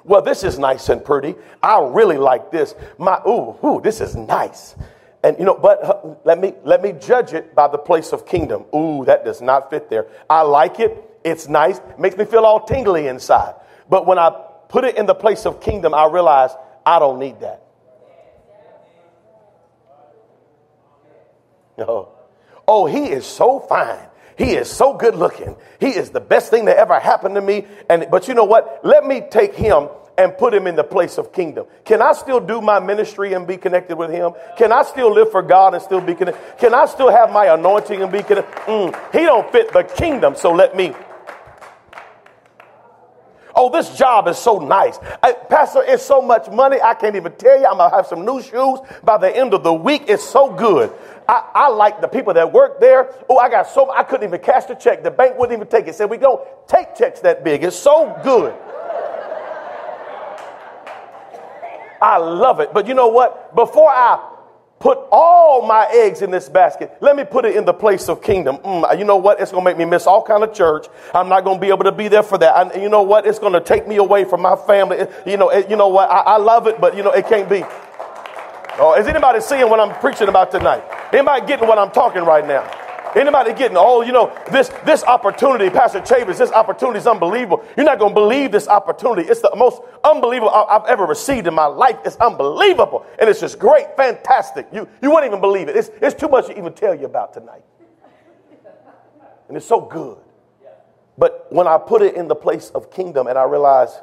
Well, 0.08 0.22
this 0.22 0.44
is 0.44 0.58
nice 0.58 0.88
and 0.88 1.04
pretty. 1.04 1.36
I 1.62 1.80
really 1.82 2.18
like 2.18 2.50
this. 2.50 2.76
My 2.98 3.22
ooh, 3.28 3.58
ooh, 3.64 3.82
this 3.84 4.00
is 4.00 4.16
nice. 4.16 4.76
And 5.22 5.38
you 5.38 5.44
know, 5.44 5.56
but 5.56 5.84
uh, 5.84 6.16
let 6.24 6.40
me 6.40 6.54
let 6.64 6.82
me 6.82 6.94
judge 6.94 7.34
it 7.34 7.54
by 7.54 7.68
the 7.68 7.78
place 7.78 8.14
of 8.14 8.26
kingdom. 8.26 8.64
Ooh, 8.74 9.04
that 9.04 9.26
does 9.26 9.42
not 9.42 9.70
fit 9.70 9.90
there. 9.90 10.08
I 10.30 10.44
like 10.44 10.80
it. 10.80 11.04
It's 11.26 11.50
nice. 11.50 11.82
Makes 12.00 12.16
me 12.16 12.24
feel 12.24 12.46
all 12.46 12.66
tingly 12.66 13.08
inside. 13.08 13.56
But 13.90 14.08
when 14.08 14.18
I 14.18 14.30
put 14.70 14.86
it 14.86 14.96
in 14.96 15.06
the 15.08 15.16
place 15.16 15.46
of 15.46 15.60
kingdom, 15.60 15.94
I 15.94 16.08
realize 16.08 16.52
I 16.86 17.00
don't 17.00 17.20
need 17.20 17.42
that. 17.42 17.64
No. 21.78 22.14
Oh, 22.70 22.86
he 22.86 23.06
is 23.06 23.26
so 23.26 23.62
fine. 23.62 24.10
He 24.38 24.52
is 24.54 24.70
so 24.70 24.94
good 24.94 25.16
looking. 25.16 25.56
He 25.80 25.90
is 25.90 26.12
the 26.12 26.20
best 26.20 26.52
thing 26.52 26.66
that 26.66 26.78
ever 26.78 27.00
happened 27.00 27.36
to 27.36 27.42
me. 27.42 27.66
And 27.90 28.08
but 28.12 28.28
you 28.28 28.34
know 28.34 28.44
what? 28.44 28.82
Let 28.84 29.06
me 29.06 29.22
take 29.30 29.56
him 29.56 29.90
and 30.18 30.36
put 30.38 30.54
him 30.54 30.68
in 30.68 30.76
the 30.76 30.84
place 30.84 31.18
of 31.18 31.32
kingdom. 31.32 31.68
Can 31.86 32.02
I 32.02 32.14
still 32.14 32.40
do 32.40 32.60
my 32.62 32.80
ministry 32.80 33.34
and 33.34 33.46
be 33.48 33.58
connected 33.58 33.98
with 33.98 34.10
him? 34.10 34.32
Can 34.58 34.72
I 34.72 34.84
still 34.84 35.12
live 35.14 35.32
for 35.32 35.42
God 35.42 35.74
and 35.74 35.84
still 35.84 36.02
be 36.02 36.16
connected? 36.16 36.42
Can 36.58 36.74
I 36.74 36.86
still 36.86 37.10
have 37.10 37.32
my 37.32 37.54
anointing 37.54 38.02
and 38.02 38.12
be 38.12 38.24
connected? 38.24 38.52
Mm, 38.66 39.12
he 39.12 39.20
don't 39.20 39.52
fit 39.52 39.72
the 39.74 39.84
kingdom, 39.84 40.36
so 40.36 40.52
let 40.52 40.76
me 40.76 40.94
Oh, 43.60 43.70
this 43.70 43.98
job 43.98 44.28
is 44.28 44.38
so 44.38 44.60
nice. 44.60 45.00
I, 45.24 45.34
Pastor, 45.34 45.84
it's 45.84 46.06
so 46.06 46.22
much 46.22 46.48
money. 46.52 46.80
I 46.80 46.94
can't 46.94 47.16
even 47.16 47.32
tell 47.34 47.60
you. 47.60 47.66
I'm 47.66 47.78
going 47.78 47.90
to 47.90 47.96
have 47.96 48.06
some 48.06 48.24
new 48.24 48.40
shoes 48.40 48.80
by 49.04 49.18
the 49.18 49.36
end 49.36 49.56
of 49.56 49.64
the 49.64 49.74
week. 49.74 50.04
It's 50.08 50.24
so 50.24 50.54
good. 50.54 50.94
I, 51.28 51.50
I 51.56 51.70
like 51.70 52.00
the 52.00 52.08
people 52.08 52.36
that 52.36 52.54
work 52.54 52.80
there. 52.80 53.16
Oh, 53.28 53.38
I 53.38 53.50
got 53.50 53.68
so, 53.68 53.90
I 53.90 54.04
couldn't 54.04 54.28
even 54.28 54.42
cash 54.42 54.66
the 54.66 54.76
check. 54.76 55.02
The 55.02 55.10
bank 55.10 55.40
wouldn't 55.40 55.58
even 55.58 55.68
take 55.68 55.88
it. 55.88 55.96
Said, 55.96 56.08
we 56.08 56.20
don't 56.20 56.40
take 56.68 56.96
checks 56.96 57.20
that 57.22 57.44
big. 57.44 57.64
It's 57.64 57.76
so 57.76 58.16
good. 58.24 58.54
I 62.00 62.18
love 62.18 62.60
it. 62.60 62.76
But 62.76 62.88
you 62.88 62.94
know 62.94 63.08
what? 63.08 63.56
Before 63.56 63.90
I 63.90 64.37
put 64.80 65.00
all 65.12 65.66
my 65.66 65.88
eggs 65.92 66.22
in 66.22 66.32
this 66.32 66.50
basket. 66.50 66.96
Let 67.02 67.16
me 67.16 67.24
put 67.24 67.46
it 67.46 67.56
in 67.56 67.66
the 67.66 67.74
place 67.74 68.10
of 68.10 68.22
kingdom. 68.22 68.58
Mm, 68.58 68.98
you 69.00 69.06
know 69.06 69.18
what? 69.18 69.40
It's 69.42 69.52
going 69.52 69.64
to 69.64 69.70
make 69.70 69.78
me 69.78 69.86
miss 69.86 70.06
all 70.06 70.22
kind 70.22 70.44
of 70.44 70.54
church. 70.54 70.88
I'm 71.14 71.30
not 71.30 71.44
going 71.44 71.58
to 71.58 71.62
be 71.62 71.70
able 71.70 71.84
to 71.86 71.92
be 71.92 72.08
there 72.08 72.24
for 72.24 72.38
that. 72.38 72.74
And 72.74 72.82
you 72.82 72.90
know 72.90 73.02
what? 73.02 73.26
It's 73.26 73.40
going 73.40 73.54
to 73.54 73.62
take 73.62 73.88
me 73.88 73.96
away 73.98 74.24
from 74.24 74.42
my 74.42 74.56
family. 74.56 75.08
You 75.26 75.38
know, 75.38 75.50
it, 75.50 75.70
you 75.70 75.76
know 75.76 75.88
what? 75.88 76.10
I, 76.10 76.20
I 76.20 76.38
love 76.38 76.68
it, 76.68 76.80
but 76.80 76.96
you 76.96 77.04
know, 77.04 77.12
it 77.12 77.28
can't 77.28 77.50
be. 77.50 77.64
Oh, 78.80 78.96
is 79.00 79.08
anybody 79.08 79.42
seeing 79.42 79.70
what 79.70 79.80
I'm 79.80 80.00
preaching 80.00 80.28
about 80.28 80.52
tonight? 80.52 80.84
Anybody 81.12 81.48
getting 81.48 81.68
what 81.68 81.80
I'm 81.80 81.92
talking 81.92 82.24
right 82.24 82.46
now? 82.46 82.87
Anybody 83.18 83.54
getting, 83.54 83.78
oh, 83.78 84.02
you 84.02 84.12
know, 84.12 84.38
this, 84.52 84.70
this 84.86 85.04
opportunity, 85.04 85.70
Pastor 85.70 86.02
Chavis, 86.02 86.38
this 86.38 86.52
opportunity 86.52 87.00
is 87.00 87.08
unbelievable. 87.08 87.66
You're 87.76 87.86
not 87.86 87.98
going 87.98 88.12
to 88.14 88.20
believe 88.20 88.52
this 88.52 88.68
opportunity. 88.68 89.28
It's 89.28 89.42
the 89.42 89.56
most 89.56 89.82
unbelievable 90.04 90.52
I've 90.52 90.86
ever 90.86 91.06
received 91.06 91.48
in 91.48 91.54
my 91.54 91.66
life. 91.66 91.98
It's 92.06 92.16
unbelievable. 92.18 93.06
And 93.20 93.30
it's 93.30 93.40
just 93.40 93.58
great, 93.58 93.96
fantastic. 93.98 94.68
You, 94.72 94.88
you 95.02 95.10
wouldn't 95.10 95.32
even 95.32 95.42
believe 95.42 95.68
it. 95.68 95.76
It's, 95.76 95.90
it's 96.02 96.20
too 96.20 96.28
much 96.28 96.48
to 96.48 96.58
even 96.58 96.74
tell 96.74 96.94
you 96.94 97.06
about 97.06 97.34
tonight. 97.34 97.64
And 99.48 99.58
it's 99.58 99.66
so 99.66 99.82
good. 99.82 100.18
But 101.18 101.48
when 101.50 101.68
I 101.68 101.80
put 101.80 102.04
it 102.04 102.16
in 102.16 102.28
the 102.28 102.36
place 102.36 102.70
of 102.70 102.92
kingdom 102.92 103.26
and 103.26 103.38
I 103.38 103.44
realize, 103.46 104.00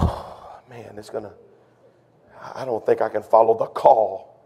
oh, 0.00 0.60
man, 0.70 0.94
it's 0.96 1.10
going 1.10 1.24
to, 1.24 1.32
I 2.54 2.64
don't 2.64 2.84
think 2.86 3.02
I 3.02 3.10
can 3.10 3.22
follow 3.22 3.58
the 3.58 3.66
call 3.66 4.40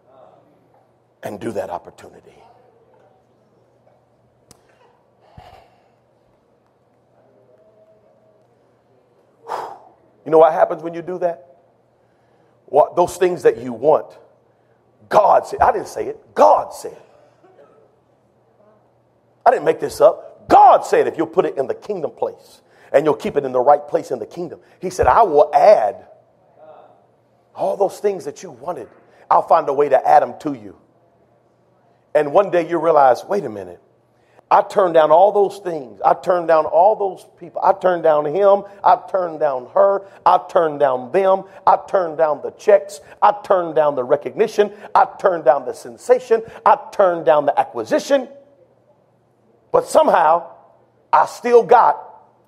and 1.23 1.39
do 1.39 1.53
that 1.53 1.71
opportunity. 1.71 2.33
You 10.27 10.33
know 10.33 10.39
what 10.39 10.53
happens 10.53 10.83
when 10.83 10.93
you 10.93 11.03
do 11.03 11.19
that? 11.21 11.47
What 12.67 12.97
those 12.97 13.17
things 13.17 13.45
that 13.45 13.59
you 13.59 13.73
want, 13.73 14.19
God 15.09 15.47
said. 15.47 15.61
I 15.61 15.71
didn't 15.71 15.87
say 15.87 16.07
it. 16.09 16.35
God 16.35 16.75
said. 16.75 16.99
I 19.47 19.53
didn't 19.53 19.65
make 19.65 19.79
this 19.79 20.01
up. 20.01 20.49
God 20.49 20.85
said 20.85 21.07
if 21.07 21.17
you'll 21.17 21.29
put 21.29 21.47
it 21.47 21.57
in 21.57 21.69
the 21.69 21.75
kingdom 21.75 22.11
place 22.11 22.61
and 22.93 23.05
you'll 23.05 23.15
keep 23.15 23.37
it 23.37 23.45
in 23.45 23.53
the 23.53 23.61
right 23.61 23.87
place 23.87 24.11
in 24.11 24.19
the 24.19 24.27
kingdom, 24.27 24.59
He 24.81 24.91
said, 24.91 25.07
I 25.07 25.23
will 25.23 25.49
add 25.55 26.09
all 27.55 27.77
those 27.77 28.01
things 28.01 28.25
that 28.25 28.43
you 28.43 28.51
wanted. 28.51 28.89
I'll 29.31 29.47
find 29.47 29.69
a 29.69 29.73
way 29.73 29.89
to 29.89 30.09
add 30.09 30.23
them 30.23 30.35
to 30.41 30.55
you. 30.55 30.77
And 32.15 32.33
one 32.33 32.51
day 32.51 32.69
you 32.69 32.79
realize, 32.79 33.25
wait 33.25 33.45
a 33.45 33.49
minute, 33.49 33.81
I 34.49 34.63
turned 34.63 34.95
down 34.95 35.11
all 35.11 35.33
those 35.33 35.59
things. 35.59 36.01
I 36.05 36.15
turned 36.15 36.47
down 36.47 36.67
all 36.67 36.95
those 36.95 37.27
people. 37.39 37.61
I 37.63 37.73
turned 37.73 38.05
down 38.05 38.27
him. 38.27 38.63
I 38.85 38.97
turned 39.11 39.41
down 39.41 39.69
her. 39.75 40.07
I 40.25 40.39
turned 40.49 40.79
down 40.79 41.11
them. 41.11 41.45
I 41.67 41.79
turned 41.89 42.17
down 42.17 42.43
the 42.43 42.53
checks. 42.53 43.01
I 43.21 43.35
turned 43.43 43.75
down 43.75 43.97
the 43.97 44.05
recognition. 44.05 44.73
I 44.95 45.09
turned 45.19 45.45
down 45.45 45.65
the 45.65 45.73
sensation. 45.73 46.43
I 46.65 46.79
turned 46.93 47.27
down 47.27 47.47
the 47.47 47.59
acquisition. 47.59 48.29
But 49.73 49.89
somehow, 49.89 50.53
I 51.13 51.27
still 51.27 51.65
got 51.65 52.01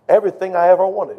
everything 0.09 0.55
I 0.55 0.68
ever 0.68 0.86
wanted. 0.86 1.18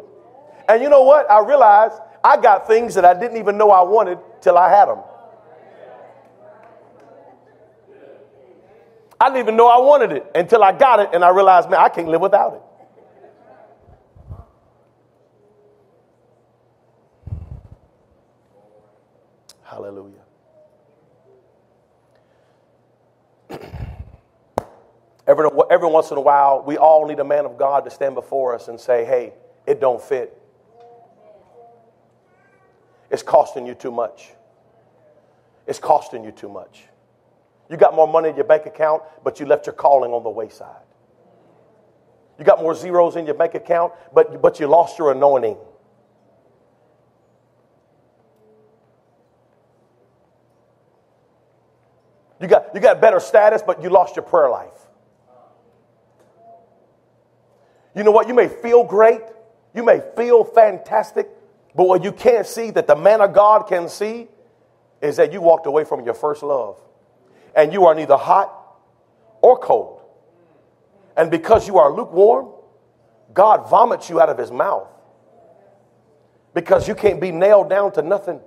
And 0.66 0.82
you 0.82 0.88
know 0.88 1.02
what? 1.02 1.30
I 1.30 1.40
realized 1.40 2.00
I 2.24 2.40
got 2.40 2.66
things 2.66 2.94
that 2.94 3.04
I 3.04 3.12
didn't 3.12 3.36
even 3.36 3.58
know 3.58 3.70
I 3.70 3.82
wanted 3.82 4.18
till 4.40 4.56
I 4.56 4.70
had 4.70 4.86
them. 4.86 5.00
I 9.20 9.28
didn't 9.28 9.40
even 9.40 9.56
know 9.56 9.68
I 9.68 9.78
wanted 9.78 10.12
it 10.12 10.30
until 10.34 10.64
I 10.64 10.72
got 10.72 10.98
it 10.98 11.10
and 11.12 11.22
I 11.22 11.28
realized, 11.28 11.68
man, 11.68 11.80
I 11.80 11.90
can't 11.90 12.08
live 12.08 12.22
without 12.22 12.54
it. 12.54 12.62
Hallelujah. 19.62 20.16
every, 25.26 25.48
every 25.70 25.88
once 25.88 26.10
in 26.10 26.16
a 26.16 26.20
while, 26.22 26.64
we 26.66 26.78
all 26.78 27.06
need 27.06 27.20
a 27.20 27.24
man 27.24 27.44
of 27.44 27.58
God 27.58 27.84
to 27.84 27.90
stand 27.90 28.14
before 28.14 28.54
us 28.54 28.68
and 28.68 28.80
say, 28.80 29.04
hey, 29.04 29.34
it 29.66 29.80
don't 29.80 30.00
fit. 30.00 30.36
It's 33.10 33.22
costing 33.22 33.66
you 33.66 33.74
too 33.74 33.90
much. 33.90 34.30
It's 35.66 35.78
costing 35.78 36.24
you 36.24 36.32
too 36.32 36.48
much. 36.48 36.84
You 37.70 37.76
got 37.76 37.94
more 37.94 38.08
money 38.08 38.28
in 38.28 38.34
your 38.34 38.44
bank 38.44 38.66
account, 38.66 39.04
but 39.22 39.38
you 39.38 39.46
left 39.46 39.66
your 39.66 39.74
calling 39.74 40.10
on 40.12 40.24
the 40.24 40.28
wayside. 40.28 40.82
You 42.36 42.44
got 42.44 42.60
more 42.60 42.74
zeros 42.74 43.14
in 43.14 43.26
your 43.26 43.36
bank 43.36 43.54
account, 43.54 43.92
but, 44.12 44.42
but 44.42 44.58
you 44.58 44.66
lost 44.66 44.98
your 44.98 45.12
anointing. 45.12 45.56
You 52.40 52.48
got, 52.48 52.74
you 52.74 52.80
got 52.80 53.00
better 53.00 53.20
status, 53.20 53.62
but 53.64 53.82
you 53.82 53.90
lost 53.90 54.16
your 54.16 54.24
prayer 54.24 54.50
life. 54.50 54.68
You 57.94 58.02
know 58.02 58.10
what? 58.10 58.26
You 58.26 58.34
may 58.34 58.48
feel 58.48 58.82
great, 58.82 59.20
you 59.74 59.84
may 59.84 60.00
feel 60.16 60.42
fantastic, 60.42 61.28
but 61.76 61.86
what 61.86 62.02
you 62.02 62.10
can't 62.10 62.46
see 62.46 62.70
that 62.72 62.88
the 62.88 62.96
man 62.96 63.20
of 63.20 63.32
God 63.32 63.68
can 63.68 63.88
see 63.88 64.26
is 65.00 65.16
that 65.18 65.32
you 65.32 65.40
walked 65.40 65.66
away 65.66 65.84
from 65.84 66.04
your 66.04 66.14
first 66.14 66.42
love. 66.42 66.80
And 67.54 67.72
you 67.72 67.86
are 67.86 67.94
neither 67.94 68.16
hot 68.16 68.52
or 69.42 69.58
cold. 69.58 70.00
And 71.16 71.30
because 71.30 71.66
you 71.66 71.78
are 71.78 71.92
lukewarm, 71.92 72.50
God 73.32 73.68
vomits 73.68 74.08
you 74.08 74.20
out 74.20 74.28
of 74.28 74.38
his 74.38 74.50
mouth. 74.50 74.88
Because 76.54 76.88
you 76.88 76.94
can't 76.94 77.20
be 77.20 77.30
nailed 77.30 77.68
down 77.68 77.92
to 77.92 78.02
nothing. 78.02 78.40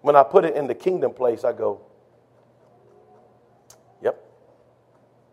When 0.00 0.16
I 0.16 0.22
put 0.22 0.44
it 0.44 0.54
in 0.54 0.66
the 0.66 0.74
kingdom 0.74 1.14
place, 1.14 1.44
I 1.44 1.52
go, 1.52 1.80
yep, 4.02 4.22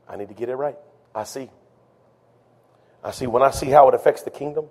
I 0.08 0.16
need 0.16 0.30
to 0.30 0.34
get 0.34 0.48
it 0.48 0.56
right. 0.56 0.78
I 1.14 1.26
see. 1.26 1.50
I 3.04 3.12
see 3.12 3.28
when 3.28 3.44
I 3.44 3.52
see 3.52 3.68
how 3.68 3.90
it 3.90 3.96
affects 3.96 4.24
the 4.24 4.30
kingdom, 4.30 4.68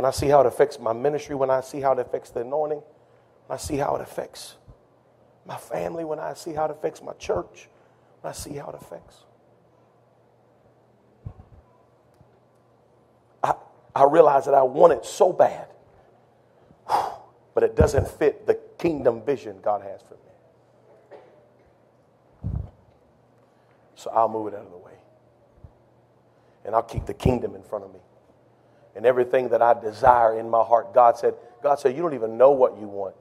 when 0.00 0.06
I 0.06 0.12
see 0.12 0.28
how 0.28 0.40
it 0.40 0.46
affects 0.46 0.78
my 0.78 0.94
ministry, 0.94 1.34
when 1.34 1.50
I 1.50 1.60
see 1.60 1.78
how 1.78 1.92
it 1.92 1.98
affects 1.98 2.30
the 2.30 2.40
anointing, 2.40 2.78
when 2.78 3.54
I 3.54 3.58
see 3.58 3.76
how 3.76 3.96
it 3.96 4.00
affects 4.00 4.54
my 5.44 5.58
family, 5.58 6.06
when 6.06 6.18
I 6.18 6.32
see 6.32 6.54
how 6.54 6.64
it 6.64 6.70
affects 6.70 7.02
my 7.02 7.12
church, 7.18 7.68
when 8.22 8.30
I 8.30 8.32
see 8.32 8.54
how 8.54 8.70
it 8.70 8.76
affects. 8.76 9.18
I, 13.44 13.52
I 13.94 14.04
realize 14.04 14.46
that 14.46 14.54
I 14.54 14.62
want 14.62 14.94
it 14.94 15.04
so 15.04 15.34
bad, 15.34 15.68
but 16.88 17.62
it 17.62 17.76
doesn't 17.76 18.08
fit 18.08 18.46
the 18.46 18.54
kingdom 18.78 19.20
vision 19.20 19.58
God 19.62 19.82
has 19.82 20.00
for 20.00 20.14
me. 20.14 20.20
So 23.96 24.10
I'll 24.14 24.30
move 24.30 24.46
it 24.46 24.54
out 24.54 24.64
of 24.64 24.70
the 24.70 24.78
way 24.78 24.94
and 26.64 26.74
I'll 26.74 26.82
keep 26.82 27.04
the 27.04 27.12
kingdom 27.12 27.54
in 27.54 27.62
front 27.62 27.84
of 27.84 27.92
me. 27.92 28.00
And 28.96 29.06
everything 29.06 29.48
that 29.50 29.62
I 29.62 29.78
desire 29.78 30.38
in 30.38 30.48
my 30.48 30.62
heart, 30.62 30.92
God 30.92 31.16
said, 31.16 31.34
God 31.62 31.76
said, 31.78 31.94
you 31.94 32.02
don't 32.02 32.14
even 32.14 32.36
know 32.36 32.50
what 32.50 32.78
you 32.78 32.88
want. 32.88 33.14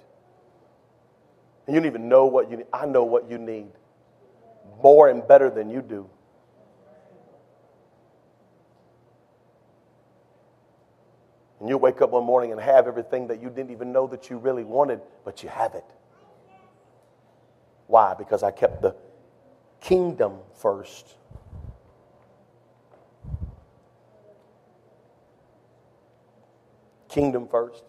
And 1.68 1.76
you 1.76 1.82
don't 1.82 1.88
even 1.88 2.10
know 2.10 2.26
what 2.26 2.50
you 2.50 2.58
need. 2.58 2.66
I 2.74 2.86
know 2.86 3.04
what 3.04 3.30
you 3.30 3.38
need 3.38 3.68
more 4.82 5.10
and 5.10 5.28
better 5.28 5.50
than 5.50 5.70
you 5.70 5.82
do. 5.82 6.10
And 11.60 11.68
you 11.68 11.78
wake 11.78 12.02
up 12.02 12.12
one 12.12 12.24
morning 12.24 12.54
and 12.54 12.62
have 12.62 12.88
everything 12.88 13.28
that 13.28 13.42
you 13.42 13.50
didn't 13.50 13.72
even 13.72 13.92
know 13.92 14.08
that 14.08 14.30
you 14.30 14.38
really 14.38 14.64
wanted, 14.64 15.02
but 15.26 15.44
you 15.44 15.50
have 15.50 15.76
it. 15.76 15.84
Why? 17.88 18.14
Because 18.14 18.44
I 18.44 18.52
kept 18.52 18.82
the 18.82 18.96
kingdom 19.82 20.40
first 20.54 21.16
Kingdom 27.10 27.48
first. 27.48 27.84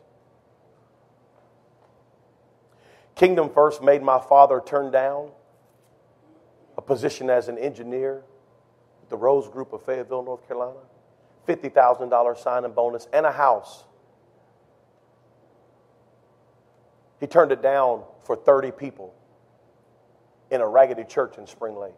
Kingdom 3.15 3.51
first 3.51 3.83
made 3.83 4.03
my 4.03 4.19
father 4.19 4.63
turn 4.65 4.91
down 4.91 5.31
a 6.79 6.83
position 6.83 7.29
as 7.29 7.49
an 7.49 7.59
engineer 7.59 8.23
at 9.03 9.11
the 9.11 9.17
Rose 9.17 9.47
Group 9.49 9.75
of 9.75 9.83
Fayetteville, 9.85 10.23
North 10.23 10.47
Carolina, 10.49 10.79
$50,000 11.47 12.39
signing 12.39 12.73
bonus, 12.73 13.09
and 13.13 13.27
a 13.27 13.33
house. 13.33 13.85
He 17.21 17.27
turned 17.27 17.53
it 17.53 17.61
down 17.61 18.05
for 18.25 18.35
30 18.35 18.71
people 18.71 19.15
in 20.51 20.63
a 20.63 20.67
raggedy 20.67 21.05
church 21.05 21.37
in 21.37 21.47
Spring 21.47 21.77
Lake. 21.77 21.93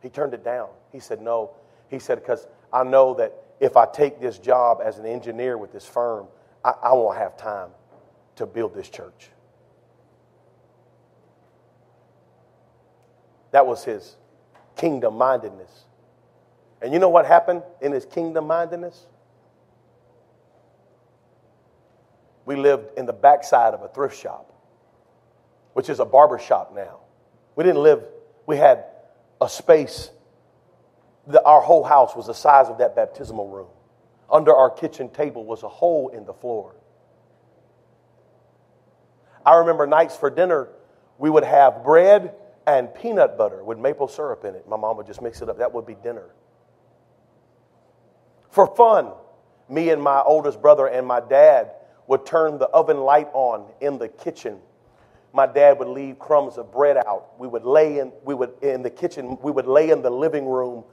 He 0.00 0.08
turned 0.08 0.32
it 0.32 0.42
down. 0.42 0.68
He 0.92 1.00
said, 1.00 1.20
No. 1.20 1.50
He 1.90 1.98
said, 1.98 2.20
Because 2.20 2.46
I 2.72 2.84
know 2.84 3.14
that 3.14 3.34
if 3.60 3.76
I 3.76 3.86
take 3.86 4.20
this 4.20 4.38
job 4.38 4.80
as 4.84 4.98
an 4.98 5.06
engineer 5.06 5.56
with 5.56 5.72
this 5.72 5.84
firm, 5.84 6.26
I, 6.64 6.74
I 6.82 6.92
won't 6.92 7.16
have 7.16 7.36
time 7.36 7.70
to 8.36 8.46
build 8.46 8.74
this 8.74 8.88
church. 8.88 9.30
That 13.52 13.66
was 13.66 13.84
his 13.84 14.16
kingdom 14.76 15.16
mindedness. 15.16 15.84
And 16.82 16.92
you 16.92 16.98
know 16.98 17.08
what 17.08 17.24
happened 17.24 17.62
in 17.80 17.92
his 17.92 18.04
kingdom 18.04 18.46
mindedness? 18.46 19.06
We 22.44 22.56
lived 22.56 22.98
in 22.98 23.06
the 23.06 23.12
backside 23.12 23.74
of 23.74 23.82
a 23.82 23.88
thrift 23.88 24.20
shop, 24.20 24.52
which 25.72 25.88
is 25.88 26.00
a 26.00 26.04
barber 26.04 26.38
shop 26.38 26.72
now. 26.74 27.00
We 27.56 27.64
didn't 27.64 27.82
live, 27.82 28.04
we 28.46 28.56
had 28.58 28.84
a 29.40 29.48
space 29.48 30.10
the, 31.26 31.42
our 31.42 31.60
whole 31.60 31.84
house 31.84 32.14
was 32.14 32.26
the 32.26 32.34
size 32.34 32.68
of 32.68 32.78
that 32.78 32.94
baptismal 32.94 33.48
room. 33.48 33.68
Under 34.30 34.54
our 34.54 34.70
kitchen 34.70 35.08
table 35.08 35.44
was 35.44 35.62
a 35.62 35.68
hole 35.68 36.08
in 36.08 36.24
the 36.24 36.34
floor. 36.34 36.74
I 39.44 39.56
remember 39.56 39.86
nights 39.86 40.16
for 40.16 40.30
dinner, 40.30 40.68
we 41.18 41.30
would 41.30 41.44
have 41.44 41.84
bread 41.84 42.34
and 42.66 42.92
peanut 42.92 43.38
butter 43.38 43.62
with 43.62 43.78
maple 43.78 44.08
syrup 44.08 44.44
in 44.44 44.54
it. 44.54 44.68
My 44.68 44.76
mom 44.76 44.96
would 44.96 45.06
just 45.06 45.22
mix 45.22 45.40
it 45.40 45.48
up. 45.48 45.58
That 45.58 45.72
would 45.72 45.86
be 45.86 45.94
dinner. 45.94 46.30
For 48.50 48.74
fun, 48.74 49.12
me 49.68 49.90
and 49.90 50.02
my 50.02 50.20
oldest 50.20 50.60
brother 50.60 50.86
and 50.86 51.06
my 51.06 51.20
dad 51.20 51.72
would 52.08 52.26
turn 52.26 52.58
the 52.58 52.66
oven 52.66 52.98
light 52.98 53.28
on 53.32 53.70
in 53.80 53.98
the 53.98 54.08
kitchen. 54.08 54.58
My 55.32 55.46
dad 55.46 55.78
would 55.78 55.88
leave 55.88 56.18
crumbs 56.18 56.56
of 56.56 56.72
bread 56.72 56.96
out. 56.96 57.38
We 57.38 57.46
would 57.46 57.64
lay 57.64 57.98
in, 57.98 58.12
we 58.24 58.34
would, 58.34 58.54
in 58.62 58.82
the 58.82 58.90
kitchen, 58.90 59.38
we 59.42 59.52
would 59.52 59.66
lay 59.66 59.90
in 59.90 60.02
the 60.02 60.10
living 60.10 60.46
room 60.46 60.84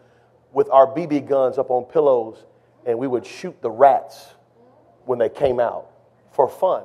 with 0.53 0.69
our 0.69 0.87
BB 0.87 1.27
guns 1.27 1.57
up 1.57 1.69
on 1.69 1.83
pillows 1.85 2.45
and 2.85 2.97
we 2.97 3.07
would 3.07 3.25
shoot 3.25 3.59
the 3.61 3.71
rats 3.71 4.27
when 5.05 5.19
they 5.19 5.29
came 5.29 5.59
out 5.59 5.87
for 6.31 6.47
fun. 6.47 6.83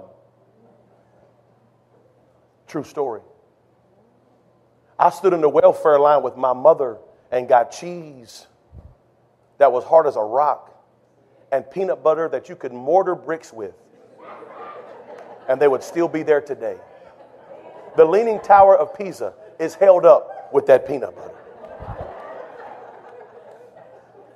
True 2.66 2.84
story. 2.84 3.20
I 4.98 5.10
stood 5.10 5.32
in 5.32 5.40
the 5.40 5.48
welfare 5.48 5.98
line 5.98 6.22
with 6.22 6.36
my 6.36 6.52
mother 6.52 6.98
and 7.30 7.48
got 7.48 7.70
cheese 7.70 8.46
that 9.58 9.70
was 9.70 9.84
hard 9.84 10.06
as 10.06 10.16
a 10.16 10.22
rock 10.22 10.74
and 11.52 11.68
peanut 11.70 12.02
butter 12.02 12.28
that 12.28 12.48
you 12.48 12.56
could 12.56 12.72
mortar 12.72 13.14
bricks 13.14 13.52
with. 13.52 13.74
And 15.48 15.60
they 15.60 15.68
would 15.68 15.82
still 15.82 16.08
be 16.08 16.22
there 16.22 16.40
today. 16.40 16.76
The 17.96 18.04
Leaning 18.04 18.40
Tower 18.40 18.76
of 18.76 18.96
Pisa 18.96 19.32
is 19.58 19.74
held 19.74 20.04
up 20.04 20.50
with 20.52 20.66
that 20.66 20.86
peanut 20.86 21.14
butter. 21.16 21.37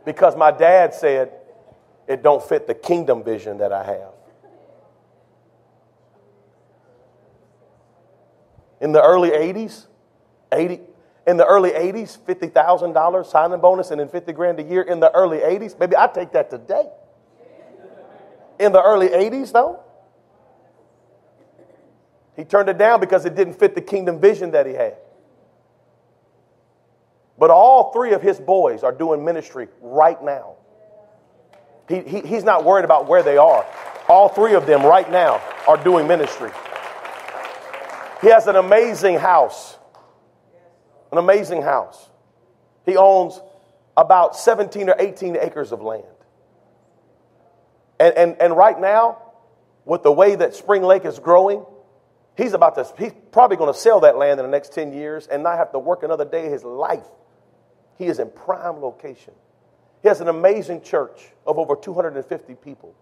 Because 0.05 0.37
my 0.37 0.51
dad 0.51 0.95
said 0.95 1.33
it 2.09 2.23
don't 2.23 2.43
fit 2.43 2.67
the 2.67 2.75
kingdom 2.75 3.23
vision 3.23 3.59
that 3.59 3.73
I 3.73 3.85
have. 3.85 4.13
In 8.81 8.93
the 8.93 9.03
early 9.03 9.31
80s, 9.31 9.87
80, 10.51 10.81
in 11.27 11.37
the 11.37 11.47
early 11.47 11.71
80s, 11.71 12.19
$50,000 12.19 13.27
signing 13.27 13.61
bonus 13.61 13.93
and 13.93 14.01
then 14.01 14.09
50 14.09 14.33
grand 14.33 14.59
a 14.59 14.65
year 14.65 14.83
in 14.83 14.99
the 14.99 15.15
early 15.15 15.39
80s. 15.39 15.79
Maybe 15.79 15.97
I 15.97 16.09
take 16.09 16.33
that 16.33 16.51
today. 16.51 16.89
In 18.59 18.73
the 18.73 18.83
early 18.83 19.09
80s, 19.09 19.53
though, 19.53 19.81
he 22.37 22.45
turned 22.45 22.69
it 22.69 22.79
down 22.79 22.99
because 23.01 23.25
it 23.25 23.35
didn't 23.35 23.55
fit 23.55 23.75
the 23.75 23.81
kingdom 23.81 24.21
vision 24.21 24.51
that 24.51 24.67
he 24.67 24.73
had. 24.73 24.97
But 27.43 27.51
all 27.51 27.91
three 27.91 28.13
of 28.13 28.23
his 28.23 28.39
boys 28.39 28.85
are 28.85 28.93
doing 28.93 29.25
ministry 29.25 29.67
right 29.81 30.23
now. 30.23 30.55
He, 31.89 31.99
he, 32.03 32.21
he's 32.21 32.45
not 32.45 32.65
worried 32.65 32.85
about 32.85 33.09
where 33.09 33.25
they 33.25 33.37
are. 33.37 33.67
All 34.09 34.29
three 34.29 34.55
of 34.55 34.65
them 34.65 34.87
right 34.87 35.11
now 35.11 35.43
are 35.67 35.77
doing 35.77 36.07
ministry. 36.07 36.53
He 38.21 38.29
has 38.29 38.47
an 38.47 38.55
amazing 38.55 39.19
house. 39.19 39.77
An 41.11 41.19
amazing 41.19 41.63
house. 41.63 42.09
He 42.87 42.97
owns 42.97 43.41
about 43.97 44.37
17 44.37 44.89
or 44.89 44.95
18 44.97 45.37
acres 45.37 45.73
of 45.73 45.83
land. 45.83 46.05
And, 47.99 48.15
and, 48.15 48.37
and 48.41 48.57
right 48.57 48.81
now, 48.81 49.21
with 49.85 50.05
the 50.05 50.13
way 50.13 50.37
that 50.37 50.55
Spring 50.55 50.85
Lake 50.85 51.05
is 51.05 51.19
growing, 51.19 51.67
he's 52.37 52.53
about 52.53 52.77
to, 52.77 52.87
he's 53.03 53.13
probably 53.33 53.57
going 53.57 53.75
to 53.75 53.77
sell 53.81 53.99
that 53.99 54.17
land 54.17 54.39
in 54.39 54.47
the 54.47 54.53
next 54.53 54.73
10 54.75 54.93
years 54.93 55.27
and 55.27 55.43
not 55.43 55.59
have 55.59 55.73
to 55.73 55.81
work 55.81 56.05
another 56.05 56.25
day 56.25 56.47
of 56.47 56.53
his 56.53 56.63
life 56.63 57.03
he 58.03 58.09
is 58.09 58.19
in 58.19 58.31
prime 58.31 58.81
location. 58.81 59.33
He 60.03 60.09
has 60.09 60.21
an 60.21 60.27
amazing 60.27 60.83
church 60.83 61.29
of 61.47 61.57
over 61.57 61.77
250 61.77 62.57
people. 62.57 62.97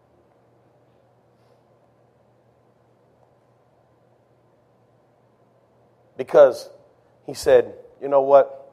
Because 6.18 6.68
he 7.24 7.32
said, 7.32 7.72
you 8.02 8.08
know 8.08 8.20
what? 8.20 8.70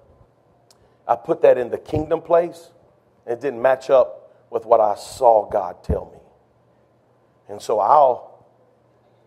I 1.08 1.16
put 1.16 1.42
that 1.44 1.58
in 1.58 1.70
the 1.70 1.78
kingdom 1.78 2.22
place, 2.22 2.72
and 3.26 3.38
it 3.38 3.42
didn't 3.42 3.62
match 3.62 3.90
up 3.90 4.36
with 4.50 4.66
what 4.66 4.82
I 4.82 4.96
saw 4.96 5.50
God 5.50 5.82
tell 5.82 6.12
me. 6.12 6.20
And 7.48 7.62
so 7.62 7.80
I'll 7.80 8.46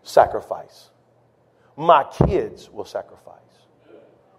sacrifice. 0.03 0.91
My 1.75 2.03
kids 2.03 2.69
will 2.69 2.85
sacrifice. 2.85 3.39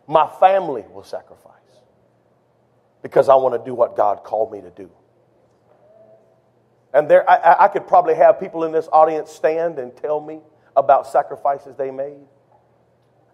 My 0.06 0.28
family 0.38 0.84
will 0.92 1.02
sacrifice. 1.02 1.61
Because 3.02 3.28
I 3.28 3.34
want 3.34 3.54
to 3.54 3.68
do 3.68 3.74
what 3.74 3.96
God 3.96 4.22
called 4.24 4.52
me 4.52 4.60
to 4.60 4.70
do. 4.70 4.90
And 6.94 7.08
there, 7.08 7.28
I, 7.28 7.64
I 7.64 7.68
could 7.68 7.86
probably 7.86 8.14
have 8.14 8.38
people 8.38 8.64
in 8.64 8.72
this 8.72 8.88
audience 8.92 9.30
stand 9.30 9.78
and 9.78 9.96
tell 9.96 10.20
me 10.20 10.40
about 10.76 11.06
sacrifices 11.06 11.76
they 11.76 11.90
made. 11.90 12.20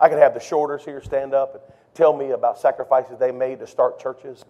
I 0.01 0.09
could 0.09 0.19
have 0.19 0.35
the 0.35 0.41
shorters 0.41 0.85
here 0.85 1.03
stand 1.03 1.35
up 1.35 1.55
and 1.55 1.63
tell 1.95 2.17
me 2.17 2.31
about 2.31 2.59
sacrifices 2.59 3.19
they 3.19 3.33
made 3.33 3.59
to 3.59 3.67
start 3.67 3.99
churches, 3.99 4.45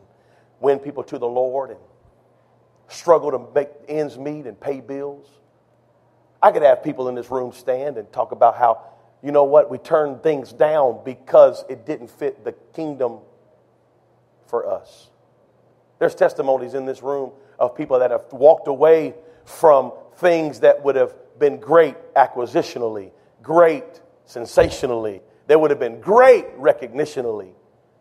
win 0.60 0.78
people 0.78 1.02
to 1.04 1.18
the 1.18 1.26
Lord, 1.26 1.70
and 1.70 1.80
struggle 2.88 3.30
to 3.30 3.46
make 3.54 3.68
ends 3.88 4.18
meet 4.18 4.46
and 4.46 4.58
pay 4.60 4.80
bills. 4.80 5.26
I 6.42 6.52
could 6.52 6.62
have 6.62 6.82
people 6.82 7.08
in 7.08 7.14
this 7.14 7.30
room 7.30 7.52
stand 7.52 7.96
and 7.96 8.10
talk 8.12 8.32
about 8.32 8.56
how, 8.56 8.82
you 9.22 9.32
know 9.32 9.44
what, 9.44 9.70
we 9.70 9.78
turned 9.78 10.22
things 10.22 10.52
down 10.52 11.00
because 11.04 11.64
it 11.68 11.86
didn't 11.86 12.08
fit 12.10 12.44
the 12.44 12.52
kingdom 12.74 13.20
for 14.48 14.70
us. 14.70 15.10
There's 15.98 16.14
testimonies 16.14 16.74
in 16.74 16.86
this 16.86 17.02
room 17.02 17.32
of 17.58 17.76
people 17.76 17.98
that 18.00 18.10
have 18.10 18.32
walked 18.32 18.68
away 18.68 19.14
from 19.44 19.92
things 20.16 20.60
that 20.60 20.84
would 20.84 20.96
have 20.96 21.14
been 21.38 21.58
great 21.58 21.96
acquisitionally, 22.14 23.10
great 23.42 24.00
sensationally, 24.24 25.22
they 25.46 25.56
would 25.56 25.70
have 25.70 25.80
been 25.80 26.00
great 26.00 26.56
recognitionally, 26.58 27.52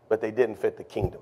but 0.10 0.20
they 0.22 0.32
didn't 0.32 0.58
fit 0.58 0.78
the 0.78 0.84
kingdom. 0.84 1.22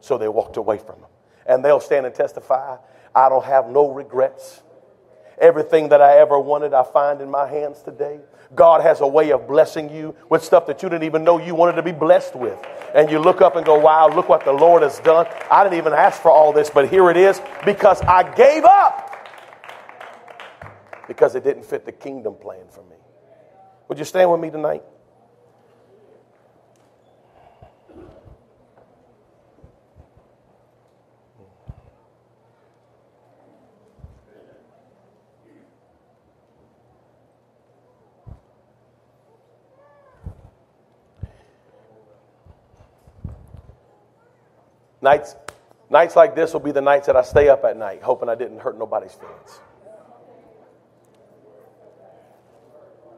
So 0.00 0.18
they 0.18 0.28
walked 0.28 0.58
away 0.58 0.76
from 0.76 1.00
them. 1.00 1.10
And 1.46 1.64
they'll 1.64 1.80
stand 1.80 2.06
and 2.06 2.14
testify 2.14 2.76
I 3.14 3.28
don't 3.28 3.44
have 3.44 3.68
no 3.68 3.90
regrets. 3.90 4.62
Everything 5.38 5.88
that 5.88 6.00
I 6.00 6.18
ever 6.18 6.38
wanted, 6.38 6.74
I 6.74 6.84
find 6.84 7.20
in 7.20 7.30
my 7.30 7.46
hands 7.46 7.82
today. 7.82 8.20
God 8.54 8.82
has 8.82 9.00
a 9.00 9.06
way 9.06 9.32
of 9.32 9.48
blessing 9.48 9.92
you 9.92 10.14
with 10.28 10.44
stuff 10.44 10.66
that 10.66 10.82
you 10.82 10.88
didn't 10.88 11.04
even 11.04 11.24
know 11.24 11.38
you 11.38 11.54
wanted 11.54 11.74
to 11.76 11.82
be 11.82 11.92
blessed 11.92 12.36
with. 12.36 12.58
And 12.94 13.10
you 13.10 13.18
look 13.18 13.40
up 13.40 13.56
and 13.56 13.66
go, 13.66 13.78
wow, 13.78 14.08
look 14.08 14.28
what 14.28 14.44
the 14.44 14.52
Lord 14.52 14.82
has 14.82 15.00
done. 15.00 15.26
I 15.50 15.64
didn't 15.64 15.78
even 15.78 15.92
ask 15.92 16.22
for 16.22 16.30
all 16.30 16.52
this, 16.52 16.70
but 16.70 16.88
here 16.88 17.10
it 17.10 17.16
is 17.16 17.40
because 17.64 18.00
I 18.02 18.34
gave 18.34 18.64
up 18.64 19.10
because 21.08 21.34
it 21.34 21.44
didn't 21.44 21.64
fit 21.64 21.84
the 21.84 21.92
kingdom 21.92 22.34
plan 22.34 22.64
for 22.70 22.82
me. 22.84 22.96
Would 23.88 23.98
you 23.98 24.04
stand 24.04 24.30
with 24.30 24.40
me 24.40 24.50
tonight? 24.50 24.82
Nights, 45.04 45.36
nights 45.90 46.16
like 46.16 46.34
this 46.34 46.54
will 46.54 46.60
be 46.60 46.72
the 46.72 46.80
nights 46.80 47.08
that 47.08 47.14
I 47.14 47.22
stay 47.22 47.50
up 47.50 47.62
at 47.62 47.76
night, 47.76 48.02
hoping 48.02 48.30
I 48.30 48.34
didn't 48.34 48.60
hurt 48.60 48.78
nobody's 48.78 49.12
feelings. 49.12 49.60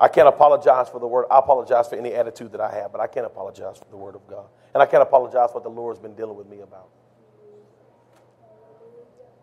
I 0.01 0.09
can't 0.09 0.27
apologize 0.27 0.89
for 0.89 0.99
the 0.99 1.07
word. 1.07 1.27
I 1.31 1.39
apologize 1.39 1.87
for 1.87 1.95
any 1.95 2.13
attitude 2.13 2.51
that 2.53 2.61
I 2.61 2.75
have, 2.75 2.91
but 2.91 3.01
I 3.01 3.07
can't 3.07 3.25
apologize 3.25 3.79
for 3.79 3.85
the 3.89 3.97
word 3.97 4.17
of 4.17 4.27
God. 4.27 4.47
And 4.75 4.83
I 4.83 4.87
can't 4.87 5.03
apologize 5.03 5.51
for 5.53 5.55
what 5.55 5.63
the 5.63 5.71
Lord's 5.71 6.01
been 6.01 6.17
dealing 6.17 6.37
with 6.37 6.49
me 6.49 6.59
about. 6.61 6.89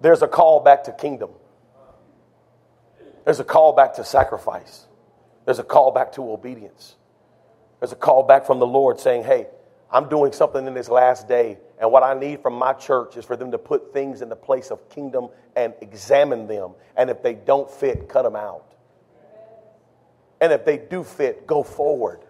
There's 0.01 0.21
a 0.21 0.27
call 0.27 0.59
back 0.59 0.83
to 0.83 0.91
kingdom. 0.91 1.29
There's 3.23 3.39
a 3.39 3.45
call 3.45 3.71
back 3.71 3.93
to 3.93 4.03
sacrifice. 4.03 4.85
There's 5.45 5.59
a 5.59 5.63
call 5.63 5.91
back 5.91 6.11
to 6.13 6.29
obedience. 6.29 6.97
There's 7.79 7.93
a 7.93 7.95
call 7.95 8.23
back 8.23 8.45
from 8.45 8.59
the 8.59 8.67
Lord 8.67 8.99
saying, 8.99 9.23
hey, 9.23 9.47
I'm 9.89 10.09
doing 10.09 10.33
something 10.33 10.67
in 10.67 10.73
this 10.73 10.89
last 10.89 11.27
day, 11.27 11.59
and 11.84 11.91
what 11.91 12.01
I 12.01 12.13
need 12.13 12.41
from 12.41 12.53
my 12.53 12.71
church 12.71 13.17
is 13.17 13.25
for 13.25 13.36
them 13.36 13.51
to 13.51 13.57
put 13.57 13.91
things 13.91 14.21
in 14.21 14.29
the 14.29 14.38
place 14.38 14.71
of 14.71 14.88
kingdom 14.88 15.27
and 15.53 15.73
examine 15.81 16.47
them. 16.47 16.75
And 16.95 17.09
if 17.09 17.21
they 17.21 17.34
don't 17.34 17.69
fit, 17.69 18.07
cut 18.07 18.21
them 18.21 18.38
out. 18.38 18.73
And 20.39 20.53
if 20.53 20.63
they 20.63 20.77
do 20.77 21.03
fit, 21.03 21.45
go 21.45 21.61
forward. 21.61 22.21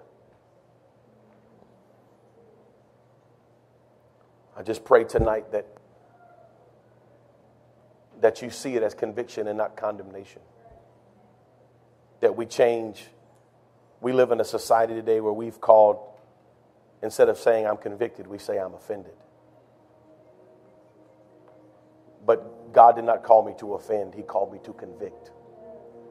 I 4.57 4.63
just 4.63 4.83
pray 4.83 5.03
tonight 5.03 5.51
that, 5.51 5.67
that 8.21 8.41
you 8.41 8.49
see 8.49 8.73
it 8.75 8.81
as 8.81 8.95
conviction 8.95 9.47
and 9.47 9.55
not 9.55 9.77
condemnation. 9.77 10.41
That 12.21 12.35
we 12.35 12.47
change. 12.47 13.05
We 14.01 14.13
live 14.13 14.31
in 14.31 14.41
a 14.41 14.45
society 14.45 14.95
today 14.95 15.21
where 15.21 15.31
we've 15.31 15.61
called, 15.61 15.99
instead 17.03 17.29
of 17.29 17.37
saying 17.37 17.67
I'm 17.67 17.77
convicted, 17.77 18.25
we 18.25 18.39
say 18.39 18.57
I'm 18.57 18.73
offended. 18.73 19.13
But 22.25 22.73
God 22.73 22.95
did 22.95 23.05
not 23.05 23.23
call 23.23 23.43
me 23.45 23.53
to 23.59 23.75
offend, 23.75 24.15
He 24.15 24.23
called 24.23 24.51
me 24.51 24.59
to 24.63 24.73
convict. 24.73 25.31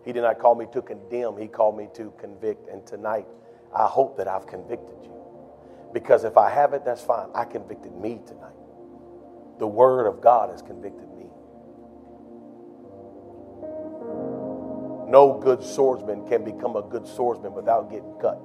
He 0.04 0.12
did 0.12 0.22
not 0.22 0.38
call 0.38 0.54
me 0.54 0.66
to 0.72 0.82
condemn, 0.82 1.36
He 1.36 1.48
called 1.48 1.76
me 1.76 1.88
to 1.94 2.12
convict. 2.18 2.68
And 2.68 2.86
tonight, 2.86 3.26
I 3.74 3.86
hope 3.86 4.16
that 4.18 4.28
I've 4.28 4.46
convicted 4.46 4.96
you. 5.02 5.12
Because 5.92 6.24
if 6.24 6.36
I 6.36 6.50
haven't, 6.50 6.84
that's 6.84 7.02
fine. 7.02 7.28
I 7.34 7.44
convicted 7.44 7.94
me 7.94 8.20
tonight. 8.26 8.52
The 9.58 9.66
Word 9.66 10.06
of 10.06 10.20
God 10.20 10.50
has 10.50 10.62
convicted 10.62 11.08
me. 11.16 11.26
No 15.08 15.38
good 15.42 15.62
swordsman 15.62 16.26
can 16.26 16.44
become 16.44 16.76
a 16.76 16.82
good 16.82 17.06
swordsman 17.06 17.52
without 17.52 17.90
getting 17.90 18.14
cut. 18.20 18.40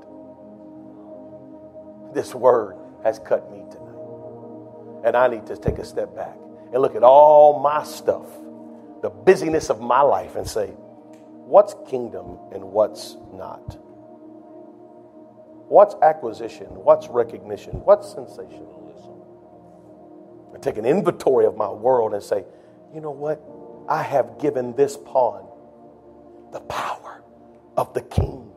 This 2.14 2.36
Word 2.36 2.76
has 3.04 3.20
cut 3.20 3.50
me 3.52 3.64
tonight. 3.72 5.06
And 5.06 5.16
I 5.16 5.28
need 5.28 5.46
to 5.48 5.56
take 5.56 5.78
a 5.78 5.86
step 5.86 6.14
back 6.16 6.38
and 6.74 6.82
look 6.82 6.96
at 6.96 7.04
all 7.04 7.60
my 7.60 7.84
stuff, 7.84 8.26
the 9.02 9.10
busyness 9.10 9.70
of 9.70 9.80
my 9.80 10.02
life, 10.02 10.36
and 10.36 10.48
say, 10.48 10.68
what's 10.68 11.76
kingdom 11.90 12.38
and 12.54 12.64
what's 12.64 13.16
not? 13.34 13.78
What's 15.70 15.96
acquisition? 16.02 16.68
What's 16.68 17.08
recognition? 17.08 17.74
What's 17.84 18.14
sensationalism? 18.14 19.14
I 20.54 20.60
take 20.60 20.78
an 20.78 20.86
inventory 20.86 21.46
of 21.46 21.58
my 21.58 21.70
world 21.70 22.14
and 22.14 22.24
say, 22.24 22.46
you 22.94 23.02
know 23.02 23.12
what? 23.12 23.42
I 23.90 24.02
have 24.04 24.40
given 24.40 24.76
this 24.76 24.98
pawn 24.98 25.48
the 26.52 26.60
power 26.62 27.22
of 27.76 27.94
the 27.94 28.02
king. 28.02 28.52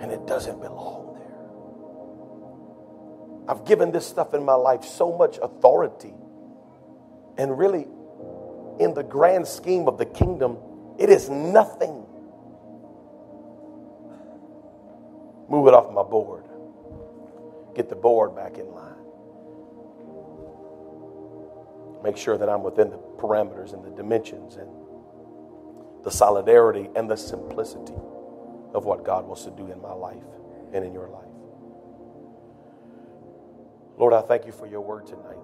And 0.00 0.10
it 0.10 0.26
doesn't 0.26 0.60
belong. 0.60 1.09
I've 3.50 3.64
given 3.64 3.90
this 3.90 4.06
stuff 4.06 4.32
in 4.32 4.44
my 4.44 4.54
life 4.54 4.84
so 4.84 5.10
much 5.10 5.36
authority. 5.42 6.14
And 7.36 7.58
really, 7.58 7.88
in 8.78 8.94
the 8.94 9.02
grand 9.02 9.44
scheme 9.44 9.88
of 9.88 9.98
the 9.98 10.06
kingdom, 10.06 10.56
it 11.00 11.10
is 11.10 11.28
nothing. 11.28 12.06
Move 15.48 15.66
it 15.66 15.74
off 15.74 15.92
my 15.92 16.04
board. 16.04 16.44
Get 17.74 17.88
the 17.88 17.96
board 17.96 18.36
back 18.36 18.56
in 18.56 18.70
line. 18.70 18.94
Make 22.04 22.16
sure 22.16 22.38
that 22.38 22.48
I'm 22.48 22.62
within 22.62 22.90
the 22.90 22.98
parameters 23.18 23.72
and 23.72 23.84
the 23.84 23.90
dimensions 23.90 24.54
and 24.54 24.70
the 26.04 26.10
solidarity 26.12 26.88
and 26.94 27.10
the 27.10 27.16
simplicity 27.16 27.98
of 28.74 28.84
what 28.84 29.04
God 29.04 29.26
wants 29.26 29.42
to 29.42 29.50
do 29.50 29.72
in 29.72 29.82
my 29.82 29.92
life 29.92 30.22
and 30.72 30.84
in 30.84 30.92
your 30.92 31.08
life. 31.08 31.29
Lord, 34.00 34.14
I 34.14 34.22
thank 34.22 34.46
you 34.46 34.52
for 34.52 34.66
your 34.66 34.80
word 34.80 35.06
tonight. 35.06 35.36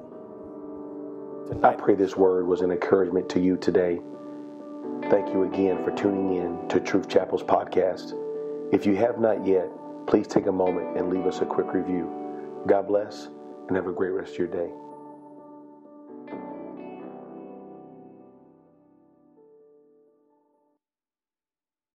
I 1.63 1.75
pray 1.75 1.95
this 1.95 2.17
word 2.17 2.47
was 2.47 2.63
an 2.63 2.71
encouragement 2.71 3.29
to 3.29 3.39
you 3.39 3.59
today. 3.59 4.01
Thank 5.11 5.29
you 5.29 5.43
again 5.43 5.85
for 5.85 5.91
tuning 5.91 6.39
in 6.39 6.67
to 6.71 6.81
Truth 6.81 7.07
Chapel's 7.07 7.43
podcast. 7.43 8.15
If 8.73 8.87
you 8.87 8.97
have 8.97 9.21
not 9.21 9.47
yet, 9.47 9.69
please 10.07 10.27
take 10.27 10.47
a 10.47 10.53
moment 10.53 10.97
and 10.97 11.11
leave 11.11 11.27
us 11.27 11.43
a 11.43 11.45
quick 11.45 11.75
review. 11.75 12.11
God 12.67 12.89
bless 12.89 13.29
and 13.69 13.77
have 13.77 13.89
a 13.89 13.93
great 13.93 14.13
rest 14.13 14.33
of 14.33 14.39
your 14.39 14.49
day. 14.49 14.71